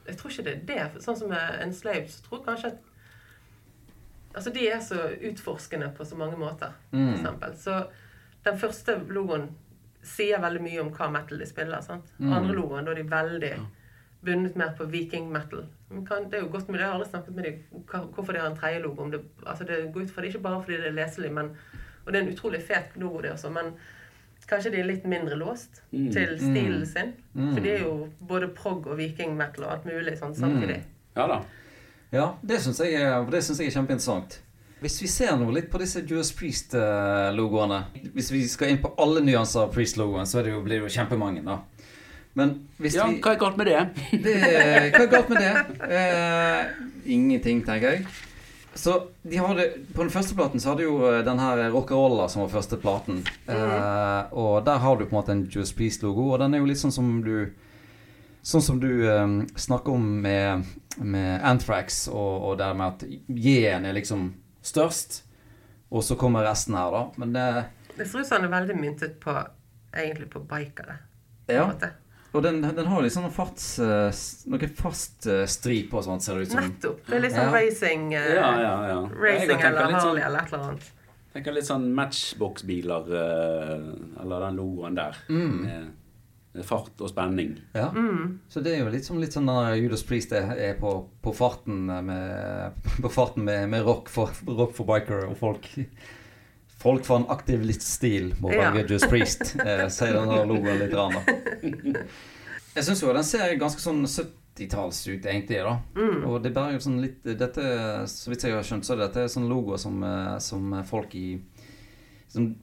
Jeg 0.08 0.18
tror 0.18 0.32
ikke 0.32 0.44
det 0.44 0.54
er 0.54 0.64
det. 0.94 1.02
Sånn 1.04 1.16
som 1.20 1.30
med 1.30 1.60
en 1.62 1.74
slave, 1.74 2.08
så 2.10 2.24
tror 2.26 2.40
jeg 2.40 2.46
kanskje 2.48 2.72
at 2.74 2.80
Altså, 4.34 4.50
de 4.56 4.62
er 4.72 4.80
så 4.80 4.96
utforskende 5.28 5.90
på 5.98 6.06
så 6.08 6.16
mange 6.16 6.38
måter, 6.40 6.72
for 6.90 6.98
Mm. 6.98 7.14
eksempel. 7.16 7.56
Så 7.58 7.88
den 8.46 8.58
første 8.58 8.94
logoen 9.10 9.50
sier 10.04 10.40
veldig 10.40 10.62
mye 10.62 10.80
om 10.82 10.90
hva 10.92 11.10
metal 11.12 11.38
de 11.38 11.46
spiller. 11.46 11.82
sant? 11.82 12.06
Mm. 12.18 12.32
Andre 12.34 12.56
logoen, 12.56 12.86
da 12.86 12.92
er 12.92 12.96
de 12.96 13.10
veldig 13.10 13.68
bundet 14.24 14.56
mer 14.56 14.72
på 14.78 14.86
viking-metal. 14.86 15.66
Kan, 16.08 16.30
det 16.30 16.34
er 16.40 16.44
jo 16.46 16.48
godt 16.48 16.70
med 16.70 16.80
det. 16.80 16.86
Jeg 16.86 16.88
har 16.92 16.94
aldri 17.00 17.10
snakket 17.10 17.36
med 17.36 17.44
dem 17.44 17.84
hvorfor 18.14 18.32
de 18.34 18.40
har 18.40 18.48
en 18.50 18.56
tredje 18.58 18.82
logo. 18.82 19.02
Om 19.04 19.12
det, 19.12 19.22
altså 19.46 19.64
det 19.68 19.92
går 19.94 20.02
ut 20.04 20.12
fra 20.12 20.22
det 20.22 20.28
ikke 20.34 20.44
bare 20.44 20.64
fordi 20.64 20.78
det 20.78 20.88
er 20.88 20.92
leselig, 21.06 21.32
men, 21.34 21.52
og 22.06 22.14
det 22.14 22.22
er 22.22 22.26
en 22.28 22.34
utrolig 22.34 22.62
fet 22.64 22.96
logo, 22.96 23.22
det 23.22 23.32
også, 23.32 23.50
men 23.52 23.74
kanskje 24.52 24.72
de 24.76 24.82
er 24.84 24.88
litt 24.92 25.06
mindre 25.10 25.38
låst 25.40 25.82
Mm. 25.92 26.12
til 26.14 26.36
stilen 26.40 26.86
sin. 26.86 27.14
Mm. 27.36 27.54
For 27.56 27.60
de 27.64 27.70
er 27.78 27.82
jo 27.88 27.96
både 28.28 28.48
prog 28.56 28.86
og 28.88 28.98
viking-metal 29.00 29.66
og 29.66 29.72
alt 29.78 29.86
mulig 29.90 30.18
sånn 30.20 30.36
samtidig. 30.38 30.82
Ja 31.18 31.26
da. 31.28 31.42
Ja, 32.12 32.26
det 32.44 32.60
syns 32.62 32.80
jeg, 32.84 32.92
jeg 33.00 33.08
er 33.08 33.76
kjempeinteressant. 33.78 34.40
Hvis 34.82 34.98
vi 35.02 35.08
ser 35.08 35.36
noe 35.38 35.54
litt 35.54 35.70
på 35.72 35.78
disse 35.80 36.02
Judas 36.02 36.32
Priest-logoene 36.34 37.84
Hvis 38.16 38.32
vi 38.34 38.40
skal 38.50 38.72
inn 38.74 38.80
på 38.82 38.90
alle 38.98 39.22
nyanser 39.22 39.68
av 39.68 39.74
Priest-logoen, 39.76 40.26
så 40.26 40.40
er 40.40 40.44
det 40.48 40.54
jo, 40.56 40.62
blir 40.66 40.80
det 40.82 40.88
jo 40.90 40.96
kjempemange, 41.00 41.44
da. 41.46 41.60
Men 42.34 42.56
hvis 42.80 42.96
Ja, 42.96 43.06
vi 43.08 43.20
hva 43.22 43.34
er 43.36 43.40
galt 43.40 43.58
med 43.60 43.68
det? 43.68 43.82
det, 44.24 44.36
Hva 44.96 45.04
er 45.04 45.12
galt 45.12 45.30
med 45.30 45.38
det? 45.44 45.54
Eh, 45.92 46.66
ingenting, 47.06 47.62
tenker 47.68 47.92
jeg. 47.98 48.06
Så 48.74 49.08
de 49.22 49.38
hadde, 49.38 49.66
På 49.96 50.02
den 50.04 50.10
første 50.14 50.36
platen 50.36 50.60
så 50.60 50.70
hadde 50.72 50.86
jo 50.86 51.02
eh, 51.10 51.24
den 51.28 51.40
her 51.40 51.58
Rock'n'Rolla 51.74 52.28
som 52.32 52.46
var 52.46 52.54
første 52.54 52.78
platen. 52.80 53.20
Eh, 53.48 54.22
og 54.32 54.64
der 54.66 54.80
har 54.80 54.96
du 54.98 55.06
på 55.06 55.12
en 55.16 55.20
måte 55.20 55.34
en 55.36 55.44
Juice 55.52 55.76
Please-logo, 55.76 56.30
og 56.32 56.40
den 56.40 56.54
er 56.56 56.64
jo 56.64 56.70
litt 56.70 56.80
sånn 56.82 56.96
som 56.96 57.20
du 57.26 57.52
Sånn 58.42 58.64
som 58.66 58.80
du 58.82 58.88
um, 59.06 59.44
snakker 59.54 59.94
om 59.94 60.06
med, 60.24 60.64
med 60.98 61.44
Anthrax, 61.46 62.08
og, 62.10 62.48
og 62.48 62.56
der 62.58 62.74
med 62.74 62.88
at 62.96 63.04
J-en 63.30 63.86
er 63.86 63.94
liksom 63.94 64.32
størst, 64.66 65.20
og 65.94 66.02
så 66.02 66.18
kommer 66.18 66.48
resten 66.48 66.74
her, 66.74 66.90
da. 66.90 67.04
Men 67.22 67.36
det 67.36 67.46
Det 68.00 68.08
ser 68.10 68.24
ut 68.24 68.28
som 68.32 68.40
han 68.42 68.48
er 68.48 68.56
veldig 68.56 68.80
myntet 68.82 69.20
på 69.22 69.36
egentlig 69.94 70.32
på 70.34 70.42
bikere. 70.42 70.98
på 71.46 71.54
Ja. 71.54 71.68
måte. 71.70 71.92
Og 72.34 72.44
den, 72.46 72.62
den 72.64 72.88
har 72.88 73.02
litt 73.04 73.12
sånn 73.12 73.28
farts... 73.36 73.66
eh, 73.84 74.12
Noe 74.52 74.68
fast 74.80 75.26
uh, 75.28 75.42
stripe 75.52 75.98
og 76.00 76.06
sånt, 76.06 76.24
ser 76.24 76.38
det 76.40 76.48
ut 76.48 76.54
som. 76.54 76.64
Nettopp. 76.64 77.02
Det 77.10 77.18
er 77.18 77.24
litt 77.26 77.36
sånn 77.36 77.50
Ja. 77.50 77.56
racing, 77.58 78.06
eh, 78.16 78.34
Ja, 78.38 78.52
ja, 78.62 78.76
ja. 78.88 79.00
racing 79.20 79.60
eller 79.60 79.82
Harley 79.90 80.00
sånn, 80.06 80.22
eller 80.24 80.40
et 80.46 80.54
eller 80.54 80.68
annet. 80.70 80.92
tenker 81.34 81.56
litt 81.56 81.68
sånn 81.68 81.90
Matchbox-biler, 81.96 83.12
eh, 83.20 84.22
eller 84.24 84.46
den 84.48 84.56
logoen 84.62 84.96
der. 84.96 85.20
Mm. 85.28 85.58
Med, 85.66 85.92
med 86.56 86.66
fart 86.68 87.00
og 87.04 87.12
spenning. 87.12 87.54
Ja. 87.76 87.90
Mm. 87.96 88.40
Så 88.52 88.64
det 88.64 88.74
er 88.78 88.82
jo 88.86 88.90
litt 88.92 89.06
som 89.08 89.20
litt 89.20 89.36
sånn 89.36 89.46
når 89.48 89.76
Judas 89.82 90.04
Priest 90.08 90.32
er, 90.36 90.50
er 90.56 90.80
på, 90.80 90.96
på 91.24 91.36
farten 91.36 91.86
med, 91.88 92.80
på 93.04 93.12
farten 93.12 93.44
med, 93.48 93.68
med 93.72 93.84
rock, 93.88 94.08
for, 94.12 94.32
rock 94.48 94.74
for 94.76 94.88
biker 94.88 95.28
og 95.30 95.36
folk. 95.40 95.68
Folk 96.82 97.06
får 97.06 97.22
en 97.22 97.30
aktiv 97.30 97.62
livsstil 97.62 98.32
må 98.42 98.54
Ja. 98.56 98.72
Just 98.74 99.10
Priest, 99.10 99.56
eh, 99.66 99.88
sier 99.94 100.18
den 100.18 100.32
logoen 100.50 100.80
litt. 100.82 100.92
Grann, 100.92 101.14
da. 101.14 102.04
Jeg 102.76 102.88
syns 102.88 103.04
jo 103.04 103.12
den 103.14 103.28
ser 103.28 103.54
ganske 103.60 103.84
sånn 103.84 104.02
70-talls 104.08 105.04
ut, 105.10 105.26
egentlig. 105.28 105.60
da. 105.62 105.76
Mm. 105.98 106.24
Og 106.30 106.40
det 106.42 106.54
bærer 106.56 106.78
jo 106.78 106.84
sånn 106.86 107.02
litt 107.04 107.20
dette, 107.26 107.66
Så 108.08 108.32
vidt 108.32 108.46
jeg 108.48 108.56
har 108.56 108.66
skjønt, 108.66 108.88
så 108.88 108.96
er 108.96 109.04
dette 109.04 109.28
sånn 109.30 109.50
logo 109.52 109.78
som, 109.82 110.00
eh, 110.08 110.38
som 110.40 110.74
folk 110.88 111.16
i 111.20 111.26
Som 112.32 112.54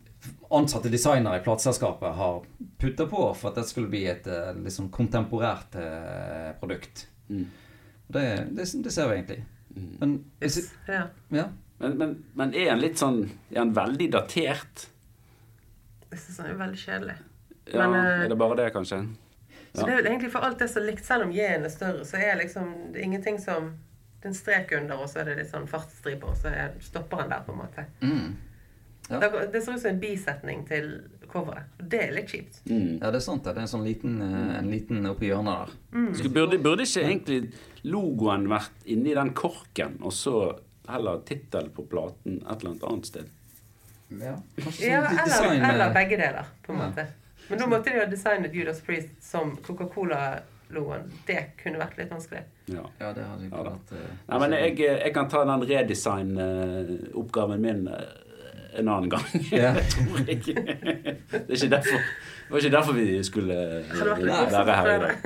ansatte 0.50 0.90
designere 0.90 1.38
i 1.38 1.44
plateselskapet 1.44 2.16
har 2.16 2.40
putta 2.80 3.04
på 3.06 3.20
for 3.38 3.50
at 3.50 3.60
det 3.60 3.68
skulle 3.68 3.90
bli 3.92 4.00
et 4.10 4.26
liksom 4.64 4.88
kontemporært 4.90 5.76
eh, 5.78 6.48
produkt. 6.58 7.04
Mm. 7.28 7.44
Det, 8.08 8.24
det, 8.56 8.66
det 8.82 8.92
ser 8.92 9.08
vi 9.08 9.18
egentlig. 9.20 9.44
Mm. 9.76 9.90
Men 10.00 10.14
hvis, 10.40 10.56
Yes. 10.58 10.72
Ja. 10.88 11.02
ja. 11.36 11.44
Men, 11.78 11.98
men, 11.98 12.14
men 12.34 12.54
er 12.58 12.72
han 12.72 12.80
litt 12.82 12.98
sånn 12.98 13.20
Er 13.52 13.60
han 13.60 13.72
veldig 13.76 14.08
datert? 14.10 14.88
Jeg 16.10 16.18
syns 16.24 16.38
han 16.40 16.48
er 16.50 16.56
veldig 16.58 16.78
kjedelig. 16.80 17.14
Ja, 17.68 17.84
Men, 17.84 17.94
eh, 18.00 18.24
er 18.24 18.28
det 18.32 18.38
bare 18.40 18.56
det, 18.56 18.70
kanskje? 18.74 19.02
Så 19.74 19.82
Ja. 19.82 19.84
det 19.86 19.92
er 19.92 19.96
vel 20.00 20.06
egentlig 20.06 20.30
for 20.32 20.46
alt 20.46 20.58
det 20.58 20.70
som 20.72 20.82
er 20.82 20.86
likt, 20.86 21.04
selv 21.04 21.26
om 21.26 21.32
J-en 21.36 21.64
er 21.68 21.68
større, 21.68 22.04
så 22.08 22.16
er 22.16 22.38
liksom 22.40 22.92
det 22.92 23.02
er 23.02 23.04
ingenting 23.04 23.38
som 23.38 23.74
Det 24.18 24.24
er 24.24 24.28
en 24.32 24.34
strek 24.34 24.72
under, 24.74 24.96
og 24.98 25.06
så 25.08 25.20
er 25.20 25.24
det 25.28 25.36
litt 25.38 25.50
sånn 25.52 25.68
fartsstriper, 25.70 26.32
og 26.32 26.36
så 26.36 26.50
er, 26.50 26.72
stopper 26.82 27.20
han 27.20 27.28
der, 27.30 27.44
på 27.46 27.52
en 27.52 27.58
måte. 27.60 27.84
Mm. 28.02 28.32
Ja. 29.10 29.20
Det, 29.20 29.52
det 29.52 29.60
ser 29.62 29.76
ut 29.76 29.80
som 29.80 29.90
en 29.92 30.00
bisetning 30.00 30.64
til 30.66 30.88
coveret. 31.30 31.68
Og 31.78 31.86
det 31.92 32.00
er 32.02 32.10
litt 32.16 32.32
kjipt. 32.32 32.58
Mm. 32.66 32.98
Ja, 32.98 33.12
det 33.12 33.20
er 33.20 33.24
sant. 33.24 33.44
det. 33.44 33.54
Det 33.54 33.62
er 33.62 33.66
en 33.68 33.70
sånn 33.70 33.86
liten, 33.86 34.16
eh, 34.20 34.58
en 34.58 34.70
liten 34.72 35.06
oppi 35.06 35.30
hjørnet 35.30 35.54
der. 35.68 35.76
Mm. 35.94 36.32
burde, 36.34 36.58
burde 36.64 36.82
ikke 36.88 37.04
egentlig 37.06 37.52
logoen 37.84 38.48
vært 38.50 38.82
inni 38.90 39.14
den 39.14 39.30
korken, 39.38 39.96
og 40.02 40.12
så 40.12 40.34
heller 40.88 41.20
tittel 41.28 41.70
på 41.74 41.84
platen 41.90 42.38
et 42.42 42.58
eller 42.60 42.70
annet 42.74 42.84
annet 42.90 43.06
sted? 43.06 43.28
Ja, 44.08 44.34
Ja, 44.80 45.00
sånn 45.28 45.50
eller, 45.58 45.68
eller 45.74 45.92
begge 45.94 46.16
deler, 46.16 46.46
på 46.64 46.72
en 46.72 46.78
Ja. 46.78 46.86
måte. 46.88 47.06
Men 47.48 47.58
nå 47.60 47.66
måtte 47.68 47.92
de 47.92 47.98
ha 48.00 48.06
designet 48.08 48.52
Judas 48.54 48.80
Priest 48.84 49.08
som 49.24 49.54
Coca-Cola-logoen. 49.64 51.10
Det 51.26 51.42
kunne 51.62 51.78
vært 51.80 51.96
litt 51.98 52.10
vanskelig. 52.12 52.42
Ja. 52.68 52.82
Ja, 53.00 53.12
det 53.16 53.24
hadde 53.24 53.46
ikke 53.48 53.56
Ja 53.56 53.62
vært 53.70 53.92
eh, 53.96 54.10
Nei, 54.28 54.38
men 54.42 54.52
jeg, 54.58 54.78
jeg 54.84 55.14
kan 55.14 55.28
ta 55.32 55.44
den 55.48 55.62
redesign-oppgaven 55.68 57.60
min 57.64 57.88
eh, 57.88 58.02
en 58.76 58.88
annen 58.88 59.10
gang. 59.10 59.24
Ja. 59.52 59.72
Det 59.74 59.84
tror 59.92 60.28
ikke. 60.28 60.54
Det, 60.54 61.40
er 61.48 61.54
ikke 61.54 61.70
derfor, 61.72 62.02
det 62.02 62.50
var 62.50 62.58
ikke 62.62 62.76
derfor 62.76 62.96
vi 62.96 63.06
skulle 63.24 63.56
eh, 63.80 63.96
være 64.52 64.76
her 64.76 64.90
i 64.92 65.00
dag. 65.02 65.16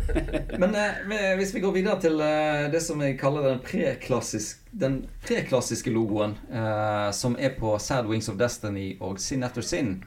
Men 0.62 0.76
eh, 0.76 1.34
hvis 1.40 1.54
vi 1.54 1.60
går 1.64 1.74
videre 1.76 2.00
til 2.00 2.20
eh, 2.24 2.68
det 2.72 2.82
som 2.84 3.02
jeg 3.02 3.18
kaller 3.20 3.48
den, 3.48 3.60
preklassisk, 3.64 4.62
pre 4.78 4.92
preklassiske 5.26 5.92
logoen, 5.94 6.36
eh, 6.52 7.10
som 7.16 7.36
er 7.38 7.54
på 7.58 7.76
Sad 7.78 8.08
Wings 8.10 8.28
of 8.28 8.38
Destiny 8.40 8.96
og 9.00 9.20
Sin 9.20 9.42
After 9.42 9.64
Sin, 9.64 10.02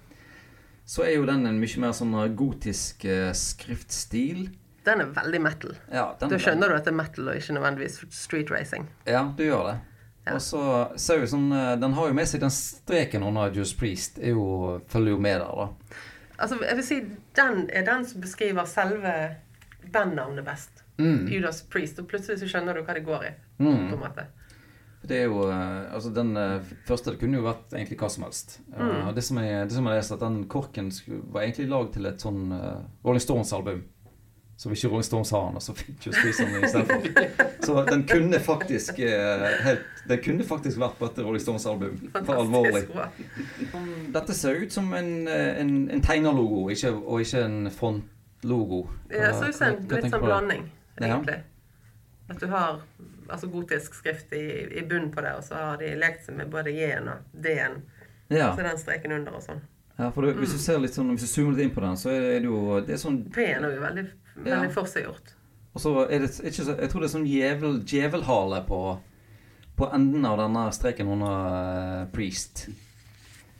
så 0.86 1.06
er 1.08 1.16
jo 1.16 1.26
den 1.26 1.48
en 1.48 1.62
mye 1.62 1.80
mer 1.80 1.96
sånn 1.96 2.14
gotisk 2.36 3.06
eh, 3.08 3.32
skriftstil. 3.38 4.50
Den 4.84 5.00
er 5.00 5.14
veldig 5.16 5.39
metal. 5.39 5.78
Ja, 5.88 6.10
den 6.20 6.28
Da 6.30 6.36
skjønner 6.36 6.44
skjønner 6.44 6.74
du 6.74 6.76
at 6.76 6.88
det 6.88 6.91
er 6.91 7.00
metal 7.00 7.30
og 7.32 7.39
ikke 7.39 7.56
nødvendigvis 7.56 8.02
street 8.12 8.52
racing. 8.52 8.89
Ja, 9.08 9.24
du 9.38 9.46
gjør 9.46 9.70
det. 9.72 9.78
Ja. 10.26 10.38
Og 10.38 10.41
så 10.41 10.63
ser 10.95 11.19
vi 11.19 11.28
sånn 11.28 11.49
eh, 11.51 11.74
Den 11.82 11.95
har 11.97 12.07
jo 12.07 12.15
med 12.15 12.30
seg 12.32 12.43
den 12.43 12.53
streken 12.53 13.26
under 13.28 13.51
Juice 13.51 13.76
Priest. 13.76 14.21
Er 14.24 14.38
jo, 14.38 14.78
følger 14.91 15.17
jo 15.17 15.24
med 15.24 15.41
der, 15.41 15.63
da. 15.63 15.97
Altså, 16.38 16.59
jeg 16.63 16.78
vil 16.80 16.88
si 16.88 16.99
Den 17.36 17.65
er 17.74 17.88
den 17.88 18.05
som 18.07 18.24
beskriver 18.24 18.69
selve 18.69 19.15
bandnavnet 19.93 20.45
best. 20.47 20.86
Mm. 21.01 21.28
Judas 21.28 21.63
Priest. 21.67 21.99
Og 21.99 22.07
plutselig 22.07 22.39
så 22.39 22.49
skjønner 22.53 22.78
du 22.78 22.86
hva 22.86 22.95
det 22.95 23.03
går 23.07 23.28
i. 23.28 23.36
Mm. 23.59 23.89
på 23.91 23.97
en 23.97 24.01
måte. 24.01 24.26
Det 25.03 25.17
er 25.19 25.28
jo 25.28 25.43
eh, 25.51 25.91
Altså, 25.91 26.13
den 26.15 26.32
eh, 26.39 26.71
første 26.88 27.11
det 27.11 27.19
kunne 27.19 27.41
jo 27.41 27.47
vært 27.49 27.76
egentlig 27.76 27.99
hva 27.99 28.11
som 28.13 28.24
helst. 28.30 28.61
Mm. 28.71 29.11
det 29.15 29.26
som 29.28 29.41
jeg, 29.43 29.67
det 29.67 29.76
som 29.76 29.91
jeg 29.91 29.99
leste, 29.99 30.15
at 30.15 30.24
den 30.24 30.39
korken 30.47 30.93
var 31.36 31.43
egentlig 31.43 31.67
lagd 31.74 31.97
til 31.97 32.07
et 32.07 32.24
sånn 32.24 32.45
Rolling 33.03 33.26
Stones-album. 33.28 33.84
Så 34.58 34.70
vil 34.70 34.78
ikke 34.78 34.89
Rolling 34.93 35.04
Stones 35.08 35.32
ha 35.34 35.39
den, 35.47 35.56
og 35.58 35.64
så 35.66 35.74
fikk 35.76 36.06
Just 36.06 36.20
Priest 36.22 36.39
den 36.39 36.64
istedenfor. 36.64 37.56
Så 37.66 37.78
den 37.89 38.04
kunne 38.08 38.39
faktisk 38.39 38.99
eh, 39.01 39.45
helt 39.66 39.88
Den 40.08 40.20
kunne 40.24 40.45
faktisk 40.47 40.78
vært 40.80 40.99
på 40.99 41.08
et 41.10 41.18
Rolling 41.26 41.41
Stones-album. 41.41 41.97
For 42.14 42.34
alvorlig. 42.38 42.84
Dette 44.14 44.36
ser 44.38 44.62
ut 44.62 44.72
som 44.76 44.93
en, 44.93 45.28
eh, 45.28 45.60
en, 45.62 45.74
en 45.91 46.04
tegnerlogo, 46.06 46.68
ikke, 46.72 46.91
og 46.93 47.24
ikke 47.26 47.41
en 47.47 47.72
frontlogo. 47.74 48.84
Ja, 49.10 49.34
så 49.34 49.49
ut 49.49 49.56
som 49.58 49.68
en 49.68 49.82
litt 49.89 50.08
sånn 50.10 50.20
det? 50.20 50.24
blanding, 50.28 50.64
egentlig. 51.01 51.39
At 52.30 52.39
du 52.39 52.47
har 52.54 52.82
altså 53.30 53.47
gotisk 53.51 53.95
skrift 53.97 54.34
i, 54.38 54.43
i 54.80 54.84
bunnen 54.88 55.12
på 55.12 55.24
det, 55.26 55.34
og 55.39 55.43
så 55.47 55.60
har 55.60 55.82
de 55.82 55.91
lekt 55.99 56.26
seg 56.28 56.38
med 56.39 56.51
både 56.54 56.72
J-en 56.76 57.10
og 57.10 57.38
D-en. 57.43 57.82
Ja, 58.30 58.54
Så 58.56 58.64
den 58.64 58.78
streken 58.80 59.12
under 59.18 59.36
og 59.38 59.43
sånn. 59.43 59.60
ja 59.97 60.08
for 60.16 60.26
du, 60.26 60.32
hvis 60.39 60.54
du 60.56 60.58
ser 60.58 60.80
litt 60.82 60.95
sånn 60.95 61.12
Hvis 61.12 61.28
du 61.28 61.30
zoomer 61.30 61.54
litt 61.54 61.68
inn 61.68 61.74
på 61.76 61.82
den, 61.84 61.97
så 61.99 62.10
er 62.10 62.22
det 62.41 62.47
jo 62.47 62.80
Det 62.82 62.95
er 62.95 63.01
sånn 63.01 63.20
P-en 63.36 63.68
er 63.68 63.76
jo 63.76 63.82
veldig, 63.84 64.06
Ja. 64.38 64.44
veldig 64.56 64.72
forseggjort. 64.74 65.34
Og 65.74 65.82
så 65.82 65.92
er 66.10 66.20
det 66.24 66.30
ikke 66.46 66.64
så, 66.66 66.76
Jeg 66.80 66.90
tror 66.90 67.02
det 67.02 67.08
er 67.10 67.14
sånn 67.18 67.28
djevel, 67.28 67.80
djevelhale 67.90 68.64
på, 68.68 68.80
på 69.78 69.88
enden 69.94 70.26
av 70.26 70.38
denne 70.38 70.68
streken 70.74 71.08
under 71.08 72.04
uh, 72.04 72.06
Priest. 72.14 72.68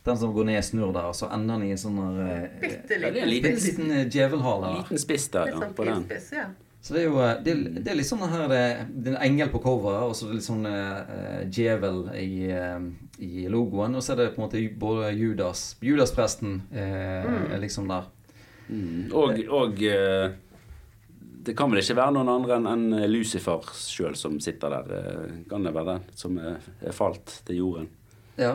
Den 0.06 0.18
som 0.20 0.34
går 0.36 0.46
ned 0.50 0.58
og 0.60 0.66
snur 0.68 0.92
der, 0.94 1.06
og 1.10 1.16
så 1.16 1.30
ender 1.32 1.56
den 1.62 1.70
i 1.70 1.72
en 1.72 1.80
sånn 1.80 1.96
der, 1.96 2.18
eh, 2.28 2.60
Bitte 2.60 2.94
er 2.98 3.00
liten. 3.00 3.24
en 3.24 3.30
liten- 3.30 3.56
liten 3.64 3.92
eh, 3.92 4.06
djevelhale. 4.12 4.74
Liten 4.82 5.00
spiss 5.00 5.30
der, 5.32 5.48
ja, 5.54 5.60
sånn 5.62 5.74
på 5.78 5.86
den. 5.88 6.04
ja. 6.36 6.46
Så 6.84 6.94
det 6.94 7.00
er 7.00 7.06
jo 7.08 7.16
det, 7.46 7.52
er- 7.54 7.80
det 7.80 7.88
er 7.88 7.96
litt 7.96 8.10
sånn 8.10 8.26
her 8.30 8.48
det, 8.52 8.88
det 8.92 9.14
er 9.14 9.16
en 9.16 9.22
engel 9.32 9.48
på 9.54 9.62
coveret, 9.64 10.04
og 10.04 10.12
så 10.20 10.26
er 10.26 10.34
det 10.34 10.36
litt 10.42 10.50
sånn 10.50 10.66
uh, 10.68 11.46
djevel 11.48 12.02
i, 12.20 12.52
uh, 12.52 12.82
i 13.24 13.48
logoen. 13.48 13.96
Og 13.96 14.04
så 14.04 14.12
er 14.12 14.16
det 14.26 14.36
på 14.36 14.42
en 14.42 14.50
måte 14.50 14.64
både 14.78 15.14
Judas 15.16 15.78
Judaspresten 15.82 16.62
eh, 16.74 17.24
er 17.56 17.60
liksom 17.64 17.88
der. 17.88 18.04
Mm. 18.68 19.08
Og, 19.16 19.40
og 19.50 19.82
eh, 19.88 20.34
det 21.44 21.56
kan 21.60 21.72
vel 21.72 21.82
ikke 21.82 21.96
være 21.98 22.14
noen 22.16 22.30
andre 22.32 22.56
enn 22.60 22.68
en 22.72 22.86
Lucifer 23.12 23.66
sjøl 23.76 24.16
som 24.20 24.40
sitter 24.44 24.70
der. 24.78 24.94
eh, 25.00 25.34
Kan 25.50 25.64
det 25.68 25.74
være 25.76 25.98
den 25.98 26.06
som 26.16 26.38
er, 26.40 26.58
er 26.82 26.96
falt 26.96 27.42
til 27.48 27.60
jorden? 27.60 27.90
Ja, 28.38 28.54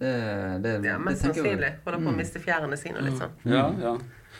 det, 0.00 0.14
det, 0.64 0.72
ja 0.84 0.96
det 0.96 1.04
mest 1.04 1.22
tenker 1.22 1.42
jeg- 1.44 1.44
sannsynlig. 1.52 1.72
Holder 1.84 2.00
på 2.06 2.12
å 2.14 2.16
miste 2.16 2.40
fjærene 2.40 2.76
sine 2.80 2.98
og 2.98 3.04
litt 3.04 3.18
sånn. 3.20 3.34
Ja, 3.44 3.66
ja. 3.82 3.94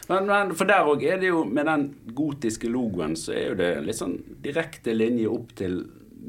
Men, 0.08 0.26
men 0.26 0.54
for 0.58 0.66
der 0.66 0.86
òg 0.90 1.02
er 1.06 1.18
det 1.20 1.28
jo 1.28 1.44
Med 1.44 1.66
den 1.66 1.84
gotiske 2.16 2.66
logoen 2.72 3.12
så 3.18 3.32
er 3.36 3.44
jo 3.50 3.54
det 3.60 3.68
litt 3.84 3.98
sånn 3.98 4.16
direkte 4.42 4.94
linje 4.96 5.28
opp 5.30 5.52
til 5.60 5.76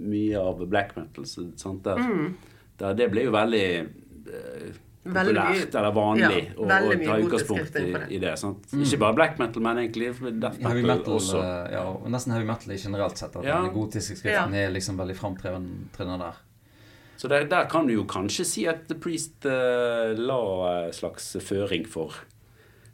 mye 0.01 0.38
av 0.38 0.61
black 0.69 0.95
metal. 0.97 1.26
Sant, 1.26 1.84
der, 1.84 2.03
der 2.78 2.93
det 2.99 3.09
blir 3.13 3.26
jo 3.30 3.32
veldig 3.34 3.65
eh, 5.02 5.10
Mm. 5.12 5.16
Populært 5.16 5.76
eller 5.80 5.91
vanlig 5.95 6.41
ja, 6.45 6.54
å, 6.58 6.66
å 6.66 6.91
ta 7.02 7.16
utgangspunkt 7.18 7.76
i, 7.80 7.86
det. 7.93 8.02
i 8.14 8.20
det. 8.22 8.36
Sant? 8.38 8.68
Ikke 8.78 8.99
bare 9.02 9.16
black 9.18 9.39
metal, 9.39 9.64
men 9.66 9.78
egentlig 9.82 10.12
death 10.14 10.60
metal, 10.60 10.68
Heavy 10.70 10.84
metal, 10.86 11.16
også. 11.18 11.39
eh, 11.41 11.72
ja, 11.74 11.84
og 11.89 12.06
nesten 12.14 12.34
heavy 12.36 12.45
metal 12.45 12.76
generelt 12.78 13.18
sett. 13.18 13.36
At 13.36 13.43
Ja. 13.43 13.62
den 13.66 13.74
gotiske 13.74 14.16
skriften 14.20 14.54
er 14.54 14.70
liksom 14.70 14.97
veldig 15.02 15.16
framtredende 15.18 16.20
der. 16.22 16.34
Så 17.18 17.28
der, 17.30 17.45
der 17.45 17.66
kan 17.70 17.86
du 17.88 17.93
jo 17.93 18.04
kanskje 18.10 18.45
si 18.45 18.68
at 18.68 18.88
The 18.89 18.95
Priest 18.97 19.45
uh, 19.45 20.14
la 20.18 20.38
en 20.88 20.93
slags 20.93 21.36
føring 21.45 21.86
for, 21.88 22.14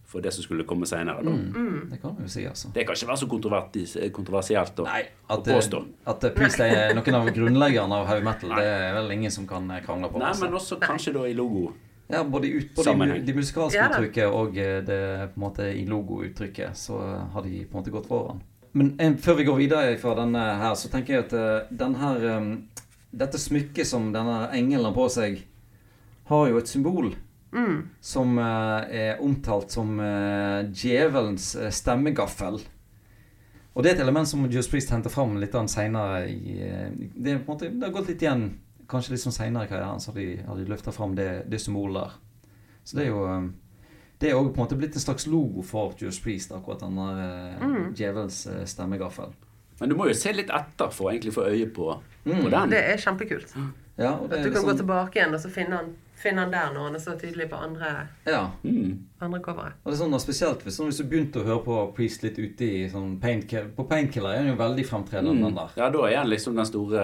for 0.07 0.19
det 0.23 0.33
som 0.35 0.43
skulle 0.43 0.65
komme 0.67 0.83
seinere. 0.87 1.23
da. 1.23 1.31
Mm. 1.31 1.89
Det 1.91 2.01
kan 2.01 2.15
vi 2.17 2.23
jo 2.23 2.31
si, 2.33 2.43
altså. 2.47 2.71
Det 2.75 2.83
kan 2.87 2.95
ikke 2.95 3.07
være 3.07 3.21
så 3.23 4.11
kontroversielt 4.11 4.79
å, 4.79 4.87
Nei, 4.87 5.03
at, 5.29 5.39
å 5.39 5.43
påstå. 5.47 5.83
at 6.11 6.23
eh, 6.27 6.31
Priest 6.35 6.59
er 6.59 6.93
noen 6.95 7.15
av 7.19 7.27
grunnleggerne 7.35 7.99
av 8.01 8.07
heavy 8.07 8.23
metal, 8.27 8.49
det 8.55 8.65
er 8.67 8.93
vel 8.99 9.11
ingen 9.15 9.31
som 9.31 9.47
kan 9.47 9.67
eh, 9.71 9.79
krangle 9.83 10.09
på. 10.11 10.19
Nei, 10.19 10.27
altså. 10.33 10.43
men 10.45 10.59
også 10.59 10.79
kanskje 10.79 11.13
da 11.15 11.23
i 11.27 11.33
logo. 11.37 11.71
Ja, 12.07 12.23
både, 12.23 12.47
ut, 12.47 12.69
på 12.75 12.83
de, 12.87 12.93
de 13.05 13.19
det 13.27 13.35
musikalske 13.35 13.79
Ja 13.79 13.89
uttrykket 13.91 14.31
og 14.31 14.55
eh, 14.57 14.79
det 14.85 14.99
på 15.33 15.41
en 15.41 15.43
måte 15.43 15.67
i 15.75 15.83
logouttrykket, 15.89 16.77
så 16.79 17.01
eh, 17.03 17.25
har 17.33 17.43
de 17.43 17.65
på 17.65 17.75
en 17.75 17.81
måte 17.81 17.91
gått 17.91 18.07
foran. 18.07 18.39
Men 18.77 18.93
en, 19.01 19.17
før 19.17 19.39
vi 19.39 19.47
går 19.47 19.59
videre 19.59 19.97
fra 19.99 20.15
denne 20.19 20.43
her, 20.61 20.75
så 20.79 20.91
tenker 20.93 21.17
jeg 21.17 21.27
at 21.27 21.37
eh, 21.37 21.71
den 21.83 21.95
her 21.99 22.27
um, 22.37 22.51
Dette 23.17 23.39
smykket 23.39 23.87
som 23.87 24.11
denne 24.13 24.49
engelen 24.53 24.89
har 24.89 24.93
på 24.93 25.07
seg, 25.09 25.39
har 26.27 26.49
jo 26.51 26.59
et 26.59 26.69
symbol 26.69 27.15
Mm. 27.47 27.89
som 28.03 28.37
uh, 28.37 28.83
er 28.91 29.21
omtalt 29.23 29.71
som 29.71 29.93
uh, 30.03 30.67
djevelens 30.67 31.53
eh, 31.55 31.71
stemmegaffel. 31.71 32.59
Og 33.73 33.83
det 33.83 33.91
er 33.91 33.95
et 33.95 34.01
element 34.03 34.27
som 34.27 34.43
Juice 34.49 34.69
Priest 34.69 34.91
henter 34.91 35.13
fram 35.13 35.37
litt 35.39 35.55
seinere 35.71 36.25
i 36.27 36.57
eh, 36.65 36.89
det, 37.15 37.37
på 37.37 37.53
en 37.53 37.53
måte, 37.53 37.69
det 37.69 37.85
har 37.85 37.93
gått 37.93 38.09
litt 38.09 38.23
igjen 38.25 38.47
kanskje 38.89 39.11
litt 39.15 39.21
sånn 39.23 39.35
seinere 39.35 39.65
i 39.67 39.71
karrieren, 39.71 39.99
så 39.99 40.11
har 40.11 40.19
de, 40.21 40.27
har 40.47 40.55
de 40.55 40.65
løfta 40.71 40.91
fram 40.95 41.15
det, 41.15 41.43
det 41.51 41.59
symbolet 41.61 42.03
der. 42.03 42.11
Så 42.87 42.95
det 42.97 43.03
er 43.05 43.09
jo 43.11 43.23
eh, 43.27 43.47
Det 44.19 44.29
er 44.31 44.35
òg 44.39 44.47
på 44.53 44.57
en 44.57 44.63
måte 44.65 44.77
blitt 44.79 44.95
en 44.97 45.01
slags 45.03 45.27
logo 45.29 45.61
for 45.61 45.93
Juice 45.99 46.19
Priest, 46.23 46.51
akkurat 46.51 46.79
denne 46.81 47.07
eh, 47.21 47.65
Mm. 47.65 47.93
djevelens 47.93 48.47
eh, 48.47 48.63
stemmegaffel. 48.65 49.33
Men 49.79 49.89
du 49.89 49.95
må 49.95 50.07
jo 50.09 50.13
se 50.17 50.31
litt 50.33 50.49
etter 50.49 50.89
for 50.89 51.05
å 51.09 51.11
egentlig 51.13 51.33
få 51.35 51.43
øye 51.51 51.67
på, 51.69 51.91
Mm. 52.25 52.41
på 52.43 52.49
den. 52.49 52.69
Det 52.69 52.79
er 52.83 52.97
kjempekult. 52.97 53.53
Ja, 53.97 54.15
og 54.17 54.29
det 54.29 54.39
er 54.39 54.43
du 54.43 54.51
kan 54.51 54.63
gå 54.63 54.71
liksom, 54.71 54.77
tilbake 54.85 55.15
igjen 55.19 55.33
og 55.33 55.39
så 55.41 55.49
finne 55.53 55.75
han, 55.77 55.93
finne 56.17 56.41
han 56.41 56.51
der 56.51 56.71
når 56.73 56.87
han 56.87 56.95
er 56.97 57.01
så 57.03 57.13
tydelig 57.19 57.45
på 57.51 57.57
andre, 57.61 57.89
ja. 58.25 58.39
Mm. 58.65 58.95
andre 59.21 59.39
covere. 59.45 59.73
Og 59.83 59.91
det 59.91 59.93
er 59.93 59.99
sånn 60.01 60.15
da, 60.15 60.19
Spesielt 60.23 60.63
hvis, 60.65 60.77
sånn, 60.79 60.89
hvis 60.89 60.97
du 61.01 61.05
begynte 61.11 61.41
å 61.43 61.45
høre 61.45 61.61
på 61.65 61.75
Priest 61.97 62.23
litt 62.25 62.39
ute 62.41 62.65
i 62.65 62.87
sånn 62.89 63.19
Painkiller 63.21 63.67
På 63.77 63.85
Painkiller 63.89 64.33
er 64.33 64.41
han 64.41 64.49
jo 64.49 64.55
veldig 64.59 64.85
fremtredende, 64.89 65.35
Mm. 65.37 65.43
den 65.45 65.55
der. 65.59 65.75
Ja, 65.77 65.89
da 65.93 65.99
er 66.07 66.17
han 66.17 66.29
liksom 66.31 66.55
den 66.57 66.65
store, 66.65 67.03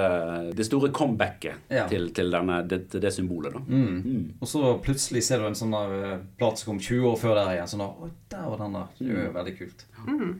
det 0.57 0.65
store 0.65 0.89
comebacket 0.91 1.69
Ja. 1.69 1.85
til, 1.87 2.09
til 2.13 2.31
denne, 2.33 2.61
det, 2.67 2.89
til 2.89 3.01
det 3.01 3.13
symbolet, 3.13 3.53
da. 3.53 3.59
Mm. 3.59 4.01
Mm. 4.05 4.33
Og 4.41 4.47
så 4.47 4.73
plutselig 4.81 5.23
ser 5.23 5.39
du 5.39 5.45
en 5.47 5.53
sånn 5.61 5.71
der 5.77 5.93
eh, 6.13 6.17
plate 6.39 6.57
som 6.63 6.73
kom 6.73 6.79
20 6.81 7.05
år 7.13 7.17
før 7.21 7.35
der 7.35 7.53
igjen. 7.57 7.67
Sånn 7.75 7.85
der, 7.85 7.93
Å, 7.93 8.09
der 8.33 8.49
var 8.49 8.57
den 8.65 8.73
der. 8.79 8.87
Det 8.99 9.13
er 9.13 9.25
jo 9.27 9.37
veldig 9.37 9.57
kult. 9.59 9.85
Mm. 10.07 10.33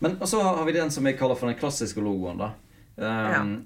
Men 0.00 0.18
så 0.28 0.42
har 0.42 0.64
vi 0.66 0.72
den 0.72 0.90
som 0.90 1.06
jeg 1.06 1.16
kaller 1.18 1.38
for 1.38 1.46
den 1.48 1.56
klassiske 1.58 2.02
logoen, 2.04 2.36
da. 2.42 2.50
Um, 2.96 3.64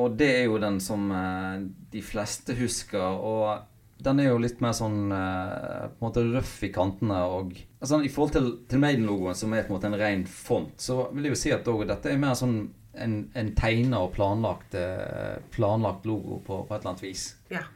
Og 0.00 0.14
det 0.16 0.30
er 0.38 0.46
jo 0.46 0.60
den 0.60 0.78
som 0.80 1.10
eh, 1.12 1.64
de 1.92 2.02
fleste 2.04 2.56
husker. 2.56 3.02
Og 3.02 4.02
den 4.02 4.22
er 4.22 4.30
jo 4.30 4.40
litt 4.40 4.62
mer 4.64 4.74
sånn 4.76 5.12
eh, 5.12 5.88
på 5.92 6.00
en 6.00 6.06
måte 6.06 6.24
røff 6.30 6.54
i 6.64 6.72
kantene. 6.72 7.18
Og 7.28 7.52
altså, 7.80 8.00
I 8.00 8.12
forhold 8.12 8.36
til, 8.36 8.48
til 8.70 8.82
Maiden-logoen, 8.82 9.36
som 9.38 9.52
er 9.52 9.66
på 9.66 9.74
en 9.74 9.78
måte 9.78 9.90
en 9.90 9.98
ren 10.00 10.24
font, 10.28 10.72
så 10.80 11.04
vil 11.12 11.28
jeg 11.28 11.36
jo 11.36 11.42
si 11.42 11.52
at 11.54 11.68
også, 11.68 11.90
dette 11.92 12.12
er 12.12 12.22
mer 12.22 12.38
sånn 12.38 12.56
en, 12.92 13.18
en 13.40 13.52
tegna 13.56 14.02
og 14.04 14.14
planlagt, 14.16 14.76
eh, 14.76 15.38
planlagt 15.52 16.08
logo 16.08 16.40
på, 16.44 16.62
på 16.68 16.74
et 16.74 16.80
eller 16.80 16.94
annet 16.94 17.04
vis. 17.04 17.28
Ja. 17.52 17.66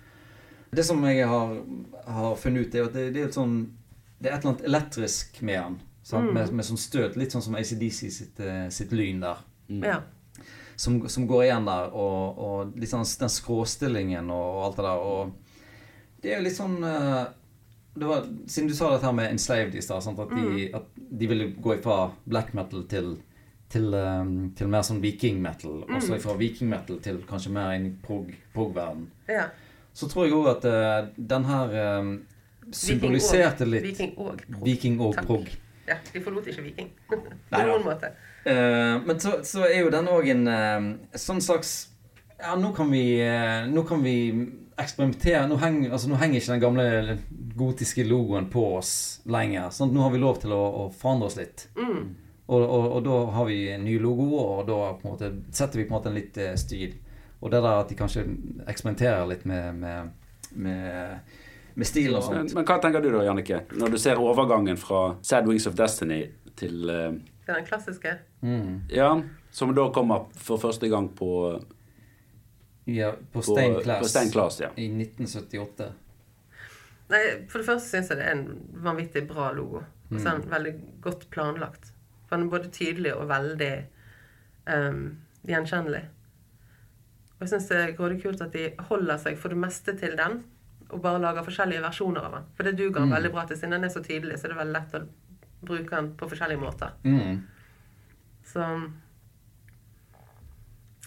Det 0.76 0.84
som 0.84 1.04
jeg 1.08 1.28
har, 1.28 1.52
har 2.16 2.40
funnet 2.40 2.66
ut, 2.66 2.74
er 2.74 2.88
at 2.88 2.96
det, 2.96 3.10
det 3.14 3.22
er 3.26 3.28
sånn 3.32 3.60
Det 4.16 4.30
er 4.30 4.34
et 4.34 4.42
eller 4.42 4.54
annet 4.54 4.66
elektrisk 4.66 5.38
med 5.44 5.60
den. 5.60 5.78
Mm. 6.06 6.28
Med, 6.32 6.52
med 6.56 6.64
sånn 6.64 6.80
støt. 6.80 7.16
Litt 7.20 7.34
sånn 7.34 7.44
som 7.44 7.56
ACDC 7.58 7.98
sitt, 8.14 8.40
sitt 8.72 8.92
lyn 8.96 9.20
der. 9.20 9.42
ja. 9.84 9.98
Som, 10.76 10.98
som 11.08 11.24
går 11.26 11.44
igjen 11.46 11.64
der. 11.68 11.90
Og, 11.96 12.38
og 12.46 12.86
sånn 12.90 13.06
den 13.22 13.32
skråstillingen 13.32 14.30
og, 14.30 14.46
og 14.58 14.64
alt 14.66 14.76
det 14.76 14.84
der. 14.88 15.06
Og 15.12 16.20
det 16.22 16.32
er 16.32 16.40
jo 16.40 16.46
litt 16.48 16.56
sånn 16.58 16.76
eh, 16.84 17.22
det 17.96 18.04
var, 18.10 18.26
Siden 18.46 18.68
du 18.68 18.74
sa 18.76 18.90
dette 18.92 19.08
her 19.08 19.14
med 19.16 19.30
enslaved 19.32 19.74
i 19.74 19.80
stad, 19.84 20.04
at, 20.04 20.34
de- 20.36 20.68
at 20.76 20.90
de 20.96 21.28
ville 21.30 21.46
gå 21.64 21.78
fra 21.84 22.10
black 22.28 22.52
metal 22.56 22.84
til 22.92 23.16
til, 23.66 23.88
um, 23.98 24.52
til 24.54 24.68
mer 24.70 24.84
sånn 24.86 25.00
viking 25.02 25.40
metal, 25.42 25.80
og 25.88 25.96
så 25.98 26.14
fra 26.22 26.36
viking 26.38 26.68
metal 26.70 27.00
til 27.02 27.16
kanskje 27.26 27.50
mer 27.50 27.72
inn 27.74 27.88
i 27.88 27.94
prog- 28.04 28.30
prog-verden. 28.54 29.08
Ja. 29.26 29.48
Så 29.90 30.06
tror 30.12 30.28
jeg 30.28 30.36
òg 30.36 30.46
at 30.52 30.66
uh, 30.70 31.08
den 31.18 31.48
her 31.48 31.74
um, 31.98 32.12
symboliserte 32.70 33.66
litt 33.66 33.82
Viking 33.88 34.12
og 34.22 34.38
prog. 34.44 34.60
viking 34.68 35.00
og 35.02 35.18
prog. 35.26 35.50
Ja, 35.88 35.96
de 36.12 36.22
forlot 36.22 36.46
ikke 36.52 36.62
Viking. 36.68 36.92
På 37.10 37.18
noen 37.66 37.84
måte. 37.88 38.12
Eh, 38.46 39.02
men 39.06 39.20
så, 39.20 39.40
så 39.42 39.64
er 39.66 39.80
jo 39.80 39.90
den 39.90 40.06
òg 40.06 40.28
en 40.30 40.46
eh, 40.46 40.84
sånn 41.18 41.42
slags 41.42 41.88
Ja, 42.38 42.52
nå 42.54 42.70
kan 42.76 42.92
vi, 42.92 43.16
eh, 43.24 43.64
nå 43.66 43.82
kan 43.88 44.04
vi 44.04 44.14
eksperimentere. 44.76 45.46
Nå, 45.48 45.56
heng, 45.58 45.80
altså, 45.88 46.10
nå 46.12 46.18
henger 46.20 46.38
ikke 46.38 46.52
den 46.52 46.62
gamle 46.62 47.16
gotiske 47.56 48.04
logoen 48.04 48.50
på 48.52 48.62
oss 48.76 48.92
lenger. 49.24 49.70
Sånn, 49.72 49.88
at 49.90 49.96
nå 49.96 50.04
har 50.04 50.12
vi 50.12 50.20
lov 50.20 50.38
til 50.42 50.52
å, 50.54 50.60
å 50.82 50.86
forandre 50.92 51.30
oss 51.30 51.38
litt. 51.40 51.64
Mm. 51.80 52.02
Og, 52.46 52.60
og, 52.60 52.84
og 52.98 53.00
da 53.08 53.16
har 53.38 53.48
vi 53.48 53.56
en 53.72 53.86
ny 53.88 53.96
logo, 53.98 54.28
og 54.38 54.66
da 54.68 54.92
på 55.00 55.08
en 55.08 55.14
måte, 55.14 55.30
setter 55.56 55.80
vi 55.80 55.86
på 55.88 55.94
en 55.94 55.96
måte 55.96 56.12
en 56.12 56.18
litt 56.20 56.38
stil. 56.60 56.92
Og 57.40 57.50
det 57.50 57.62
der 57.64 57.80
at 57.80 57.88
de 57.90 57.96
kanskje 57.98 58.26
eksperimenterer 58.68 59.24
litt 59.32 59.46
med, 59.48 59.80
med, 59.80 60.12
med, 60.52 61.40
med 61.74 61.88
stil 61.88 62.12
og 62.14 62.20
Men, 62.20 62.44
sånt. 62.44 62.54
men 62.60 62.68
hva 62.68 62.76
tenker 62.84 63.02
du 63.02 63.10
da, 63.10 63.24
Jannicke? 63.26 63.64
Når 63.80 63.96
du 63.96 63.98
ser 64.02 64.20
overgangen 64.22 64.78
fra 64.80 65.06
Sad 65.24 65.48
Wings 65.48 65.66
of 65.66 65.74
Destiny 65.80 66.20
til 66.60 66.92
eh, 66.92 67.16
Det 67.46 67.52
er 67.54 67.60
den 67.60 67.66
klassiske. 67.68 68.12
Mm. 68.42 68.80
Ja, 68.90 69.22
som 69.54 69.74
da 69.74 69.84
kommer 69.94 70.26
for 70.34 70.58
første 70.58 70.88
gang 70.90 71.08
på, 71.14 71.28
Ja, 72.86 73.12
på 73.32 73.42
på, 73.42 73.82
Class, 73.82 74.00
på 74.02 74.08
Stein 74.08 74.30
Class. 74.30 74.60
Ja. 74.60 74.68
i 74.76 74.88
1978. 74.88 75.92
Nei, 77.10 77.22
For 77.48 77.58
det 77.62 77.66
første 77.68 77.88
syns 77.88 78.08
jeg 78.10 78.18
det 78.18 78.26
er 78.26 78.34
en 78.34 78.46
vanvittig 78.82 79.26
bra 79.28 79.52
logo. 79.54 79.84
Og 80.10 80.20
så 80.20 80.28
er 80.28 80.36
Mm. 80.38 80.42
den 80.42 80.50
veldig 80.50 80.74
godt 81.02 81.30
planlagt. 81.30 81.92
For 82.28 82.36
den 82.36 82.46
er 82.46 82.50
både 82.50 82.70
tydelig 82.70 83.14
og 83.14 83.28
veldig 83.28 83.86
um, 84.66 85.16
gjenkjennelig. 85.46 86.04
Og 87.36 87.40
jeg 87.40 87.48
syns 87.48 87.68
det 87.68 87.76
er 87.76 87.92
grådig 87.96 88.22
kult 88.22 88.40
at 88.42 88.52
de 88.52 88.70
holder 88.88 89.18
seg 89.18 89.36
for 89.38 89.48
det 89.48 89.58
meste 89.58 89.96
til 89.98 90.16
den, 90.16 90.44
og 90.90 91.02
bare 91.02 91.20
lager 91.20 91.42
forskjellige 91.44 91.82
versjoner 91.82 92.24
av 92.24 92.32
den. 92.32 92.44
For 92.56 92.62
det 92.64 92.76
duger 92.78 93.00
Mm. 93.04 93.10
veldig 93.12 93.32
bra 93.32 93.44
til, 93.46 93.56
siden 93.56 93.70
den 93.70 93.84
er 93.84 93.88
så 93.88 94.02
tydelig, 94.02 94.38
så 94.38 94.44
er 94.46 94.48
det 94.48 94.58
veldig 94.58 94.72
lett 94.72 94.94
å 94.94 95.06
bruke 95.66 95.90
den 95.92 96.12
på 96.18 96.28
forskjellige 96.30 96.62
måter. 96.62 96.94
Mm. 97.04 97.42
Så 98.46 98.70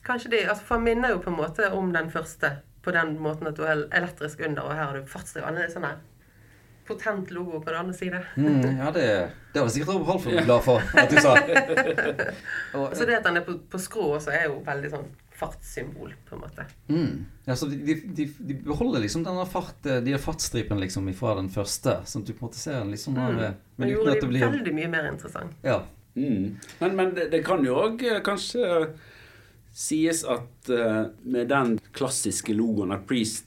Kanskje 0.05 0.31
de 0.31 0.37
altså 0.49 0.63
For 0.65 0.79
han 0.79 0.85
minner 0.87 1.11
jo 1.13 1.19
på 1.21 1.29
en 1.29 1.37
måte 1.37 1.67
om 1.75 1.91
den 1.93 2.07
første, 2.09 2.51
på 2.81 2.91
den 2.95 3.17
måten 3.21 3.49
at 3.49 3.57
du 3.57 3.65
er 3.67 3.83
elektrisk 3.93 4.39
under, 4.47 4.63
og 4.63 4.73
her 4.73 4.87
har 4.87 4.97
du 4.97 5.05
fartsdriv. 5.05 5.43
Han 5.45 5.59
er 5.59 5.69
sånn 5.69 5.85
der 5.85 5.99
potent 6.89 7.31
logo, 7.31 7.59
på 7.59 7.69
den 7.69 7.79
andre 7.79 7.93
siden. 7.93 8.23
Mm, 8.35 8.79
ja, 8.79 8.91
det, 8.91 9.05
det 9.53 9.61
var 9.61 9.69
sikkert 9.69 10.07
Rolf 10.07 10.25
glad 10.25 10.63
for 10.65 10.81
at 10.97 11.11
du 11.11 11.19
sa. 11.21 11.35
Og, 12.79 12.95
Så 12.97 13.05
det 13.05 13.19
at 13.19 13.27
han 13.27 13.37
er 13.37 13.45
på, 13.45 13.59
på 13.69 13.81
skrå 13.81 14.07
også, 14.15 14.33
er 14.33 14.47
jo 14.47 14.63
veldig 14.65 14.89
sånn 14.95 15.05
fartssymbol, 15.39 16.13
på 16.27 16.35
en 16.35 16.41
måte. 16.43 16.65
mm, 16.87 17.13
ja, 17.45 17.55
så 17.55 17.69
de, 17.71 17.77
de, 17.87 17.95
de, 18.17 18.27
de 18.49 18.57
beholder 18.65 19.03
liksom 19.05 19.23
denne 19.25 19.45
fart, 19.49 19.77
de 19.83 19.99
der 20.05 20.21
fartsstripene 20.21 20.83
liksom 20.83 21.07
fra 21.17 21.35
den 21.39 21.49
første, 21.53 21.99
sånn 22.05 22.25
at 22.25 22.31
du 22.31 22.35
på 22.35 22.43
en 22.43 22.49
måte 22.49 22.61
ser 22.61 22.83
den 22.83 22.93
her, 22.93 23.29
Mm. 23.29 23.37
Men 23.39 23.55
Men 23.77 23.87
uten 23.87 23.95
gjorde 23.95 24.11
at 24.11 24.21
det 24.21 24.29
blir 24.29 24.45
veldig 24.45 24.73
mye 24.75 24.89
mer 24.91 25.11
interessant. 25.11 25.55
Ja. 25.63 25.79
Mm. 26.15 26.57
Men, 26.79 26.95
men 26.95 27.13
det, 27.15 27.29
det 27.31 27.43
kan 27.45 27.63
jo 27.63 27.77
òg 27.79 28.03
kanskje 28.25 28.89
sies 29.71 30.23
at 30.27 30.71
uh, 30.73 31.05
med 31.23 31.47
den 31.51 31.77
klassiske 31.95 32.53
logoen 32.57 32.91
at 32.95 33.05
Priest 33.07 33.45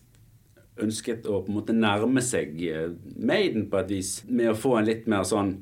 ønsket 0.80 1.26
å 1.28 1.42
på 1.42 1.52
en 1.52 1.58
måte 1.58 1.74
nærme 1.76 2.22
seg 2.24 2.56
eh, 2.64 2.94
Maiden 3.20 3.66
på 3.70 3.76
et 3.82 3.90
vis, 3.92 4.12
med 4.24 4.52
å 4.52 4.56
få 4.56 4.78
en 4.78 4.88
litt 4.88 5.04
mer 5.10 5.26
sånn 5.28 5.58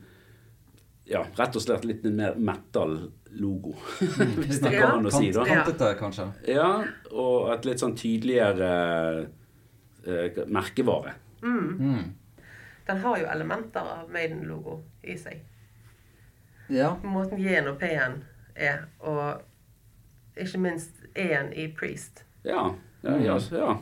Ja, 1.10 1.24
rett 1.36 1.56
og 1.58 1.62
slett 1.64 1.84
litt 1.88 2.04
mer 2.06 2.36
metal-logo, 2.38 3.72
hvis 4.38 4.60
det 4.62 4.70
går 4.76 4.92
an 4.92 5.08
å 5.10 5.12
si, 5.14 5.32
da. 5.34 5.42
Kantete, 5.48 5.88
kanskje. 5.98 6.28
Ja, 6.54 6.68
og 7.10 7.50
et 7.56 7.66
litt 7.66 7.82
sånn 7.82 7.96
tydeligere 7.98 8.70
uh, 10.06 10.40
merkevare. 10.46 11.16
Mm. 11.42 12.14
Den 12.86 13.02
har 13.02 13.18
jo 13.18 13.26
elementer 13.32 13.90
av 13.96 14.06
Maiden-logo 14.14 14.80
i 15.02 15.18
seg. 15.18 15.42
Ja. 16.70 16.94
Måten 17.02 17.42
J-en 17.42 17.72
og 17.72 17.82
P-en 17.82 18.20
er, 18.54 18.86
og 19.02 19.42
ikke 20.38 20.62
minst 20.62 21.02
E-en 21.18 21.50
i 21.58 21.66
Priest. 21.74 22.22
Ja, 22.46 22.68
ja, 23.02 23.18
ja, 23.18 23.38
ja. 23.50 23.76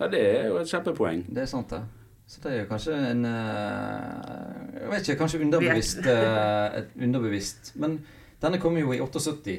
ja, 0.00 0.08
det 0.10 0.22
er 0.26 0.48
jo 0.50 0.58
et 0.58 0.70
kjempepoeng. 0.70 1.28
Det 1.30 1.46
er 1.46 1.50
sant, 1.50 1.70
det. 1.70 2.01
Så 2.32 2.40
det 2.40 2.52
er 2.52 2.62
jo 2.62 2.68
kanskje 2.70 2.94
en 3.10 3.26
eh, 3.28 4.78
Jeg 4.78 4.90
vet 4.92 5.08
ikke, 5.08 5.18
kanskje 5.20 5.40
underbevisst 5.44 6.06
eh, 6.08 6.78
et 6.80 6.94
underbevisst 6.96 7.74
Men 7.76 7.98
denne 8.42 8.58
kom 8.58 8.78
jo 8.80 8.94
i 8.94 9.00
78. 9.00 9.58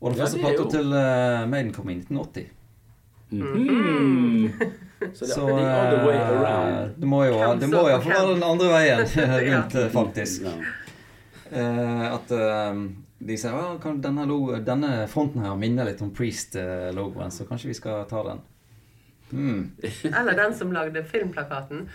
Og 0.00 0.10
den 0.10 0.18
første 0.18 0.38
det 0.38 0.46
er 0.46 0.56
plata 0.56 0.70
til 0.72 0.94
eh, 0.96 1.42
Maiden 1.52 1.74
kom 1.76 1.90
i 1.92 1.98
1980. 2.00 2.48
Mhm. 3.30 4.52
Så 5.14 5.24
det 5.24 5.34
the 5.34 5.44
other 5.44 6.06
way 6.06 6.16
eh, 6.16 6.40
around. 6.40 6.96
det 7.00 7.08
må 7.08 7.24
jo, 7.24 7.36
så 7.38 7.84
iallfall 7.88 8.12
være 8.12 8.34
den 8.34 8.42
andre 8.42 8.70
veien 8.72 9.04
rundt, 9.44 9.74
Ja. 9.74 9.86
faktisk. 9.94 10.42
Ja. 10.42 10.56
Eh, 11.50 12.06
at 12.14 12.32
uh, 12.32 12.82
de 13.18 13.36
sier 13.36 13.54
ja, 13.54 13.92
denne, 14.02 14.26
denne 14.66 14.90
fronten 15.08 15.44
her 15.44 15.56
minner 15.60 15.88
litt 15.88 16.02
om 16.02 16.10
Priest-logoen, 16.14 17.30
så 17.30 17.46
kanskje 17.48 17.70
vi 17.70 17.78
skal 17.78 18.04
ta 18.10 18.24
den. 18.28 18.42
Hmm. 19.30 19.70
Eller 20.04 20.36
den 20.38 20.56
som 20.56 20.72
lagde 20.72 21.04
filmplakaten 21.04 21.86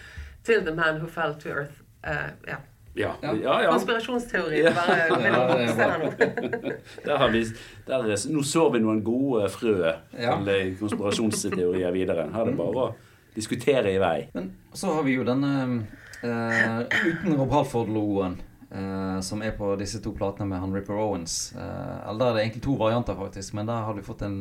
til 0.46 0.64
The 0.66 0.76
Man 0.76 1.02
Who 1.02 1.10
Fell 1.12 1.36
to 1.42 1.50
Earth. 1.50 1.84
Uh, 2.06 2.32
ja. 2.48 2.62
Ja, 2.96 3.16
Ja. 3.22 3.34
ja, 3.34 3.64
ja. 3.64 3.72
Konspirasjonsteorien 3.72 4.72
bare 4.76 4.94
Ja, 4.98 5.16
begynner 5.18 5.42
å 5.42 5.48
det 5.50 5.66
vokse 5.66 5.88
her 5.90 5.98
nå. 6.00 6.76
Der 7.08 7.18
har 7.20 7.34
vi, 7.34 7.42
der 7.88 8.06
nå 8.32 8.44
sår 8.48 8.70
vi 8.72 8.80
noen 8.86 9.02
gode 9.04 9.50
frø 9.52 9.76
til 10.14 10.52
eh, 10.54 10.70
konspirasjonsteorier 10.80 11.92
videre. 11.92 12.30
Her 12.32 12.46
er 12.46 12.54
det 12.54 12.58
bare 12.62 12.86
å 12.86 12.94
diskutere 13.36 13.92
i 13.92 14.00
vei. 14.00 14.30
Men 14.34 14.54
så 14.72 14.94
har 14.96 15.04
vi 15.04 15.18
jo 15.18 15.26
denne 15.28 15.52
uh, 16.24 16.82
uten 16.88 17.36
Rob 17.40 17.56
Halford-logoen, 17.60 18.42
Uh, 18.76 19.22
som 19.24 19.40
er 19.46 19.54
på 19.56 19.70
disse 19.80 20.02
to 20.04 20.12
platene 20.12 20.50
med 20.50 20.60
han 20.60 20.74
Ripper 20.76 20.98
Owens. 21.00 21.54
Uh, 21.56 22.10
eller 22.10 22.18
der 22.20 22.26
er 22.26 22.34
det 22.34 22.42
egentlig 22.42 22.64
to 22.66 22.74
varianter, 22.76 23.16
faktisk, 23.16 23.54
men 23.56 23.70
der 23.70 23.86
har 23.86 23.96
du 23.96 24.02
fått 24.04 24.24
en 24.26 24.40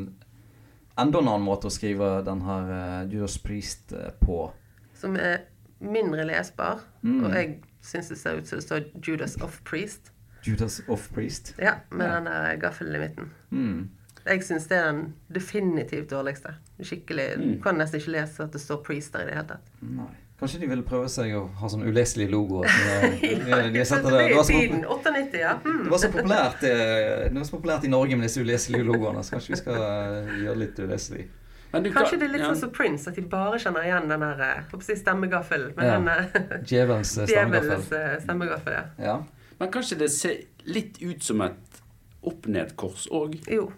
enda 0.99 1.19
en 1.19 1.29
annen 1.29 1.47
måte 1.47 1.67
å 1.67 1.73
skrive 1.75 2.23
den 2.27 2.43
her 2.47 2.71
uh, 2.71 3.11
Judas 3.13 3.39
Priest 3.43 3.93
eh, 3.93 4.11
på. 4.21 4.53
Som 4.95 5.17
er 5.17 5.41
mindre 5.81 6.25
lesbar. 6.29 6.81
Mm. 7.03 7.25
Og 7.25 7.35
jeg 7.35 7.55
syns 7.85 8.09
det 8.13 8.19
ser 8.21 8.39
ut 8.39 8.49
som 8.49 8.59
det 8.61 8.65
står 8.67 8.87
Judas 9.05 9.37
of 9.43 9.61
Priest. 9.69 10.13
Judas 10.45 10.81
of 10.89 11.09
Priest. 11.15 11.55
Ja, 11.59 11.75
med 11.91 12.07
Ja. 12.07 12.15
den 12.21 12.25
der 12.31 12.57
gaffelen 12.63 12.95
i 12.95 12.99
midten. 13.07 13.31
Mm. 13.51 13.91
Jeg 14.25 14.43
syns 14.45 14.67
det 14.71 14.77
er 14.79 14.87
den 14.93 15.15
definitivt 15.35 16.11
dårligste. 16.11 16.55
Skikkelig, 16.81 17.27
Du 17.37 17.63
kan 17.63 17.77
nesten 17.77 18.01
ikke 18.01 18.15
lese 18.15 18.43
at 18.47 18.53
det 18.53 18.61
står 18.61 18.83
Priest 18.87 19.13
der 19.13 19.27
i 19.27 19.27
det 19.27 19.35
hele 19.35 19.49
tatt. 19.49 19.73
Nei. 19.83 20.09
Kanskje 20.45 20.59
de 20.61 20.67
ville 20.69 20.83
prøve 20.85 21.07
seg 21.09 21.31
å 21.39 21.47
ha 21.57 21.69
sånn 21.73 21.87
uleselige 21.89 22.29
logoer. 22.35 22.67
eh, 22.69 23.15
de, 23.23 23.29
Ja, 23.49 23.61
de 23.73 23.85
setter 23.89 24.11
det 24.13 24.19
det, 24.19 24.25
det, 24.29 24.35
var 24.37 24.45
så, 24.45 24.53
tiden. 24.53 24.83
98, 24.85 25.39
ja. 25.41 25.53
det, 25.65 25.87
var 25.89 26.03
så 26.03 26.11
populært, 26.13 26.67
eh, 26.69 27.13
det 27.31 27.39
var 27.39 27.47
så 27.49 27.55
populært 27.55 27.87
i 27.89 27.93
Norge 27.95 28.19
med 28.19 28.29
disse 28.29 28.45
uleselige 28.45 28.85
logoene, 28.85 29.23
så 29.25 29.39
kanskje 29.39 29.55
vi 29.55 29.61
skal 29.63 29.79
eh, 29.87 30.35
gjøre 30.43 30.57
litt 30.61 30.83
uleselig. 30.85 31.25
Men 31.73 31.87
du 31.87 31.89
Kanskje 31.95 32.19
det 32.21 32.29
er 32.29 32.35
litt 32.35 32.45
ja. 32.45 32.51
sånn 32.53 32.61
som 32.61 32.75
Prince, 32.77 33.09
at 33.09 33.17
de 33.17 33.25
bare 33.33 33.63
kjenner 33.65 33.89
igjen 33.89 34.13
den 34.13 34.27
der 34.27 34.45
eh, 34.51 34.77
si 34.85 34.99
stemmegaffelen. 35.01 35.81
Ja. 35.81 36.19
Djevelens 36.75 37.17
stemmegaffel, 37.17 38.77
ja. 38.77 38.85
Ja. 39.01 39.17
Men 39.63 39.73
kanskje 39.73 40.03
det 40.05 40.11
ser 40.13 40.45
litt 40.69 41.01
ut 41.01 41.25
som 41.25 41.41
et 41.49 41.81
opp-ned-kors 42.21 43.09
òg? 43.09 43.41
Jo. 43.49 43.71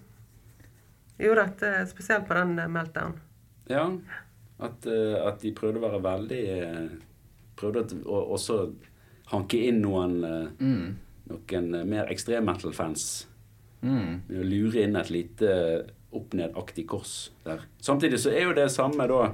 Jo 1.23 1.39
da, 1.39 1.47
det 1.62 1.77
spesielt 1.95 2.27
på 2.27 2.35
den 2.35 2.59
meltdown. 2.75 3.21
Ja. 3.71 3.87
At, 4.61 4.87
eh, 4.89 5.17
at 5.29 5.41
de 5.43 5.51
prøvde 5.53 5.81
å 5.83 5.85
være 5.91 6.03
veldig 6.03 6.43
eh, 6.49 6.89
Prøvde 7.57 7.83
å 8.05 8.21
også 8.37 8.73
hanke 9.33 9.59
inn 9.69 9.83
noen, 9.83 10.15
eh, 10.25 10.49
Mm. 10.65 10.97
noen 11.29 11.89
mer 11.89 12.07
ekstrem-metal-fans 12.13 13.27
Mm. 13.83 14.21
med 14.29 14.39
å 14.41 14.45
lure 14.49 14.83
inn 14.83 14.97
et 14.97 15.11
lite 15.11 15.51
opp-ned-aktig 16.13 16.87
kors 16.89 17.31
der. 17.45 17.61
Samtidig 17.83 18.19
så 18.19 18.31
er 18.33 18.43
jo 18.47 18.53
det 18.55 18.71
samme 18.73 19.07
da 19.09 19.33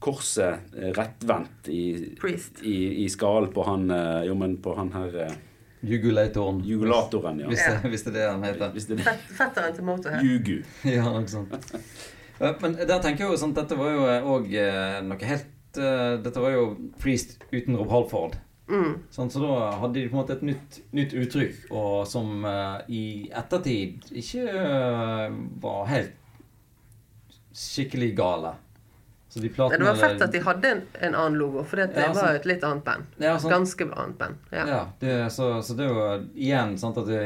korset 0.00 0.60
rettvendt 0.96 1.68
i, 1.68 2.16
i, 2.62 3.04
i 3.04 3.08
skallen 3.08 3.52
på 3.52 3.64
han 3.66 3.88
Jo, 4.26 4.34
men 4.34 4.56
på 4.58 4.74
han 4.76 4.90
her 4.92 5.36
Jugulatoren. 5.86 6.62
jugulatoren, 6.64 7.40
ja. 7.40 7.46
Hvis 7.48 7.64
det, 7.66 7.90
hvis 7.90 8.04
det 8.04 8.14
er 8.14 8.18
det 8.18 8.30
han 8.30 8.42
heter. 8.42 8.72
Det 8.96 9.06
er 9.06 9.18
fetteren 9.36 9.74
til 9.76 9.84
Motorhead. 9.84 10.24
Jugu. 10.24 10.64
Ja, 10.84 11.04
noe 11.04 11.26
sånt. 11.28 11.52
Men 12.38 12.76
der 12.76 12.98
tenker 13.00 13.24
jeg 13.24 13.32
jo 13.32 13.38
sånn 13.40 13.54
Dette 13.56 13.78
var 13.78 13.94
jo 13.94 14.08
òg 14.34 14.50
noe 15.06 15.28
helt 15.30 15.80
eh, 15.80 16.16
Dette 16.20 16.42
var 16.42 16.52
jo 16.52 16.66
Priest 17.00 17.38
uten 17.52 17.78
Rob 17.78 17.92
Halford. 17.92 18.36
Mm. 18.66 18.96
Sånn, 19.14 19.30
så 19.30 19.40
da 19.44 19.56
hadde 19.78 20.00
de 20.00 20.08
på 20.10 20.16
en 20.16 20.20
måte 20.20 20.34
et 20.34 20.44
nytt, 20.46 20.80
nytt 20.96 21.12
uttrykk, 21.14 21.68
og 21.70 22.00
som 22.10 22.42
uh, 22.42 22.80
i 22.90 23.28
ettertid 23.30 24.08
ikke 24.10 24.42
uh, 24.50 25.36
var 25.62 25.84
helt 25.90 26.16
skikkelig 27.56 28.10
gale. 28.18 28.56
Så 29.36 29.42
de 29.42 29.48
platene 29.52 29.84
det 29.84 29.84
var 29.84 29.98
fett 30.00 30.22
at 30.24 30.32
de 30.32 30.40
hadde 30.40 30.68
en, 30.72 30.78
en 31.04 31.14
annen 31.14 31.34
logo, 31.36 31.60
for 31.68 31.76
det, 31.76 31.90
det 31.92 32.06
Ja, 32.06 32.12
var 32.16 32.30
jo 32.32 32.38
et 32.38 32.46
litt 32.48 32.62
annet 32.64 32.84
band. 32.86 33.10
Ja. 33.20 33.34
Ganske 33.42 33.84
annet 33.92 34.14
band. 34.18 34.38
Ja. 34.48 34.62
Ja, 34.70 34.78
det, 35.02 35.16
så, 35.34 35.50
så 35.62 35.76
det 35.76 35.84
er 35.84 35.92
jo 35.92 36.06
igjen 36.32 36.72
sant, 36.80 36.96
at 37.02 37.10
det, 37.10 37.20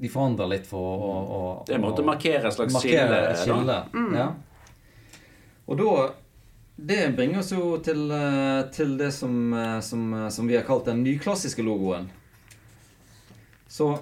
de 0.00 0.08
forandrer 0.08 0.48
litt 0.54 0.64
for 0.70 0.80
å, 0.80 1.10
å, 1.20 1.42
Det 1.68 1.76
måtte 1.82 2.06
markere 2.08 2.48
et 2.48 2.56
slags 2.56 2.72
markere 2.78 3.20
skille. 3.36 3.44
skille. 3.44 3.76
Mm. 3.92 4.16
Ja. 4.16 4.30
Og 5.68 5.78
da 5.82 5.92
Det 6.76 7.02
bringer 7.20 7.42
oss 7.44 7.52
jo 7.52 7.76
til, 7.84 8.00
eh, 8.16 8.62
til 8.72 8.96
det 8.98 9.12
som, 9.12 9.36
eh, 9.52 9.78
som, 9.84 10.08
eh, 10.22 10.28
som 10.32 10.48
vi 10.48 10.56
har 10.56 10.64
kalt 10.64 10.88
den 10.88 11.04
nyklassiske 11.04 11.62
logoen. 11.62 12.08
Så 13.68 13.92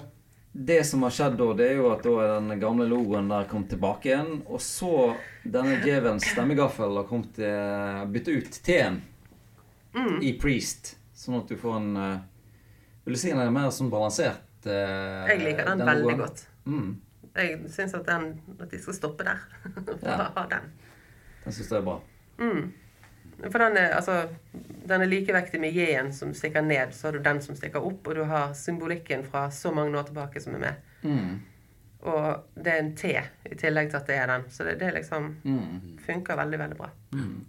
det 0.53 0.83
som 0.85 1.03
har 1.03 1.13
skjedd 1.15 1.37
da, 1.39 1.53
det 1.55 1.69
er 1.71 1.77
jo 1.79 1.91
at 1.93 2.01
da 2.03 2.13
er 2.25 2.33
den 2.41 2.59
gamle 2.59 2.85
logoen 2.89 3.29
der 3.31 3.45
kommet 3.47 3.69
tilbake 3.71 4.09
igjen. 4.11 4.41
Og 4.51 4.59
så 4.59 5.15
denne 5.47 5.77
djevelens 5.83 6.25
stemmegaffel 6.33 6.97
har 6.99 7.07
kommet 7.07 7.33
til 7.37 8.11
bytte 8.11 8.35
ut 8.37 8.59
T-en 8.63 9.01
Mm. 9.93 10.21
i 10.23 10.33
Priest. 10.39 10.95
Sånn 11.13 11.35
at 11.41 11.47
du 11.51 11.57
får 11.59 11.75
en 11.77 11.97
eh, 11.97 12.19
Vil 13.03 13.13
du 13.15 13.19
si 13.19 13.29
den 13.29 13.39
er 13.43 13.49
mer 13.51 13.67
sånn 13.75 13.89
balansert? 13.91 14.39
eh, 14.65 15.27
Jeg 15.27 15.39
liker 15.41 15.65
den, 15.65 15.77
den 15.79 15.87
veldig 15.87 16.03
logoen? 16.05 16.17
godt. 16.21 16.45
Mm, 16.65 16.91
Jeg 17.35 17.59
syns 17.71 17.93
at, 17.95 18.05
den- 18.05 18.39
at 18.59 18.69
de 18.69 18.79
skal 18.79 18.93
stoppe 18.93 19.23
der. 19.23 19.39
For 19.73 19.97
Ja. 20.07 20.29
å 20.29 20.33
ha 20.37 20.45
den. 20.47 20.71
den 21.43 21.53
syns 21.53 21.69
jeg 21.69 21.79
er 21.79 21.85
bra. 21.85 21.99
Mm. 22.39 22.71
For 23.49 23.57
den 23.57 23.77
er, 23.77 23.93
altså, 23.97 24.27
den 24.85 25.01
er 25.01 25.09
likevektig 25.09 25.59
med 25.63 25.73
J-en 25.73 26.11
som 26.13 26.33
stikker 26.37 26.61
ned, 26.61 26.91
så 26.93 27.07
har 27.07 27.15
du 27.17 27.23
den 27.25 27.39
som 27.41 27.55
stikker 27.57 27.81
opp, 27.87 28.07
og 28.07 28.15
du 28.19 28.23
har 28.29 28.51
symbolikken 28.53 29.23
fra 29.25 29.47
så 29.51 29.71
mange 29.73 29.97
år 29.97 30.03
tilbake 30.11 30.41
som 30.43 30.55
er 30.59 30.61
med. 30.67 30.91
Mm, 31.01 31.39
Og 32.01 32.43
det 32.55 32.71
er 32.73 32.79
en 32.81 32.91
T 32.97 33.09
i 33.13 33.55
tillegg 33.61 33.89
til 33.91 33.97
at 33.99 34.07
det 34.09 34.15
er 34.17 34.27
den. 34.31 34.43
Så 34.49 34.63
det, 34.65 34.75
det 34.81 34.91
liksom 34.95 35.27
mm, 35.43 35.97
funker 36.05 36.37
veldig, 36.37 36.59
veldig 36.59 36.77
bra. 36.79 36.89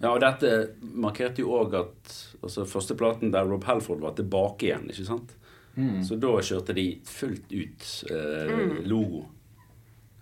Ja, 0.02 0.10
og 0.14 0.20
dette 0.20 0.50
markerte 0.80 1.40
jo 1.44 1.54
òg 1.60 1.76
at 1.78 2.16
altså, 2.42 2.64
førsteplaten 2.68 3.32
der 3.32 3.48
Rob 3.48 3.64
Halford 3.64 4.00
var 4.04 4.12
tilbake 4.18 4.66
igjen, 4.70 4.88
ikke 4.92 5.06
sant? 5.08 5.36
mm. 5.76 6.02
Så 6.04 6.16
da 6.20 6.34
kjørte 6.44 6.74
de 6.76 6.86
fullt 7.08 7.52
ut 7.52 7.88
eh, 8.12 8.82
logo. 8.88 9.22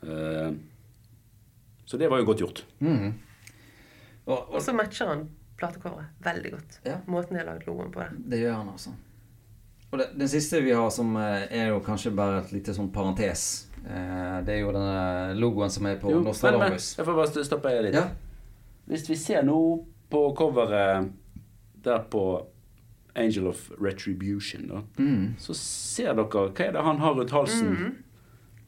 Eh, 0.02 0.52
så 1.90 1.98
det 1.98 2.08
var 2.10 2.22
jo 2.22 2.28
godt 2.30 2.40
gjort. 2.44 2.64
Mm. 2.80 3.12
Og, 4.30 4.36
Og 4.38 4.54
og 4.54 4.62
så 4.62 4.72
matcher 4.78 5.10
han 5.10 5.28
platecoveret 5.60 6.10
veldig 6.24 6.50
godt. 6.56 6.80
Ja. 6.88 6.98
Måten 7.06 7.36
de 7.36 7.42
har 7.42 7.48
laget 7.52 7.66
logoen 7.68 7.92
på 7.94 8.00
det. 8.02 8.08
det 8.32 8.40
gjør 8.42 8.58
han, 8.62 8.68
altså. 8.74 8.90
Og 9.90 9.98
det, 9.98 10.06
den 10.20 10.28
siste 10.30 10.60
vi 10.62 10.70
har, 10.76 10.90
som 10.94 11.16
eh, 11.18 11.46
er 11.50 11.68
jo 11.72 11.80
kanskje 11.82 12.12
bare 12.14 12.42
et 12.44 12.52
lite 12.54 12.74
sånn 12.76 12.92
parentes, 12.94 13.46
eh, 13.84 14.36
det 14.46 14.54
er 14.54 14.60
jo 14.62 14.72
denne 14.76 15.34
logoen 15.40 15.70
som 15.74 15.86
er 15.90 15.96
på 16.02 16.10
Jo, 16.12 16.20
men 16.20 16.28
Nostradamus. 16.30 16.92
jeg 16.98 17.06
får 17.08 17.18
bare 17.18 17.44
stoppe 17.48 17.72
litt. 17.88 17.94
Ja. 17.98 18.04
Hvis 18.90 19.08
vi 19.10 19.16
ser 19.18 19.42
nå 19.46 19.56
på 20.10 20.22
coveret 20.38 21.10
der 21.84 21.98
på 22.10 22.24
Angel 23.18 23.48
of 23.50 23.64
Retribution, 23.82 24.68
da, 24.70 24.80
Mm. 25.02 25.34
så 25.38 25.54
ser 25.58 26.14
dere 26.14 26.28
Hva 26.30 26.60
er 26.68 26.72
det 26.72 26.82
han 26.86 26.98
har 27.02 27.14
rundt 27.18 27.30
halsen? 27.34 27.96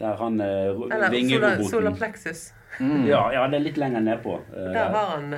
Der 0.01 0.17
han 0.19 0.41
eh, 0.41 0.47
Eller 0.47 0.75
Solaplexus. 0.75 1.13
vingeroboten 1.21 1.69
solar 1.71 1.95
plexus. 1.95 2.53
Mm. 2.81 3.05
ja, 3.07 3.21
ja, 3.33 3.47
det 3.49 3.61
er 3.61 3.65
litt 3.69 3.77
lenger 3.79 4.01
nedpå. 4.01 4.41
Der 4.51 4.73
der. 4.75 4.91
har 4.91 5.07
han 5.17 5.35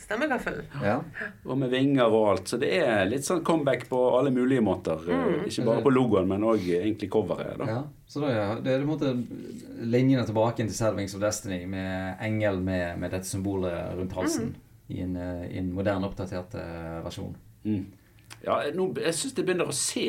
eh, 0.00 0.04
stemmegaffel. 0.06 0.62
ja. 0.82 0.96
Og 1.44 1.58
med 1.60 1.70
vinger 1.72 2.08
og 2.08 2.28
alt. 2.32 2.48
Så 2.48 2.58
det 2.60 2.72
er 2.80 3.04
litt 3.08 3.26
sånn 3.26 3.44
comeback 3.46 3.86
på 3.90 4.00
alle 4.18 4.32
mulige 4.34 4.64
måter. 4.64 5.04
Mm. 5.06 5.44
Ikke 5.50 5.66
bare 5.68 5.84
på 5.84 5.92
logoen, 5.94 6.28
men 6.30 6.46
òg 6.48 6.64
egentlig 6.80 7.10
coveret. 7.12 7.58
da. 7.60 7.68
ja. 7.68 7.82
Så 8.10 8.24
da, 8.24 8.32
er, 8.34 8.64
det 8.64 8.72
er 8.72 8.82
på 8.82 8.88
en 8.88 8.90
måte 8.90 9.84
linjene 9.86 10.24
tilbake 10.26 10.64
til 10.64 10.74
Sad 10.74 10.96
Wings 10.96 11.14
of 11.14 11.22
Destiny 11.22 11.62
med 11.70 12.18
engel 12.26 12.58
med, 12.64 12.98
med 12.98 13.14
dette 13.14 13.28
symbolet 13.28 13.94
rundt 13.94 14.16
halsen 14.18 14.56
i, 14.90 15.00
en, 15.04 15.16
eh, 15.16 15.46
i 15.54 15.58
en 15.60 15.70
moderne, 15.74 16.08
oppdatert 16.08 16.56
eh, 16.58 16.98
versjon. 17.04 17.36
Mm. 17.62 17.84
Ja, 18.42 18.60
nå, 18.74 18.88
jeg 18.98 19.14
syns 19.14 19.36
det 19.36 19.44
begynner 19.46 19.70
å 19.70 19.76
se 19.76 20.08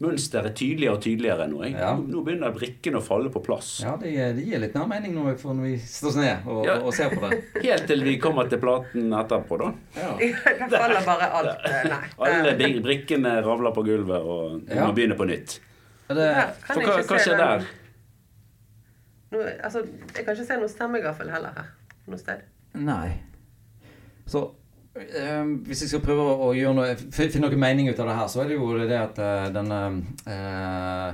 mønsteret 0.00 0.54
tydeligere 0.54 0.94
og 0.94 1.00
tydeligere 1.02 1.46
nå. 1.50 1.62
Jeg. 1.66 1.72
Ja. 1.74 1.88
Nå, 1.98 2.20
begynner 2.22 2.52
brikkene 2.54 3.00
å 3.00 3.02
falle 3.02 3.30
på 3.34 3.40
plass. 3.42 3.80
Ja, 3.82 3.96
det, 3.98 4.12
gir- 4.14 4.34
det 4.36 4.44
gir 4.46 4.60
litt 4.62 4.74
mer 4.78 4.86
mening 4.92 5.14
nå 5.16 5.24
vi, 5.26 5.32
når 5.42 5.64
vi 5.64 5.72
står 5.82 6.08
oss 6.12 6.18
ned 6.20 6.46
og, 6.46 6.60
Ja. 6.68 6.76
og 6.78 6.94
ser 6.94 7.10
på 7.10 7.22
det. 7.30 7.40
Helt 7.66 7.86
til 7.90 8.04
vi 8.06 8.16
kommer 8.22 8.48
til 8.48 8.60
platen 8.62 9.10
etterpå, 9.18 9.58
da. 9.58 9.72
Ja. 9.96 10.12
Der 10.70 10.76
faller 10.76 11.02
bare 11.08 11.30
alt. 11.40 11.66
eh, 11.66 11.88
Nei. 11.90 12.02
Alle 12.28 12.54
brikkene 12.86 13.34
ravler 13.42 13.74
på 13.74 13.82
gulvet, 13.88 14.22
og 14.22 14.60
vi 14.68 14.74
Ja. 14.78 14.86
må 14.86 14.94
begynne 14.94 15.18
på 15.18 15.26
nytt. 15.26 15.58
Det, 16.08 16.28
For 16.64 16.80
hva, 16.80 17.00
hva 17.02 17.18
skjer 17.18 17.36
den- 17.36 17.58
der? 17.58 17.66
Nå, 19.30 19.42
altså, 19.64 19.82
jeg 20.14 20.24
kan 20.24 20.34
ikke 20.38 20.46
se 20.48 20.56
noe 20.56 20.68
stemmegaffel 20.72 21.28
heller 21.34 21.52
her. 21.58 21.66
Noe 22.08 22.16
sted. 22.22 22.46
Nei. 22.74 23.18
Så 24.28 24.46
hvis 25.66 25.84
jeg 25.84 25.90
skal 25.92 26.02
prøve 26.04 26.26
å, 26.34 26.50
gjøre 26.56 26.76
noe, 26.76 26.92
finne 27.14 27.44
noe 27.44 27.60
mening 27.60 27.90
ut 27.90 27.98
av 27.98 28.10
det 28.10 28.18
her, 28.18 28.28
så 28.32 28.42
er 28.42 28.50
det 28.50 28.58
jo 28.58 28.68
det 28.78 28.98
at 28.98 29.18
eh, 29.22 29.48
denne 29.54 29.80
eh, 30.28 31.08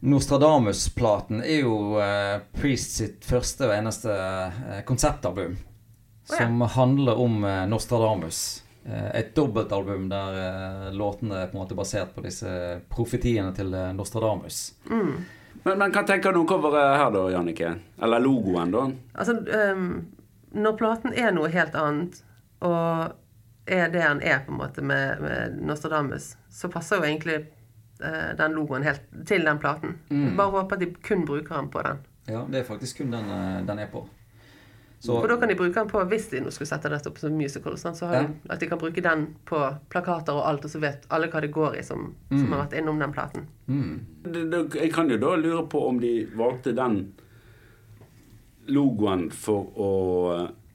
Nostradamus-platen 0.00 1.42
er 1.44 1.66
jo 1.66 1.98
eh, 2.00 2.38
Priest 2.56 2.96
sitt 3.02 3.26
første 3.28 3.68
og 3.68 3.74
eneste 3.76 4.14
eh, 4.14 4.80
konseptalbum. 4.88 5.58
Oh, 5.58 6.32
ja. 6.32 6.46
Som 6.46 6.62
handler 6.76 7.20
om 7.20 7.44
eh, 7.44 7.66
Nostradamus. 7.68 8.62
Eh, 8.84 9.10
et 9.20 9.34
dobbeltalbum 9.36 10.08
der 10.08 10.38
eh, 10.44 10.86
låtene 10.96 11.42
er 11.42 11.50
på 11.50 11.58
en 11.58 11.64
måte 11.64 11.76
basert 11.76 12.14
på 12.16 12.24
disse 12.24 12.80
profetiene 12.88 13.52
til 13.56 13.76
Nostradamus. 13.96 14.70
Mm. 14.88 15.12
Men, 15.62 15.76
men 15.76 15.92
hva 15.92 16.06
tenker 16.08 16.32
du 16.32 16.40
om 16.40 16.48
coveret 16.48 16.96
her, 16.96 17.12
da, 17.12 17.26
Jannicke? 17.34 17.74
Eller 18.00 18.24
logoen, 18.24 18.72
da? 18.72 18.86
Altså, 19.12 19.36
um, 19.36 19.90
når 20.56 20.76
platen 20.78 21.12
er 21.12 21.34
noe 21.36 21.50
helt 21.52 21.76
annet, 21.78 22.22
og 22.60 23.16
er 23.70 23.88
det 23.92 24.02
han 24.02 24.20
er 24.22 24.40
på 24.46 24.52
en 24.52 24.58
måte 24.58 24.82
med, 24.82 25.20
med 25.22 25.58
Nostradamus, 25.62 26.32
så 26.50 26.68
passer 26.72 26.96
jo 27.00 27.06
egentlig 27.06 27.36
eh, 28.02 28.30
den 28.38 28.56
logoen 28.56 28.82
helt 28.86 29.02
til 29.28 29.44
den 29.46 29.58
platen. 29.62 29.98
Mm. 30.10 30.32
Bare 30.36 30.50
håper 30.56 30.76
at 30.76 30.80
de 30.84 30.88
kun 31.06 31.24
bruker 31.28 31.54
den 31.60 31.68
på 31.70 31.82
den. 31.86 32.00
Ja, 32.30 32.44
det 32.50 32.60
er 32.64 32.64
faktisk 32.68 32.98
kun 33.02 33.12
den 33.14 33.30
eh, 33.30 33.60
den 33.68 33.78
er 33.78 33.86
på. 33.92 34.06
Så, 35.00 35.14
For 35.16 35.30
da 35.32 35.38
kan 35.40 35.48
de 35.48 35.54
bruke 35.56 35.72
den 35.78 35.88
på, 35.88 36.02
hvis 36.10 36.26
de 36.28 36.42
nå 36.44 36.50
skulle 36.52 36.68
sette 36.68 36.90
dette 36.92 37.08
opp 37.08 37.16
som 37.22 37.32
musical, 37.32 37.78
sånn, 37.80 37.94
så 37.96 38.10
har 38.10 38.14
Ja. 38.18 38.24
de, 38.28 38.50
at 38.52 38.60
de 38.60 38.66
kan 38.68 38.78
bruke 38.82 39.00
den 39.00 39.22
på 39.48 39.60
plakater 39.88 40.36
og 40.36 40.44
alt, 40.50 40.66
og 40.68 40.70
så 40.74 40.80
vet 40.82 41.06
alle 41.08 41.30
hva 41.32 41.40
det 41.40 41.48
går 41.54 41.78
i 41.80 41.84
som, 41.86 42.10
som 42.28 42.50
har 42.52 42.66
vært 42.66 42.76
innom 42.82 42.98
den 43.00 43.14
platen. 43.16 43.46
mm. 43.66 43.94
Det, 44.26 44.42
det, 44.52 44.60
jeg 44.76 44.92
kan 44.92 45.08
jo 45.08 45.16
da 45.16 45.30
lure 45.40 45.62
på 45.72 45.80
om 45.88 46.00
de 46.02 46.26
valgte 46.36 46.74
den 46.76 46.98
logoen 48.70 49.30
for 49.32 49.72
å 49.80 49.90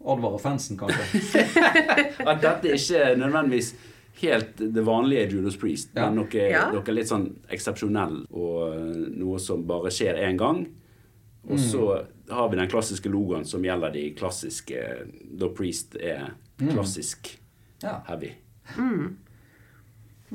Advare 0.05 0.39
fansen, 0.39 0.77
kanskje. 0.77 1.43
At 2.29 2.41
dette 2.43 2.75
ikke 2.75 2.99
er 3.01 3.15
nødvendigvis 3.17 3.73
helt 4.21 4.55
det 4.61 4.83
vanlige 4.85 5.31
Judas 5.33 5.57
Priest, 5.59 5.89
Ja. 5.95 6.05
men 6.09 6.21
noe, 6.21 6.49
Ja. 6.51 6.67
noe 6.71 6.93
litt 6.95 7.09
sånn 7.09 7.25
eksepsjonell 7.51 8.21
og 8.31 8.73
eh, 8.73 8.99
noe 9.19 9.39
som 9.39 9.65
bare 9.67 9.89
skjer 9.91 10.21
én 10.27 10.37
gang. 10.39 10.65
Og 11.49 11.59
så 11.61 11.81
har 12.31 12.47
vi 12.49 12.57
den 12.57 12.69
klassiske 12.71 13.09
logoen 13.11 13.43
som 13.45 13.61
gjelder 13.61 13.91
de 13.93 14.07
klassiske 14.17 14.79
Da 15.37 15.49
Priest 15.53 15.95
er 15.99 16.31
klassisk 16.57 17.35
Ja. 17.83 17.99
heavy. 18.07 18.31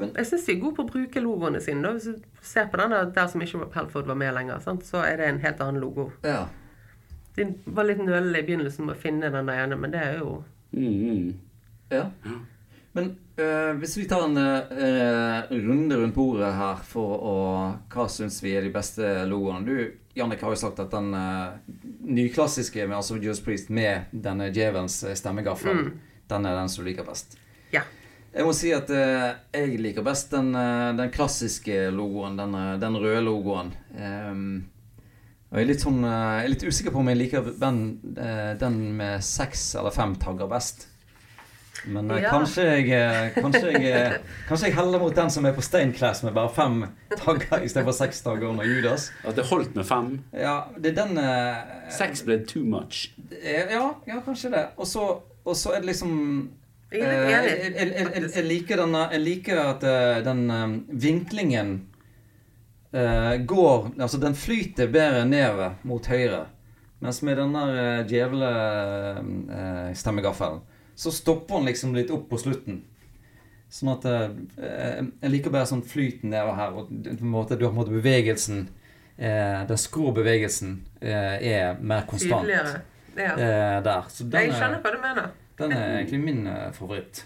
Jeg 0.01 0.27
syns 0.29 0.45
de 0.47 0.53
er 0.55 0.61
gode 0.63 0.77
på 0.79 0.85
å 0.87 0.91
bruke 0.93 1.21
logoene 1.21 1.61
sine. 1.61 1.83
Da. 1.83 1.91
Hvis 1.97 2.07
du 2.07 2.45
ser 2.47 2.69
på 2.71 2.79
den 2.81 2.93
der, 2.95 3.09
der 3.17 3.27
som 3.29 3.43
ikke 3.43 3.67
Pelford 3.73 4.07
var 4.09 4.15
med 4.17 4.33
lenger, 4.37 4.61
sant? 4.65 4.85
så 4.87 5.03
er 5.05 5.17
det 5.21 5.27
en 5.29 5.41
helt 5.43 5.61
annen 5.61 5.81
logo. 5.83 6.11
ja. 6.25 6.47
De 7.41 7.49
var 7.73 7.89
litt 7.89 8.01
nølende 8.05 8.43
i 8.43 8.45
begynnelsen 8.45 8.85
med 8.87 8.99
å 8.99 9.01
finne 9.01 9.33
den 9.33 9.49
der 9.49 9.65
ene, 9.65 9.79
men 9.81 9.95
det 9.95 10.03
er 10.05 10.19
jo 10.21 10.41
Mm, 10.71 10.87
mm. 10.87 11.35
Ja. 11.91 12.05
Men 12.93 13.17
øh, 13.37 13.79
hvis 13.79 13.97
vi 13.99 14.05
tar 14.09 14.25
en 14.27 14.39
øh, 14.39 15.69
runde 15.69 15.97
rundt 15.99 16.15
bordet 16.15 16.53
her 16.55 16.83
for 16.87 17.17
å 17.27 17.37
Hva 17.91 18.07
syns 18.11 18.41
vi 18.43 18.55
er 18.59 18.67
de 18.67 18.73
beste 18.75 19.07
logoene? 19.31 19.67
Du, 19.67 19.75
Jannik, 20.15 20.43
har 20.43 20.55
jo 20.55 20.61
sagt 20.61 20.83
at 20.83 20.95
den 20.95 21.15
øh, 21.15 21.59
nyklassiske 22.07 22.87
med 22.87 22.99
altså 22.99 23.19
Judas 23.19 23.43
Priest 23.43 23.71
med 23.71 24.11
denne 24.11 24.51
djevelens 24.55 25.03
stemmegaffel, 25.19 25.85
mm. 25.85 25.93
den 26.31 26.47
er 26.47 26.59
den 26.59 26.71
som 26.71 26.85
du 26.85 26.91
liker 26.91 27.07
best. 27.07 27.39
Ja. 27.75 27.83
Jeg 28.31 28.47
må 28.47 28.55
si 28.55 28.71
at 28.75 28.91
øh, 28.95 29.31
jeg 29.55 29.79
liker 29.83 30.07
best 30.07 30.35
den, 30.35 30.53
den 30.99 31.11
klassiske 31.15 31.89
logoen, 31.95 32.39
den, 32.39 32.55
den 32.83 32.99
røde 33.03 33.23
logoen. 33.27 33.75
Ehm, 33.99 34.53
og 35.51 35.59
jeg 35.59 35.65
er 35.65 35.69
litt 35.73 35.83
sånn 35.83 36.05
øh, 36.05 36.11
Jeg 36.39 36.45
er 36.45 36.53
litt 36.55 36.63
usikker 36.69 36.93
på 36.95 37.01
om 37.03 37.09
jeg 37.11 37.19
liker 37.19 37.49
den, 37.59 37.81
øh, 38.17 38.53
den 38.61 38.77
med 38.97 39.25
seks 39.27 39.75
eller 39.81 39.91
fem 39.95 40.15
tagger 40.23 40.47
best. 40.51 40.87
Men 41.87 42.11
eh, 42.11 42.21
Ja. 42.23 42.31
kanskje, 42.35 42.65
jeg, 42.67 42.91
eh, 42.93 43.31
kanskje, 43.41 43.71
jeg, 43.73 43.91
eh, 43.97 44.17
kanskje 44.49 44.69
jeg 44.69 44.77
heller 44.77 45.01
mot 45.01 45.15
den 45.17 45.31
som 45.33 45.47
er 45.49 45.55
på 45.57 45.63
Steinclass 45.65 46.23
med 46.27 46.35
bare 46.37 46.53
fem 46.55 46.83
tagger 47.17 47.65
istedenfor 47.65 47.97
seks 47.97 48.21
tagger 48.27 48.51
under 48.51 48.65
Judas. 48.69 49.09
At 49.25 49.35
det 49.39 49.47
holdt 49.49 49.75
med 49.79 49.87
fem. 49.89 50.11
Ja, 50.37 50.59
det 50.77 50.93
er 50.93 50.99
den 51.07 51.19
eh, 51.19 51.91
Seks 51.91 52.23
ble 52.29 52.43
too 52.47 52.63
much. 52.69 53.09
eh, 53.43 53.73
Ja, 53.73 53.95
ja 54.07 54.21
kanskje 54.27 54.51
det. 54.55 54.67
Og 54.77 54.87
så 54.87 55.09
og 55.45 55.57
så 55.57 55.73
er 55.73 55.81
det 55.81 55.87
liksom 55.95 56.51
Jeg 56.93 57.01
eh, 57.01 57.31
jeg, 57.31 57.75
jeg, 57.79 57.93
jeg, 57.97 58.31
jeg 58.35 58.45
liker 58.45 58.77
denne 58.83 59.07
Jeg 59.15 59.21
liker 59.25 59.61
at 59.63 59.83
eh, 59.89 60.19
den 60.27 60.43
eh, 60.51 60.75
vinklingen 61.01 61.71
eh, 61.73 61.90
går 62.93 63.93
Altså, 64.01 64.19
den 64.19 64.35
flyter 64.35 64.89
bedre 64.91 65.25
nedover 65.29 65.75
mot 65.87 66.07
høyre. 66.11 66.47
Mens 67.01 67.23
med 67.25 67.37
den 67.39 67.53
der 67.55 68.03
djevlestemmegaffelen, 68.11 70.61
så 70.95 71.11
stopper 71.15 71.55
han 71.61 71.65
liksom 71.71 71.95
litt 71.97 72.11
opp 72.13 72.27
på 72.29 72.37
slutten. 72.41 72.83
Sånn 73.71 73.93
at 73.95 74.05
eh, 74.11 74.29
Jeg 75.23 75.31
liker 75.31 75.51
bare 75.55 75.67
sånn 75.71 75.85
flyten 75.87 76.31
nedover 76.33 76.57
her. 76.59 76.71
og 76.75 76.89
på 76.91 77.23
en 77.23 77.31
måte, 77.31 77.55
Du 77.57 77.63
har 77.65 77.71
på 77.71 77.77
en 77.77 77.81
måte 77.85 77.95
bevegelsen 77.95 78.65
eh, 79.17 79.61
Den 79.69 79.79
skrå 79.79 80.11
bevegelsen 80.17 80.81
eh, 81.01 81.37
er 81.53 81.79
mer 81.79 82.03
konstant 82.11 82.43
Tydeligere. 82.49 82.81
Ja. 83.15 83.37
eh, 83.39 83.79
der. 83.87 84.03
Så 84.11 84.25
den 84.27 84.41
Jeg 84.49 84.57
skjønner 84.59 84.79
er, 84.81 84.83
hva 84.83 84.91
du 84.91 84.99
mener. 85.05 85.31
den 85.61 85.73
er 85.77 85.87
egentlig 86.01 86.21
min 86.25 86.43
eh, 86.51 86.73
favoritt. 86.75 87.23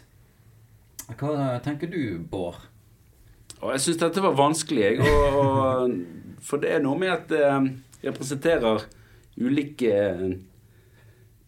Hva 1.17 1.57
tenker 1.65 1.87
du, 1.93 2.19
Bård? 2.31 2.61
Og 3.65 3.73
jeg 3.73 3.81
syns 3.81 4.01
dette 4.03 4.23
var 4.25 4.37
vanskelig, 4.37 4.83
jeg. 4.85 5.01
Og, 5.01 5.39
og, 5.41 5.95
for 6.45 6.61
det 6.61 6.75
er 6.77 6.83
noe 6.85 7.01
med 7.01 7.15
at 7.15 7.31
det 7.33 7.45
representerer 8.05 8.85
ulike 9.41 9.93
eh, 9.93 10.35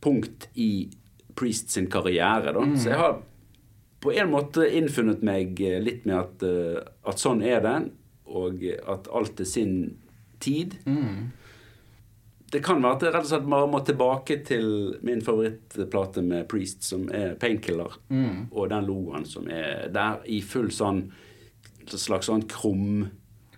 punkt 0.00 0.48
i 0.54 0.88
Priest 1.36 1.74
sin 1.74 1.90
karriere. 1.92 2.54
Da. 2.56 2.62
Så 2.80 2.88
jeg 2.88 3.00
har 3.00 3.18
på 4.00 4.12
en 4.16 4.30
måte 4.32 4.64
innfunnet 4.78 5.20
meg 5.26 5.60
eh, 5.60 5.76
litt 5.82 6.06
med 6.08 6.16
at, 6.16 6.46
eh, 6.46 6.80
at 7.04 7.20
sånn 7.20 7.44
er 7.44 7.60
det, 7.64 7.76
og 8.32 8.64
at 8.64 9.10
alt 9.12 9.44
er 9.44 9.48
sin 9.48 9.76
tid. 10.40 10.78
Det 12.46 12.62
kan 12.64 12.80
være 12.80 12.96
at 12.96 13.04
jeg 13.04 13.12
rett 13.12 13.26
og 13.26 13.30
slett 13.34 13.46
bare 13.52 13.68
må 13.68 13.82
tilbake 13.84 14.38
til 14.46 14.66
min 15.04 15.20
favorittplate 15.24 16.24
med 16.24 16.48
Priest, 16.48 16.86
som 16.86 17.08
er 17.12 17.36
Painkiller, 17.40 17.98
og 18.50 18.68
den 18.72 18.86
logoen 18.88 19.26
som 19.28 19.48
er 19.52 19.88
der 19.92 20.22
i 20.30 20.40
full 20.46 20.70
sånn 20.74 21.04
slags 21.94 22.26
sånn 22.30 22.44
krum 22.50 23.06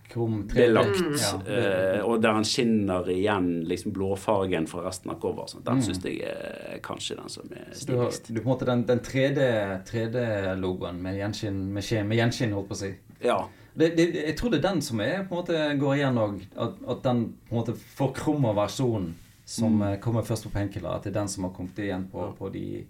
Krum 0.08 0.48
3D. 0.48 0.54
belagt. 0.54 1.20
Ja, 1.20 1.52
eh, 1.52 2.00
og 2.00 2.22
der 2.22 2.32
han 2.38 2.44
skinner 2.44 3.08
igjen 3.12 3.64
liksom 3.68 3.92
blåfargen 3.92 4.66
fra 4.66 4.86
resten 4.86 5.12
av 5.12 5.18
coveret. 5.20 5.52
sånn. 5.52 5.60
Mm. 5.60 5.68
Den 5.68 5.82
syns 5.84 6.04
jeg 6.04 6.22
er 6.24 6.80
kanskje 6.84 7.18
den 7.18 7.28
som 7.28 7.52
er 7.52 7.68
stiligst. 7.76 8.28
du 8.28 8.34
du 8.34 8.40
på 8.40 8.48
en 8.48 8.54
måte 8.54 8.68
den, 8.68 8.86
den 8.88 9.00
3D-logoen 9.04 11.02
med 11.04 11.18
gjenskinn, 11.20 11.60
med, 11.74 11.84
med 12.08 12.16
gjenskinn, 12.22 12.56
holdt 12.56 12.70
på 12.70 12.78
å 12.78 12.80
si. 12.80 12.92
Ja. 13.20 13.38
Det, 13.78 13.92
det, 13.96 14.08
jeg 14.16 14.36
tror 14.38 14.50
det 14.50 14.58
er 14.62 14.68
den 14.70 14.80
som 14.82 15.00
er, 15.04 15.26
på 15.28 15.36
en 15.36 15.42
måte 15.42 15.68
går 15.78 15.98
igjen 15.98 16.22
òg. 16.24 16.40
At, 16.56 16.80
at 16.88 17.04
den 17.04 17.24
på 17.48 17.52
en 17.52 17.60
måte 17.60 17.76
forkrummer 17.76 18.56
versjonen 18.56 19.12
som 19.48 19.76
mm. 19.82 20.00
kommer 20.00 20.24
først 20.24 20.48
på 20.48 20.54
Painkiller. 20.56 20.96
At 20.96 21.04
det 21.04 21.12
er 21.12 21.20
den 21.20 21.28
som 21.28 21.44
har 21.44 21.52
kommet 21.56 21.78
igjen 21.84 22.08
på, 22.08 22.30
på, 22.38 22.48
de, 22.48 22.86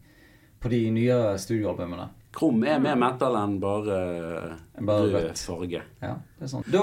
på 0.62 0.70
de 0.70 0.84
nye 0.94 1.18
studioalbumene. 1.38 2.08
Krum 2.36 2.60
er 2.68 2.76
mer 2.78 2.94
metal 3.00 3.34
enn 3.40 3.54
bare, 3.58 3.94
bare 4.84 5.06
rød 5.14 5.38
farge. 5.40 5.80
Ja, 6.04 6.10
det 6.36 6.44
er 6.44 6.50
sånn. 6.52 6.66
Da, 6.68 6.82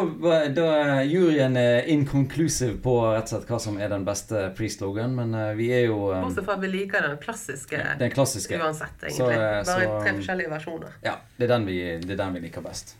da 0.58 0.64
er 0.74 1.04
juryen 1.06 1.54
er 1.62 1.86
inconclusive 1.94 2.80
på 2.82 2.96
rett 3.14 3.30
og 3.30 3.36
slett 3.36 3.52
hva 3.54 3.60
som 3.62 3.78
er 3.78 3.94
den 3.94 4.08
beste 4.08 4.42
Priest-logoen, 4.58 5.14
men 5.16 5.38
eh, 5.38 5.52
vi 5.56 5.70
er 5.78 5.86
jo 5.86 6.10
eh, 6.10 6.24
Bortsett 6.26 6.48
fra 6.50 6.58
at 6.58 6.66
vi 6.66 6.72
liker 6.74 7.06
den 7.06 7.16
klassiske 7.22 7.80
den 8.02 8.12
klassiske. 8.12 8.58
uansett, 8.58 8.98
egentlig. 9.06 9.22
Så, 9.22 9.30
eh, 9.32 9.38
Bare 9.38 9.64
så- 9.70 10.02
tre 10.02 10.16
forskjellige 10.18 10.54
versjoner. 10.58 10.98
Ja, 11.06 11.16
det 11.38 11.48
er 11.48 11.54
den 11.54 11.70
vi, 11.70 11.80
det 12.02 12.18
er 12.18 12.22
den 12.26 12.34
vi 12.40 12.44
liker 12.50 12.66
best. 12.66 12.96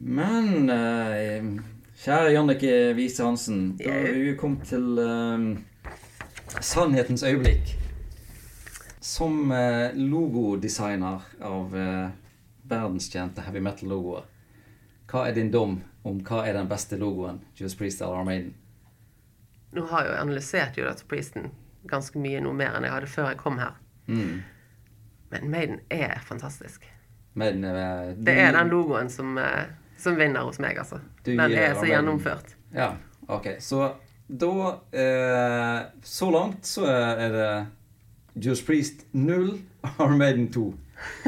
Men 0.00 0.68
eh, 0.72 1.46
kjære 2.02 2.32
Jannicke 2.34 2.74
Wiese 2.96 3.24
Hansen, 3.24 3.62
da 3.80 3.92
har 3.92 4.12
vi 4.24 4.34
kommet 4.40 4.64
til 4.68 4.98
um, 5.00 5.46
sannhetens 6.60 7.22
øyeblikk. 7.24 7.76
Som 9.06 9.52
eh, 9.52 9.94
logodesigner 9.94 11.22
av 11.40 11.76
eh, 11.78 12.08
verdenskjente 12.66 13.44
heavy 13.46 13.60
metal-logoer, 13.62 14.24
hva 15.06 15.28
er 15.28 15.36
din 15.36 15.52
dom 15.54 15.76
om 16.02 16.18
hva 16.26 16.40
er 16.42 16.56
den 16.58 16.66
beste 16.66 16.98
logoen? 16.98 17.38
Judas 17.54 17.76
Priest 17.78 18.02
eller 18.02 18.18
Armaden? 18.24 18.50
Nå 19.78 19.84
har 19.92 20.02
jeg 20.02 20.10
jo 20.10 20.16
analysert 20.24 20.80
Judas 20.80 21.06
Priesten 21.06 21.52
ganske 21.86 22.18
mye 22.18 22.40
noe 22.42 22.58
mer 22.58 22.74
enn 22.74 22.88
jeg 22.88 22.96
hadde 22.96 23.12
før 23.12 23.30
jeg 23.30 23.38
kom 23.44 23.62
her. 23.62 23.78
Mm. 24.10 24.42
Men 25.30 25.48
Maiden 25.54 25.78
er 25.86 26.18
fantastisk. 26.26 26.90
Maiden 27.38 27.62
er 27.62 28.10
du, 28.10 28.26
Det 28.26 28.36
er 28.42 28.58
den 28.58 28.74
logoen 28.74 29.06
som, 29.06 29.38
eh, 29.38 29.70
som 30.02 30.18
vinner 30.18 30.50
hos 30.50 30.58
meg, 30.58 30.82
altså. 30.82 30.98
Den 31.22 31.46
er 31.46 31.78
så 31.78 31.86
gjennomført. 31.86 32.56
Ja, 32.74 32.96
ok. 33.30 33.52
Så 33.62 33.86
da 34.26 34.52
eh, 34.90 35.80
Så 36.02 36.34
langt 36.34 36.66
så 36.66 36.90
er 36.90 37.28
det 37.38 37.50
Judas 38.36 38.62
Priest 38.62 39.06
0, 39.12 39.58
Iron 39.98 40.18
Maiden 40.18 40.50
2. 40.52 40.66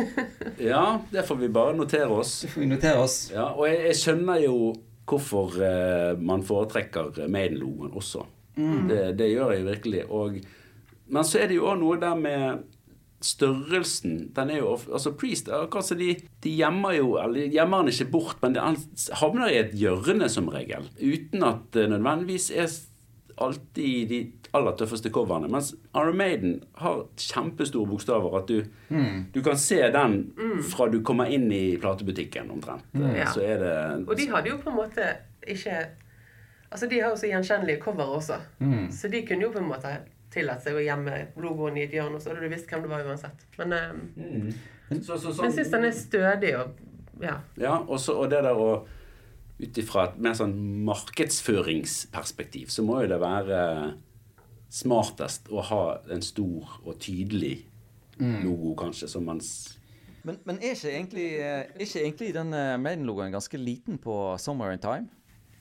Ja, 0.58 1.00
det 1.12 1.22
får 1.28 1.36
vi 1.36 1.48
bare 1.52 1.76
notere 1.76 2.08
oss. 2.08 2.40
Det 2.42 2.48
får 2.52 2.60
vi 2.60 2.66
notere 2.70 3.02
oss. 3.04 3.16
Ja, 3.34 3.50
og 3.52 3.68
jeg, 3.68 3.82
jeg 3.86 3.98
skjønner 4.00 4.40
jo 4.42 4.56
hvorfor 5.08 5.54
eh, 5.64 6.18
man 6.20 6.42
foretrekker 6.44 7.28
Maiden-logoen 7.30 7.94
også. 7.96 8.24
Det, 8.58 9.12
det 9.18 9.28
gjør 9.30 9.52
jeg 9.54 9.66
virkelig. 9.68 10.00
Og, 10.10 10.40
men 11.14 11.24
så 11.24 11.38
er 11.44 11.50
det 11.50 11.60
jo 11.60 11.68
òg 11.70 11.78
noe 11.80 12.00
der 12.02 12.18
med 12.18 12.64
størrelsen. 13.24 14.18
Den 14.34 14.50
er 14.50 14.60
jo 14.60 14.74
Altså 14.92 15.12
Priest 15.18 15.48
altså 15.50 15.96
de, 15.98 16.12
de 16.44 16.50
gjemmer 16.54 16.94
jo 16.98 17.16
Eller 17.18 17.48
gjemmer 17.50 17.82
han 17.82 17.90
ikke 17.90 18.10
bort, 18.12 18.36
men 18.42 18.58
han 18.58 18.78
havner 19.18 19.50
i 19.50 19.60
et 19.62 19.74
hjørne 19.78 20.28
som 20.30 20.50
regel. 20.54 20.86
Uten 20.98 21.46
at 21.46 21.64
det 21.74 21.88
nødvendigvis 21.90 22.50
er 22.54 22.68
alltid 23.44 24.08
de 24.08 24.18
aller 24.56 24.76
tøffeste 24.80 25.10
coverne. 25.12 25.48
Mens 25.52 25.74
Iron 25.94 26.16
Maiden 26.16 26.58
har 26.80 27.02
kjempestore 27.20 27.88
bokstaver. 27.90 28.36
At 28.40 28.48
du, 28.48 28.62
du 29.34 29.40
kan 29.44 29.58
se 29.60 29.80
den 29.94 30.18
fra 30.70 30.88
du 30.92 31.00
kommer 31.04 31.30
inn 31.32 31.50
i 31.52 31.76
platebutikken 31.80 32.50
omtrent. 32.54 32.84
Ja. 32.96 33.28
Så 33.34 33.44
er 33.44 33.62
det 33.62 33.74
Og 34.08 34.14
de 34.18 34.28
hadde 34.32 34.52
jo 34.52 34.60
på 34.62 34.72
en 34.72 34.78
måte 34.82 35.08
ikke 35.46 35.80
Altså, 36.68 36.84
de 36.84 36.98
har 37.00 37.14
jo 37.14 37.16
så 37.16 37.28
gjenkjennelige 37.30 37.80
cover 37.80 38.10
også. 38.18 38.34
Så 38.92 39.08
de 39.08 39.22
kunne 39.24 39.46
jo 39.46 39.52
på 39.54 39.62
en 39.62 39.70
måte 39.70 39.88
tillatt 40.34 40.60
seg 40.60 40.76
å 40.76 40.82
gjemme 40.84 41.14
logoen 41.40 41.78
i 41.80 41.86
et 41.86 41.94
hjørne, 41.96 42.18
og 42.18 42.20
så 42.20 42.34
hadde 42.34 42.44
du 42.44 42.52
visst 42.52 42.68
hvem 42.68 42.82
det 42.84 42.90
var 42.90 43.06
uansett. 43.08 43.46
Men, 43.56 43.72
eh, 43.72 44.98
så, 45.00 45.16
så, 45.16 45.32
men 45.38 45.48
jeg 45.48 45.54
syns 45.62 45.72
den 45.72 45.88
er 45.88 45.96
stødig 45.96 46.52
og 46.58 46.84
Ja. 47.24 47.38
Ja, 47.56 47.78
også, 47.88 48.18
og 48.20 48.28
det 48.30 48.42
der 48.44 48.54
å 48.54 48.68
Ut 49.60 49.78
ifra 49.78 50.04
et 50.08 50.18
mer 50.22 50.34
sånn 50.38 50.52
markedsføringsperspektiv, 50.86 52.68
så 52.70 52.84
må 52.86 53.00
jo 53.02 53.08
det 53.10 53.18
være 53.20 53.94
smartest 54.70 55.48
å 55.50 55.62
ha 55.64 55.82
en 56.12 56.22
stor 56.22 56.76
og 56.84 56.98
tydelig 57.02 57.64
logo, 58.18 58.74
kanskje, 58.78 59.08
som 59.08 59.24
man 59.24 59.40
Men, 60.24 60.36
men 60.44 60.56
er 60.58 60.74
ikke 60.74 60.90
egentlig, 60.92 61.26
eh, 61.40 61.64
er 61.70 61.84
ikke 61.84 62.00
egentlig 62.02 62.32
den 62.34 62.52
eh, 62.52 62.76
Maiden-logoen 62.76 63.30
ganske 63.32 63.56
liten 63.58 63.98
på 64.02 64.36
Somewhere 64.38 64.74
in 64.74 64.78
Time? 64.82 65.06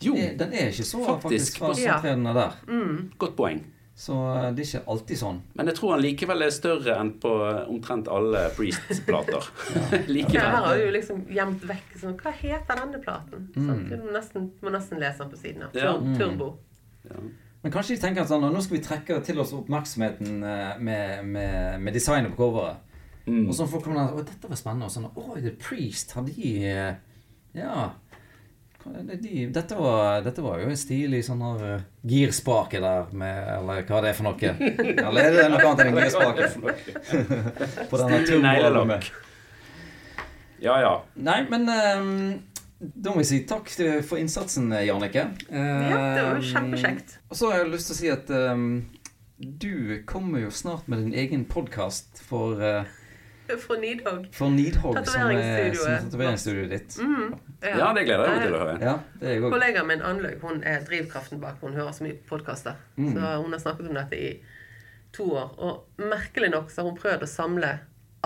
Jo, 0.02 0.16
Er- 0.16 0.36
Den 0.38 0.52
er 0.54 0.68
ikke 0.72 0.84
så 0.84 1.04
Faktisk. 1.06 1.58
faktisk, 1.60 1.86
Ja. 1.86 2.02
der. 2.02 2.52
Mm. 2.68 3.12
godt 3.18 3.36
poeng. 3.38 3.64
Så 3.98 4.14
eh, 4.14 4.52
det 4.54 4.62
er 4.62 4.68
ikke 4.68 4.92
alltid 4.94 5.18
sånn. 5.18 5.38
Men 5.58 5.72
jeg 5.72 5.78
tror 5.80 5.96
han 5.96 6.04
likevel 6.04 6.46
er 6.46 6.52
større 6.54 6.98
enn 7.02 7.16
på 7.22 7.32
eh, 7.48 7.64
omtrent 7.74 8.10
alle 8.14 8.44
Priest-plater. 8.54 9.48
Ja, 9.74 10.02
likevel. 10.20 10.44
her 10.44 10.66
har 10.68 10.78
du 10.78 10.84
jo 10.84 10.92
liksom 10.94 11.24
gjemt 11.34 11.66
vekk 11.66 11.96
sånn 12.04 12.14
Hva 12.22 12.34
heter 12.38 12.78
denne 12.84 13.02
platen? 13.02 13.48
Sånn, 13.56 13.82
Du 13.90 13.96
må 14.04 14.14
nesten, 14.14 14.46
må 14.62 14.74
nesten 14.74 15.02
lese 15.02 15.24
den 15.24 15.32
på 15.34 15.40
siden 15.42 15.66
av. 15.66 15.78
Ja. 15.78 15.96
Mm. 15.98 16.14
Turbo. 16.20 16.52
Men 17.64 17.74
kanskje 17.74 17.96
de 17.96 18.04
tenker 18.04 18.28
sånn, 18.30 18.46
nå 18.54 18.62
skal 18.62 18.78
vi 18.78 18.84
trekke 18.86 19.18
til 19.26 19.42
oss 19.42 19.56
oppmerksomheten 19.58 20.46
eh, 20.46 20.78
med, 20.78 21.26
med, 21.34 21.82
med 21.82 21.98
designet 21.98 22.36
på 22.36 22.44
coveret. 22.44 22.84
Mm. 23.26 23.48
Og 23.48 23.56
så 23.58 23.66
folk 23.68 23.88
kommer 23.88 24.04
der, 24.06 24.14
å 24.22 24.28
dette 24.30 24.52
var 24.54 24.62
spennende. 24.62 24.92
Og 24.92 24.94
sånn, 24.94 25.10
å, 25.10 25.42
The 25.42 25.56
Priest, 25.58 26.14
har 26.14 26.30
de 26.30 26.54
Ja. 27.58 27.88
De, 29.08 29.46
dette, 29.54 29.76
var, 29.76 30.22
dette 30.26 30.42
var 30.42 30.60
jo 30.62 30.70
en 30.72 30.78
stilig 30.80 31.20
sånn 31.28 31.42
her 31.44 31.64
eh, 31.68 31.86
girspake 32.08 32.80
der 32.84 33.08
med 33.16 33.38
Eller 33.58 33.86
hva 33.88 34.02
det 34.04 34.12
er 34.12 34.18
for 34.18 34.28
noe. 34.28 34.52
Eller 35.08 35.22
er 35.22 35.38
det 35.38 35.46
noe 35.54 35.64
annet 35.64 35.82
enn 35.84 35.92
en 35.92 35.98
girspake? 36.04 36.50
på 37.90 38.02
denne 38.02 38.22
Stilig 38.26 39.10
Ja, 40.64 40.78
ja. 40.82 40.94
Nei, 41.22 41.40
men 41.52 41.68
um, 41.70 42.14
da 42.80 43.14
må 43.14 43.22
jeg 43.22 43.30
si 43.30 43.42
takk 43.50 43.70
for 44.06 44.18
innsatsen, 44.22 44.72
Jannicke. 44.86 45.28
Ja, 45.50 46.00
det 46.18 46.24
var 46.26 46.40
jo 46.40 46.48
kjempekjekt. 46.50 47.18
Og 47.30 47.38
så 47.38 47.52
har 47.52 47.62
jeg 47.62 47.74
lyst 47.76 47.92
til 47.92 47.96
å 47.96 48.00
si 48.00 48.10
at 48.14 48.32
um, 48.54 48.70
du 49.38 50.02
kommer 50.10 50.42
jo 50.48 50.50
snart 50.54 50.88
med 50.90 51.04
din 51.06 51.14
egen 51.14 51.46
podkast 51.46 52.22
for, 52.26 52.58
uh, 52.58 52.90
For 53.62 53.78
Nidhogg. 53.82 54.26
for 54.34 54.50
Nidhogg, 54.50 54.98
som 55.06 55.30
er, 55.30 55.38
er 55.38 56.02
Tatoveringsstudioet. 56.08 56.74
ditt. 56.74 56.98
ditt. 56.98 57.47
Ja, 57.62 57.94
det 57.94 58.04
gleder 58.06 58.28
jeg 58.28 58.36
meg 58.38 58.44
til 58.46 58.56
å 58.56 58.60
høre. 58.62 58.76
Ja, 58.84 58.94
det 59.22 59.32
er. 59.36 59.46
Kollegaen 59.50 59.88
min 59.90 60.02
Annlaug 60.06 60.44
hun 60.46 60.60
er 60.68 60.84
drivkraften 60.86 61.40
bak. 61.42 61.58
Hun 61.62 61.74
hører 61.74 61.96
så 61.96 62.04
mye 62.06 62.18
podkaster. 62.30 62.76
Mm. 62.98 63.14
Så 63.16 63.32
hun 63.44 63.52
har 63.56 63.64
snakket 63.64 63.90
om 63.90 63.98
dette 63.98 64.20
i 64.20 64.30
to 65.18 65.26
år. 65.34 65.50
Og 65.58 66.04
merkelig 66.12 66.52
nok 66.54 66.70
så 66.72 66.84
har 66.84 66.92
hun 66.92 67.00
prøvd 67.02 67.26
å 67.26 67.32
samle 67.32 67.72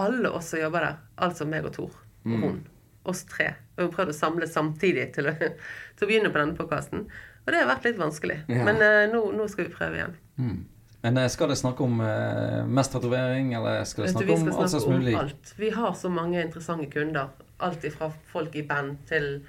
alle 0.01 0.29
oss 0.36 0.51
som 0.51 0.59
jobber 0.59 0.88
der. 0.88 0.99
Altså 1.23 1.47
meg 1.47 1.65
og 1.69 1.73
Tor. 1.77 1.91
Og 2.25 2.32
Mm. 2.32 2.41
hun. 2.43 2.59
Oss 3.05 3.23
tre. 3.25 3.53
Og 3.77 3.86
hun 3.88 3.93
prøvd 3.95 4.11
å 4.13 4.17
samle 4.19 4.47
samtidig 4.47 5.07
til 5.15 5.32
å, 5.32 5.34
til 5.95 6.05
å 6.05 6.09
begynne 6.09 6.29
på 6.34 6.38
denne 6.41 6.57
podkasten. 6.59 7.07
Og 7.41 7.49
det 7.53 7.57
har 7.63 7.71
vært 7.71 7.88
litt 7.88 7.97
vanskelig. 7.97 8.43
Ja. 8.51 8.65
Men 8.67 8.77
uh, 8.84 9.07
nå, 9.13 9.23
nå 9.34 9.47
skal 9.49 9.65
vi 9.65 9.73
prøve 9.73 9.97
igjen. 9.97 10.67
Men 11.02 11.18
eh, 11.18 11.28
skal 11.34 11.49
det 11.49 11.58
snakke 11.60 11.84
om 11.84 12.02
eh, 12.06 12.62
mest 12.68 12.93
tatovering, 12.93 13.54
eller 13.58 13.84
skal 13.89 14.06
det 14.06 14.12
snakke 14.14 14.36
om 14.38 14.52
alt 14.54 14.74
som 14.74 14.86
om 14.86 14.99
mulig? 14.99 15.16
alt. 15.18 15.54
Vi 15.58 15.70
har 15.74 15.93
så 15.93 16.10
mange 16.10 16.41
interessante 16.41 16.89
kunder. 16.91 17.34
Alt 17.58 17.86
fra 17.93 18.12
folk 18.32 18.56
i 18.56 18.64
band 18.68 19.02
til 19.10 19.45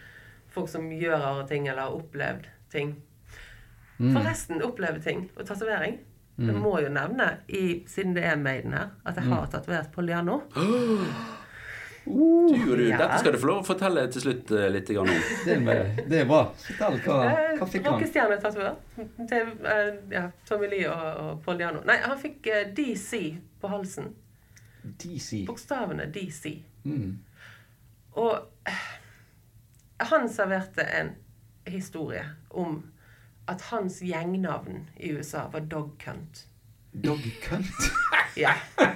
folk 0.53 0.69
som 0.69 0.91
gjør 0.93 1.21
rare 1.21 1.45
ting 1.49 1.69
eller 1.69 1.89
har 1.89 1.97
opplevd 1.97 2.49
ting. 2.73 2.97
Forresten, 4.03 4.63
oppleve 4.65 5.01
ting 5.01 5.29
og 5.37 5.47
tatovering. 5.47 6.01
Jeg 6.43 6.55
må 6.59 6.73
jo 6.81 6.89
nevne, 6.91 7.29
i, 7.49 7.85
siden 7.87 8.17
det 8.17 8.25
er 8.27 8.41
Maiden 8.41 8.73
her, 8.75 8.89
at 9.07 9.17
jeg 9.21 9.29
har 9.29 9.47
tatovert 9.53 9.93
Poliano. 9.95 10.41
Du, 12.05 12.71
og 12.71 12.77
du, 12.79 12.89
Ja. 12.89 12.99
Dette 12.99 13.19
skal 13.21 13.33
du 13.33 13.39
få 13.39 13.47
lov 13.47 13.61
å 13.63 13.67
fortelle 13.67 14.03
til 14.11 14.25
slutt 14.25 14.51
uh, 14.55 14.67
litt 14.75 14.91
om. 14.99 15.11
Det, 15.47 15.59
det 16.11 16.23
er 16.23 16.27
bra. 16.29 16.41
Fortell, 16.65 16.99
hva, 17.05 17.19
hva 17.61 17.69
fikk 17.71 17.87
han? 17.87 17.99
Rockestjernetatovør 17.99 18.81
Uh, 19.23 19.33
eh, 19.33 19.95
ja, 20.13 20.27
Tommy 20.49 20.69
Lee 20.69 20.89
og, 20.91 21.05
og 21.23 21.39
Poliano. 21.45 21.81
Nei, 21.89 21.97
han 22.03 22.19
fikk 22.21 22.51
uh, 22.53 22.65
DC 22.77 23.21
på 23.63 23.71
halsen. 23.73 24.11
DC. 24.83 25.45
Bokstavene 25.47 26.07
DC. 26.13 26.53
Mm. 26.85 27.19
Og 28.13 28.35
eh, 28.69 28.89
han 29.97 30.29
serverte 30.29 30.83
en 30.83 31.15
historie 31.67 32.25
om 32.51 32.83
at 33.49 33.63
hans 33.71 34.03
gjengnavn 34.03 34.89
i 34.97 35.13
USA 35.13 35.47
var 35.53 35.61
Dog 35.61 35.95
Cunt. 36.03 36.47
Dog 36.93 37.21
cunt. 37.43 37.67
Ja. 38.37 38.55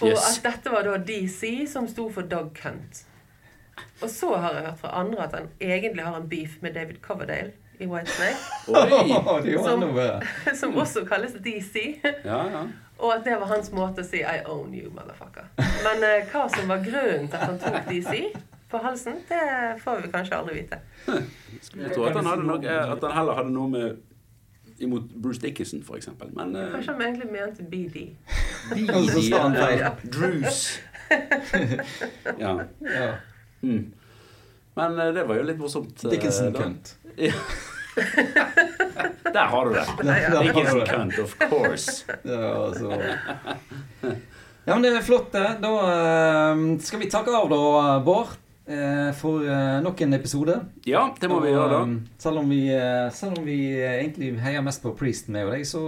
Og 0.00 0.08
Yes. 0.08 0.38
at 0.38 0.44
dette 0.44 0.70
var 0.70 0.82
da 0.86 0.96
DC, 1.02 1.66
som 1.72 1.88
sto 1.90 2.04
for 2.12 2.22
Dog 2.22 2.52
Cunt. 2.54 3.00
Og 4.02 4.10
så 4.12 4.28
har 4.36 4.52
jeg 4.54 4.62
hørt 4.68 4.78
fra 4.78 4.92
andre 5.00 5.24
at 5.24 5.34
han 5.34 5.48
egentlig 5.60 6.04
har 6.04 6.16
en 6.20 6.28
beef 6.30 6.54
med 6.62 6.74
David 6.76 7.00
Coverdale 7.02 7.50
i 7.80 7.86
Whitesnake, 7.90 8.38
Oi! 8.68 9.42
det 9.42 9.52
gjorde 9.52 9.68
han 9.68 9.82
Som- 9.82 10.56
som 10.60 10.76
også 10.78 11.02
kalles 11.08 11.32
DC. 11.44 12.00
Ja, 12.24 12.38
ja. 12.46 12.62
Og 12.98 13.10
at 13.14 13.24
det 13.26 13.34
var 13.40 13.46
hans 13.50 13.72
måte 13.72 14.00
å 14.00 14.06
si 14.06 14.22
'I 14.22 14.44
own 14.46 14.70
you, 14.74 14.90
motherfucker'. 14.90 15.50
Men 15.84 16.04
eh, 16.06 16.24
hva 16.32 16.46
som 16.56 16.68
var 16.68 16.78
grunnen 16.86 17.26
til 17.28 17.36
at 17.36 17.42
han 17.50 17.58
tok 17.58 17.90
DC 17.90 18.22
på 18.70 18.78
halsen, 18.78 19.18
det 19.28 19.82
får 19.82 20.00
vi 20.06 20.08
kanskje 20.14 20.36
aldri 20.38 20.54
vite. 20.62 20.78
Jeg 21.06 21.90
tror 21.94 22.08
at 22.08 22.16
han, 22.16 22.26
hadde 22.26 22.46
noe, 22.46 22.78
at 22.94 23.02
han 23.02 23.12
heller 23.18 23.34
hadde 23.34 23.50
noe 23.52 23.68
med 23.68 23.96
imot 24.78 25.10
Bruce 25.14 25.40
Dickinson, 25.40 25.82
for 25.82 25.96
eksempel. 25.96 26.28
Men 26.34 26.56
eh, 26.56 26.70
Kanskje 26.72 26.92
han 26.92 27.02
egentlig 27.02 27.32
mente 27.32 27.62
BD. 27.62 27.96
BD, 28.74 28.90
ja, 29.30 29.52
ja 29.54 29.92
han 29.92 30.44
Ja. 32.38 32.60
Ja. 32.80 33.14
Mm. 33.62 33.92
Men 34.74 34.98
eh, 35.00 35.12
det 35.14 35.24
var 35.24 35.36
jo 35.36 35.42
litt 35.48 35.58
morsomt. 35.58 36.04
eh, 36.04 36.10
Dickinson 36.10 36.52
da. 36.52 36.70
Der 39.32 39.46
har 39.52 39.64
du 39.68 39.74
det. 39.74 39.86
Nei, 40.04 40.18
ja. 40.24 40.30
Der 40.30 40.36
har 40.36 40.42
du 40.42 40.48
Dickinson 40.48 41.08
det. 41.08 41.22
of 41.22 41.36
course. 41.48 42.04
Ja, 42.24 42.66
altså. 42.66 42.90
ja, 44.66 44.74
men 44.74 44.82
det 44.82 44.96
er 44.96 45.02
flott, 45.06 45.32
det. 45.32 45.46
Da 45.62 45.72
skal 46.82 47.00
vi 47.00 47.10
takke 47.10 47.32
av, 47.36 47.48
da, 47.52 48.00
Bård. 48.04 48.36
Eh, 48.68 49.10
For 49.16 49.44
eh, 49.46 49.80
nok 49.84 50.00
en 50.06 50.14
episode. 50.18 50.60
Ja, 50.86 51.08
det 51.20 51.30
må 51.30 51.40
vi 51.44 51.52
gjøre, 51.54 51.68
da. 51.72 51.82
eh, 51.82 52.16
Selv 52.18 52.38
om 52.42 52.50
vi, 52.50 52.62
selv 53.12 53.38
om 53.38 53.44
vi 53.46 53.60
egentlig 53.82 54.34
heier 54.40 54.64
mest 54.66 54.82
på 54.82 54.94
Priest, 54.98 55.28
meg 55.28 55.46
og 55.46 55.56
deg, 55.56 55.66
så 55.66 55.86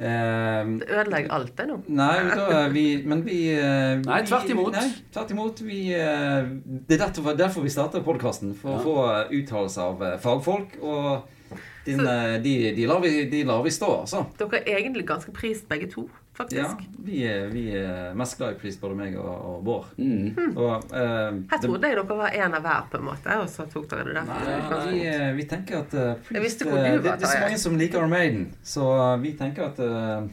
Uh, 0.00 0.78
du 0.80 0.84
ødelegger 0.88 1.32
alt, 1.34 1.50
det 1.58 1.66
nå. 1.68 1.74
Nei, 1.92 2.14
da, 2.32 2.60
vi, 2.72 2.84
men 3.04 3.20
vi 3.26 3.50
uh, 3.52 3.98
Nei, 4.06 4.22
tvert 4.24 4.48
imot. 4.48 4.72
Nei, 4.72 4.86
tvert 5.12 5.34
imot. 5.34 5.60
Vi, 5.66 5.80
uh, 5.92 6.46
det 6.88 6.96
er 6.96 7.02
derfor, 7.02 7.34
derfor 7.36 7.66
vi 7.66 7.72
starter 7.74 8.00
podkasten. 8.06 8.54
For 8.56 8.70
Ja. 8.70 8.78
å 8.78 8.84
få 8.86 8.94
uttalelser 9.36 9.82
av 9.90 10.04
fagfolk. 10.22 10.78
Og 10.80 11.58
din, 11.84 12.00
de, 12.00 12.54
de, 12.78 12.86
lar 12.88 13.02
vi, 13.04 13.26
de 13.28 13.42
lar 13.44 13.60
vi 13.66 13.74
stå, 13.74 13.90
altså. 14.06 14.24
Dere 14.40 14.62
er 14.62 14.78
egentlig 14.78 15.04
ganske 15.10 15.34
prist, 15.36 15.68
begge 15.68 15.90
to, 15.92 16.06
Ja, 16.52 16.68
vi 17.04 17.22
er, 17.28 17.46
vi 17.52 17.64
er 17.76 18.14
mest 18.18 18.36
glad 18.38 18.56
i 18.56 18.58
Priest, 18.60 18.80
både 18.80 18.96
meg 18.96 19.16
og, 19.20 19.30
og 19.30 19.64
Bård. 19.64 19.86
Mm. 19.98 20.56
Og, 20.56 20.84
eh, 20.92 21.30
Jeg 21.52 21.60
det- 21.60 21.70
jeg 21.70 21.80
dere 21.80 22.04
var 22.08 22.28
en 22.34 22.54
av 22.54 22.62
hver, 22.62 22.84
på 22.90 22.98
en 22.98 23.04
måte, 23.04 23.38
og 23.40 23.48
så 23.48 23.66
tok 23.72 23.88
dere 23.88 24.04
det 24.14 24.26
Nei, 24.26 24.38
derfra. 24.46 24.82
vi, 24.90 25.06
eh, 25.06 25.32
vi 25.36 25.44
tenker 25.44 25.78
at 25.84 25.94
uh, 25.94 26.00
eh, 26.10 26.16
du 26.30 26.34
det, 26.34 27.02
det 27.02 27.22
er 27.22 27.26
så 27.26 27.40
mange 27.40 27.58
som 27.58 27.76
liker 27.78 28.02
Armaden, 28.02 28.52
så 28.64 28.90
vi 29.20 29.32
tenker 29.38 29.64
at 29.70 29.78
uh, 29.80 30.28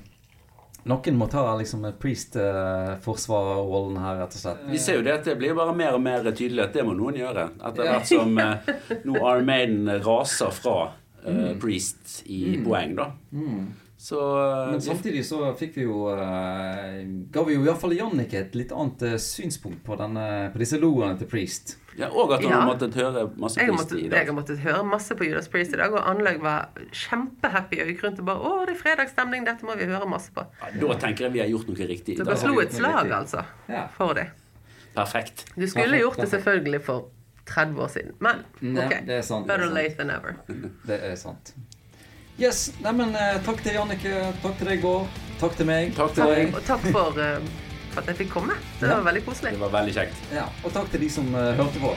noen 0.87 1.17
må 1.19 1.27
ta 1.29 1.43
liksom 1.59 1.83
Priest-forsvarerrollen 1.99 3.97
her, 4.01 4.19
rett 4.21 4.35
og 4.37 4.41
slett. 4.41 4.61
Vi 4.71 4.79
ser 4.79 4.99
jo 4.99 5.03
det 5.07 5.13
at 5.19 5.25
det 5.27 5.35
blir 5.39 5.55
bare 5.57 5.73
mer 5.75 5.97
og 5.97 6.01
mer 6.03 6.23
tydelig 6.31 6.63
at 6.67 6.73
det 6.77 6.85
må 6.87 6.93
noen 6.97 7.17
gjøre. 7.19 7.49
Etter 7.69 7.89
hvert 7.89 8.07
som 8.07 8.37
eh, 8.39 8.71
nå 9.07 9.17
Armaden 9.27 9.89
raser 10.05 10.53
fra 10.55 10.77
eh, 11.25 11.53
Priest 11.61 12.21
i 12.31 12.55
Mm. 12.57 12.63
poeng, 12.65 12.95
da. 12.97 13.09
Mm. 13.33 13.67
Så 13.99 14.17
eh, 14.37 14.71
Men 14.71 14.81
samtidig 14.81 15.23
så 15.25 15.39
fikk 15.57 15.73
vi 15.79 15.83
jo 15.87 16.03
uh, 16.13 16.99
Ga 17.33 17.41
vi 17.47 17.55
jo 17.55 17.63
iallfall 17.65 17.95
Jannicke 17.97 18.43
et 18.43 18.53
litt 18.53 18.69
annet 18.71 19.01
eh, 19.07 19.15
synspunkt 19.17 19.79
på, 19.87 19.95
denne, 19.97 20.51
på 20.53 20.61
disse 20.61 20.77
logoene 20.77 21.17
til 21.17 21.25
Priest. 21.31 21.77
ja, 21.97 22.11
Og 22.13 22.29
at 22.35 22.43
hun 22.43 22.51
Ja. 22.51 22.59
har 22.61 22.67
måttet 22.69 22.93
høre 22.93 23.23
masse 23.41 23.57
Jeg 23.57 23.71
Priest 23.71 23.81
måtte, 23.81 23.97
i 23.97 24.05
jeg 24.11 24.27
har 24.29 24.37
måttet 24.37 24.59
høre 24.61 24.83
masse 24.85 25.17
på 25.17 25.25
Judas 25.25 25.49
Priest 25.49 25.73
i 25.73 25.79
dag, 25.81 25.91
og 25.97 26.05
Anlegg 26.11 26.37
var 26.45 26.69
kjempehappy 26.93 27.81
og 27.81 27.89
gikk 27.89 28.03
rundt 28.05 28.19
og 28.21 28.25
bare 28.29 28.37
'Å, 28.39 28.65
det 28.69 28.75
er 28.75 28.81
fredagsstemning, 28.83 29.45
dette 29.49 29.65
må 29.65 29.75
vi 29.81 29.85
høre 29.89 30.05
masse 30.09 30.29
på'. 30.35 30.45
Ja, 30.61 30.87
da 30.87 30.99
tenker 31.01 31.25
jeg 31.25 31.33
vi 31.33 31.39
har 31.39 31.49
gjort 31.49 31.67
noe 31.73 31.87
riktig. 31.89 32.17
Dere 32.21 32.37
slo 32.37 32.59
et 32.61 32.73
slag, 32.77 33.09
altså, 33.11 33.45
Ja. 33.67 33.87
for 33.97 34.13
det. 34.13 34.27
Perfekt. 34.93 35.45
Du 35.57 35.65
skulle 35.67 35.85
Perfekt, 35.89 36.01
gjort 36.03 36.17
det 36.21 36.29
selvfølgelig 36.29 36.81
for 36.85 37.09
30 37.47 37.81
år 37.81 37.87
siden, 37.89 38.13
men 38.19 38.45
ok. 38.77 39.05
det 39.07 39.17
er 39.17 39.21
sant. 39.21 39.47
Det 39.47 39.57
Better 39.57 39.63
er 39.63 39.67
sant. 39.67 39.73
late 39.73 39.95
than 39.97 40.09
ever. 40.09 40.35
Det 40.85 40.99
er 41.03 41.15
sant. 41.15 41.53
Yes, 42.37 42.67
neimen 42.85 43.15
uh, 43.17 43.39
takk 43.45 43.63
til 43.65 43.73
Jannicke, 43.79 44.11
takk 44.43 44.59
til 44.59 44.69
deg, 44.69 44.81
Bård. 44.83 45.07
Takk 45.41 45.55
til 45.57 45.65
meg. 45.69 45.93
Takk 45.97 46.13
til 46.17 46.29
deg. 46.29 46.51
Og 46.53 46.61
takk 46.67 46.83
for, 46.93 47.17
uh, 47.17 47.39
for 47.93 48.03
at 48.03 48.11
jeg 48.11 48.19
fikk 48.23 48.31
komme. 48.35 48.57
Det 48.79 48.89
Ja. 48.91 48.97
var 48.99 49.07
veldig 49.09 49.23
koselig. 49.25 49.51
Det 49.57 49.61
var 49.63 49.73
veldig 49.73 49.93
kjekt. 49.97 50.19
Ja, 50.35 50.45
og 50.63 50.73
takk 50.75 50.91
til 50.93 51.01
de 51.01 51.09
som 51.09 51.31
uh, 51.33 51.55
hørte 51.57 51.81
på. 51.81 51.95